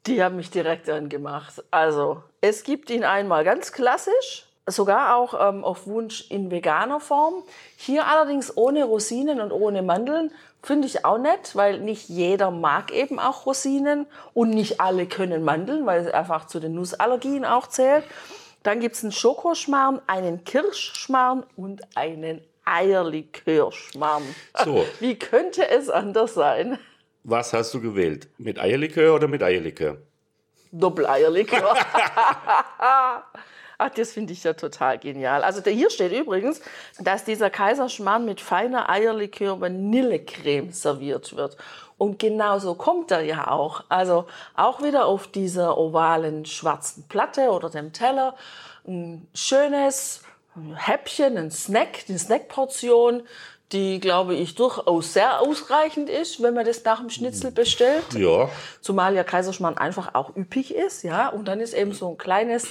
die 0.08 0.20
hat 0.20 0.32
mich 0.32 0.50
direkt 0.50 0.90
angemacht. 0.90 1.62
Also, 1.70 2.24
es 2.40 2.64
gibt 2.64 2.90
ihn 2.90 3.04
einmal 3.04 3.44
ganz 3.44 3.70
klassisch, 3.70 4.45
sogar 4.66 5.16
auch 5.16 5.48
ähm, 5.48 5.64
auf 5.64 5.86
Wunsch 5.86 6.30
in 6.30 6.50
veganer 6.50 7.00
Form. 7.00 7.42
Hier 7.76 8.06
allerdings 8.06 8.56
ohne 8.56 8.84
Rosinen 8.84 9.40
und 9.40 9.52
ohne 9.52 9.82
Mandeln. 9.82 10.32
Finde 10.62 10.88
ich 10.88 11.04
auch 11.04 11.18
nett, 11.18 11.54
weil 11.54 11.78
nicht 11.78 12.08
jeder 12.08 12.50
mag 12.50 12.92
eben 12.92 13.20
auch 13.20 13.46
Rosinen 13.46 14.06
und 14.34 14.50
nicht 14.50 14.80
alle 14.80 15.06
können 15.06 15.44
Mandeln, 15.44 15.86
weil 15.86 16.00
es 16.00 16.12
einfach 16.12 16.48
zu 16.48 16.58
den 16.58 16.74
Nussallergien 16.74 17.44
auch 17.44 17.68
zählt. 17.68 18.04
Dann 18.64 18.80
gibt 18.80 18.96
es 18.96 19.04
einen 19.04 19.12
Schokoschmarrn, 19.12 20.00
einen 20.08 20.42
Kirschschmarrn 20.42 21.44
und 21.54 21.82
einen 21.94 22.40
Eierlikörschmarrn. 22.64 24.24
So. 24.64 24.84
Wie 25.00 25.16
könnte 25.16 25.68
es 25.68 25.88
anders 25.88 26.34
sein? 26.34 26.78
Was 27.22 27.52
hast 27.52 27.72
du 27.74 27.80
gewählt? 27.80 28.28
Mit 28.38 28.58
Eierlikör 28.58 29.14
oder 29.14 29.28
mit 29.28 29.42
Eierlikör? 29.42 29.98
Doppel-Eierlikör. 30.72 31.76
Ach, 33.78 33.90
das 33.90 34.12
finde 34.12 34.32
ich 34.32 34.42
ja 34.44 34.54
total 34.54 34.98
genial. 34.98 35.44
Also 35.44 35.62
hier 35.62 35.90
steht 35.90 36.12
übrigens, 36.12 36.60
dass 36.98 37.24
dieser 37.24 37.50
Kaiserschmarrn 37.50 38.24
mit 38.24 38.40
feiner 38.40 38.88
Eierlikör 38.88 39.60
Vanillecreme 39.60 40.72
serviert 40.72 41.36
wird. 41.36 41.56
Und 41.98 42.18
genauso 42.18 42.74
kommt 42.74 43.10
er 43.10 43.22
ja 43.22 43.50
auch. 43.50 43.84
Also 43.88 44.26
auch 44.54 44.82
wieder 44.82 45.06
auf 45.06 45.28
dieser 45.28 45.76
ovalen 45.78 46.46
schwarzen 46.46 47.06
Platte 47.08 47.50
oder 47.50 47.70
dem 47.70 47.92
Teller. 47.92 48.34
Ein 48.86 49.26
schönes 49.34 50.22
Häppchen, 50.74 51.36
ein 51.36 51.50
Snack, 51.50 52.04
eine 52.08 52.18
Snackportion 52.18 53.22
die, 53.72 53.98
glaube 53.98 54.34
ich, 54.34 54.54
durchaus 54.54 55.12
sehr 55.12 55.40
ausreichend 55.40 56.08
ist, 56.08 56.40
wenn 56.40 56.54
man 56.54 56.64
das 56.64 56.84
nach 56.84 57.00
dem 57.00 57.10
Schnitzel 57.10 57.50
bestellt. 57.50 58.14
Ja. 58.14 58.48
Zumal 58.80 59.14
ja 59.14 59.24
Kaiserschmarrn 59.24 59.76
einfach 59.76 60.14
auch 60.14 60.36
üppig 60.36 60.74
ist, 60.74 61.02
ja. 61.02 61.28
Und 61.28 61.48
dann 61.48 61.60
ist 61.60 61.74
eben 61.74 61.92
so 61.92 62.10
ein 62.10 62.16
kleines 62.16 62.68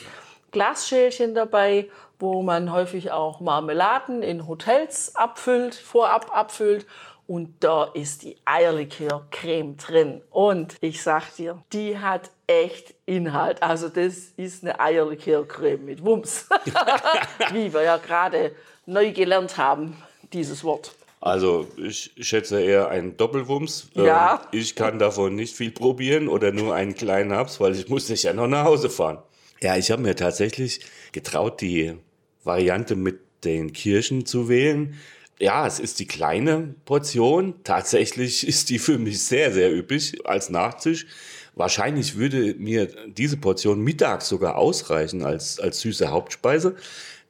Glasschälchen 0.55 1.35
dabei, 1.35 1.89
wo 2.17 2.41
man 2.41 2.71
häufig 2.71 3.11
auch 3.11 3.41
Marmeladen 3.41 4.23
in 4.23 4.47
Hotels 4.47 5.13
abfüllt, 5.13 5.75
vorab 5.75 6.31
abfüllt. 6.33 6.85
Und 7.27 7.55
da 7.59 7.83
ist 7.83 8.23
die 8.23 8.37
Eierlikörcreme 8.45 9.75
drin. 9.75 10.21
Und 10.29 10.77
ich 10.79 11.03
sag 11.03 11.35
dir, 11.35 11.61
die 11.73 11.99
hat 11.99 12.31
echt 12.47 12.93
Inhalt. 13.05 13.61
Also 13.61 13.89
das 13.89 14.31
ist 14.37 14.63
eine 14.63 14.79
Eierlikörcreme 14.79 15.83
mit 15.83 16.05
Wumms. 16.05 16.47
Wie 17.51 17.73
wir 17.73 17.81
ja 17.81 17.97
gerade 17.97 18.55
neu 18.85 19.11
gelernt 19.11 19.57
haben, 19.57 20.01
dieses 20.31 20.63
Wort. 20.63 20.95
Also 21.19 21.67
ich 21.75 22.11
schätze 22.21 22.61
eher 22.61 22.87
einen 22.87 23.17
Doppelwumms. 23.17 23.89
Ja. 23.93 24.35
Ähm, 24.53 24.57
ich 24.57 24.73
kann 24.73 24.99
davon 24.99 25.35
nicht 25.35 25.53
viel 25.53 25.71
probieren 25.71 26.29
oder 26.29 26.53
nur 26.53 26.73
einen 26.75 26.95
kleinen 26.95 27.33
Habs, 27.33 27.59
weil 27.59 27.75
ich 27.75 27.89
muss 27.89 28.07
ja 28.21 28.31
noch 28.31 28.47
nach 28.47 28.63
Hause 28.63 28.89
fahren. 28.89 29.17
Ja, 29.61 29.77
ich 29.77 29.91
habe 29.91 30.01
mir 30.01 30.15
tatsächlich 30.15 30.81
getraut, 31.11 31.61
die 31.61 31.93
Variante 32.43 32.95
mit 32.95 33.19
den 33.43 33.73
Kirschen 33.73 34.25
zu 34.25 34.49
wählen. 34.49 34.95
Ja, 35.39 35.67
es 35.67 35.79
ist 35.79 35.99
die 35.99 36.07
kleine 36.07 36.75
Portion. 36.85 37.55
Tatsächlich 37.63 38.47
ist 38.47 38.69
die 38.69 38.79
für 38.79 38.97
mich 38.97 39.23
sehr, 39.23 39.51
sehr 39.51 39.73
üppig 39.73 40.25
als 40.25 40.49
Nachtisch. 40.49 41.05
Wahrscheinlich 41.55 42.17
würde 42.17 42.55
mir 42.55 42.87
diese 43.07 43.37
Portion 43.37 43.79
mittags 43.79 44.27
sogar 44.27 44.57
ausreichen 44.57 45.23
als, 45.23 45.59
als 45.59 45.79
süße 45.79 46.09
Hauptspeise. 46.09 46.75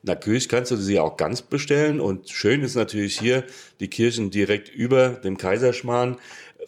Natürlich 0.02 0.50
kannst 0.50 0.72
du 0.72 0.78
sie 0.78 1.00
auch 1.00 1.18
ganz 1.18 1.42
bestellen 1.42 2.00
und 2.00 2.30
schön 2.30 2.62
ist 2.62 2.76
natürlich 2.76 3.20
hier 3.20 3.44
die 3.80 3.88
Kirschen 3.88 4.30
direkt 4.30 4.70
über 4.70 5.10
dem 5.10 5.38
Kaiserschmarrn. 5.38 6.18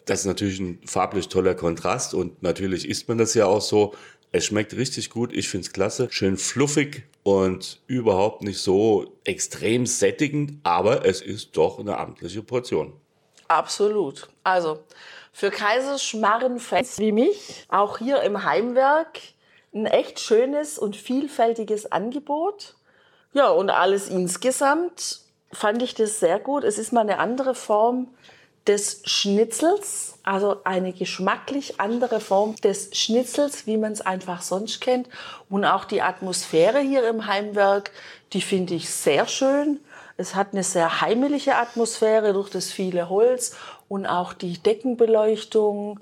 Das 0.06 0.20
ist 0.20 0.26
natürlich 0.26 0.58
ein 0.58 0.78
farblich 0.86 1.28
toller 1.28 1.54
Kontrast 1.54 2.14
und 2.14 2.42
natürlich 2.42 2.88
isst 2.88 3.08
man 3.08 3.18
das 3.18 3.34
ja 3.34 3.46
auch 3.46 3.60
so. 3.60 3.94
Es 4.30 4.44
schmeckt 4.44 4.74
richtig 4.74 5.08
gut, 5.08 5.32
ich 5.32 5.48
finde 5.48 5.66
es 5.66 5.72
klasse. 5.72 6.08
Schön 6.10 6.36
fluffig 6.36 7.04
und 7.22 7.80
überhaupt 7.86 8.42
nicht 8.42 8.58
so 8.58 9.14
extrem 9.24 9.86
sättigend, 9.86 10.60
aber 10.64 11.06
es 11.06 11.22
ist 11.22 11.56
doch 11.56 11.78
eine 11.78 11.96
amtliche 11.96 12.42
Portion. 12.42 12.92
Absolut. 13.48 14.28
Also 14.44 14.80
für 15.32 15.50
Kaiserschmarren-Fans 15.50 16.98
wie 16.98 17.12
mich, 17.12 17.66
auch 17.68 17.98
hier 17.98 18.22
im 18.22 18.44
Heimwerk, 18.44 19.18
ein 19.72 19.86
echt 19.86 20.20
schönes 20.20 20.78
und 20.78 20.96
vielfältiges 20.96 21.90
Angebot. 21.90 22.76
Ja, 23.32 23.48
und 23.48 23.70
alles 23.70 24.08
insgesamt 24.08 25.20
fand 25.52 25.82
ich 25.82 25.94
das 25.94 26.20
sehr 26.20 26.38
gut. 26.38 26.64
Es 26.64 26.76
ist 26.76 26.92
mal 26.92 27.00
eine 27.00 27.18
andere 27.18 27.54
Form 27.54 28.08
des 28.68 29.00
Schnitzels, 29.04 30.18
also 30.22 30.58
eine 30.64 30.92
geschmacklich 30.92 31.80
andere 31.80 32.20
Form 32.20 32.54
des 32.56 32.90
Schnitzels, 32.92 33.66
wie 33.66 33.78
man 33.78 33.92
es 33.92 34.02
einfach 34.02 34.42
sonst 34.42 34.80
kennt. 34.80 35.08
Und 35.48 35.64
auch 35.64 35.86
die 35.86 36.02
Atmosphäre 36.02 36.80
hier 36.80 37.08
im 37.08 37.26
Heimwerk, 37.26 37.90
die 38.34 38.42
finde 38.42 38.74
ich 38.74 38.90
sehr 38.90 39.26
schön. 39.26 39.80
Es 40.18 40.34
hat 40.34 40.48
eine 40.52 40.62
sehr 40.62 41.00
heimelige 41.00 41.56
Atmosphäre 41.56 42.34
durch 42.34 42.50
das 42.50 42.70
viele 42.70 43.08
Holz 43.08 43.56
und 43.88 44.06
auch 44.06 44.34
die 44.34 44.58
Deckenbeleuchtung, 44.58 46.00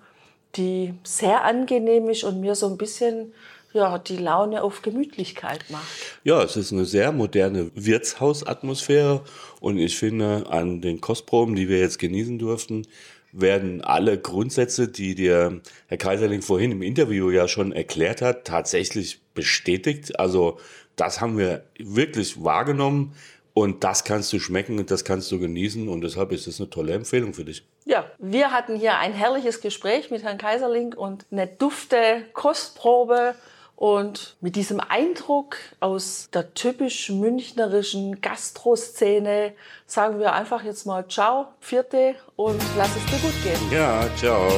die 0.57 0.95
sehr 1.05 1.45
angenehm 1.45 2.09
ist 2.09 2.25
und 2.25 2.41
mir 2.41 2.55
so 2.55 2.67
ein 2.67 2.79
bisschen 2.79 3.33
ja, 3.73 3.99
die 3.99 4.17
Laune 4.17 4.62
auf 4.62 4.83
Gemütlichkeit 4.83 5.64
macht. 5.71 5.87
Ja, 6.25 6.43
es 6.43 6.57
ist 6.57 6.73
eine 6.73 6.85
sehr 6.85 7.12
moderne 7.12 7.71
Wirtshausatmosphäre 7.75 9.23
und 9.61 9.79
ich 9.79 9.99
finde, 9.99 10.47
an 10.49 10.81
den 10.81 11.01
Kostproben, 11.01 11.55
die 11.55 11.69
wir 11.69 11.79
jetzt 11.79 11.99
genießen 11.99 12.39
durften, 12.39 12.87
werden 13.33 13.83
alle 13.83 14.19
Grundsätze, 14.19 14.89
die 14.89 15.14
dir 15.14 15.61
Herr 15.89 15.99
Kaiserling 15.99 16.43
vorhin 16.43 16.73
im 16.73 16.83
Interview 16.83 17.31
ja 17.31 17.49
schon 17.49 17.73
erklärt 17.73 18.23
hat, 18.23 18.47
tatsächlich 18.47 19.21
bestätigt. 19.35 20.19
Also 20.19 20.59
das 20.97 21.21
haben 21.21 21.37
wir 21.37 21.64
wirklich 21.79 22.43
wahrgenommen. 22.43 23.14
Und 23.53 23.85
das 23.85 24.05
kannst 24.05 24.35
du 24.35 24.39
schmecken 24.39 24.79
und 24.79 24.91
das 24.91 25.03
kannst 25.07 25.33
du 25.33 25.39
genießen 25.39 25.89
und 25.89 26.03
deshalb 26.03 26.31
ist 26.31 26.47
es 26.47 26.61
eine 26.61 26.69
tolle 26.69 26.93
Empfehlung 26.93 27.33
für 27.33 27.47
dich. 27.47 27.67
Ja, 27.87 28.05
wir 28.19 28.51
hatten 28.51 28.77
hier 28.77 28.99
ein 28.99 29.14
herrliches 29.14 29.62
Gespräch 29.62 30.11
mit 30.11 30.23
Herrn 30.23 30.37
Kaiserling 30.37 30.93
und 30.93 31.25
eine 31.31 31.47
dufte 31.47 32.27
Kostprobe 32.35 33.35
und 33.77 34.37
mit 34.41 34.57
diesem 34.57 34.81
Eindruck 34.81 35.59
aus 35.81 36.31
der 36.33 36.55
typisch 36.55 37.11
münchnerischen 37.11 38.22
Gastroszene 38.22 39.53
sagen 39.87 40.18
wir 40.18 40.33
einfach 40.33 40.64
jetzt 40.64 40.87
mal 40.87 41.07
Ciao, 41.09 41.49
Vierte 41.61 42.16
und 42.37 42.61
lass 42.79 42.91
es 42.97 43.05
dir 43.07 43.18
gut 43.18 43.43
gehen. 43.45 43.70
Ja, 43.70 44.05
ciao. 44.16 44.49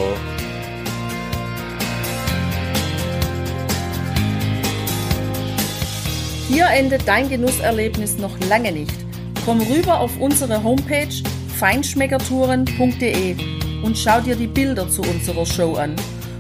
Hier 6.49 6.67
endet 6.67 7.07
dein 7.07 7.29
Genusserlebnis 7.29 8.17
noch 8.19 8.39
lange 8.49 8.73
nicht. 8.73 8.95
Komm 9.45 9.61
rüber 9.61 10.01
auf 10.01 10.19
unsere 10.21 10.63
Homepage 10.63 11.13
feinschmeckertouren.de 11.59 13.37
und 13.83 13.99
schau 13.99 14.21
dir 14.21 14.37
die 14.37 14.47
Bilder 14.47 14.89
zu 14.89 15.03
unserer 15.03 15.45
Show 15.45 15.75
an. 15.75 15.97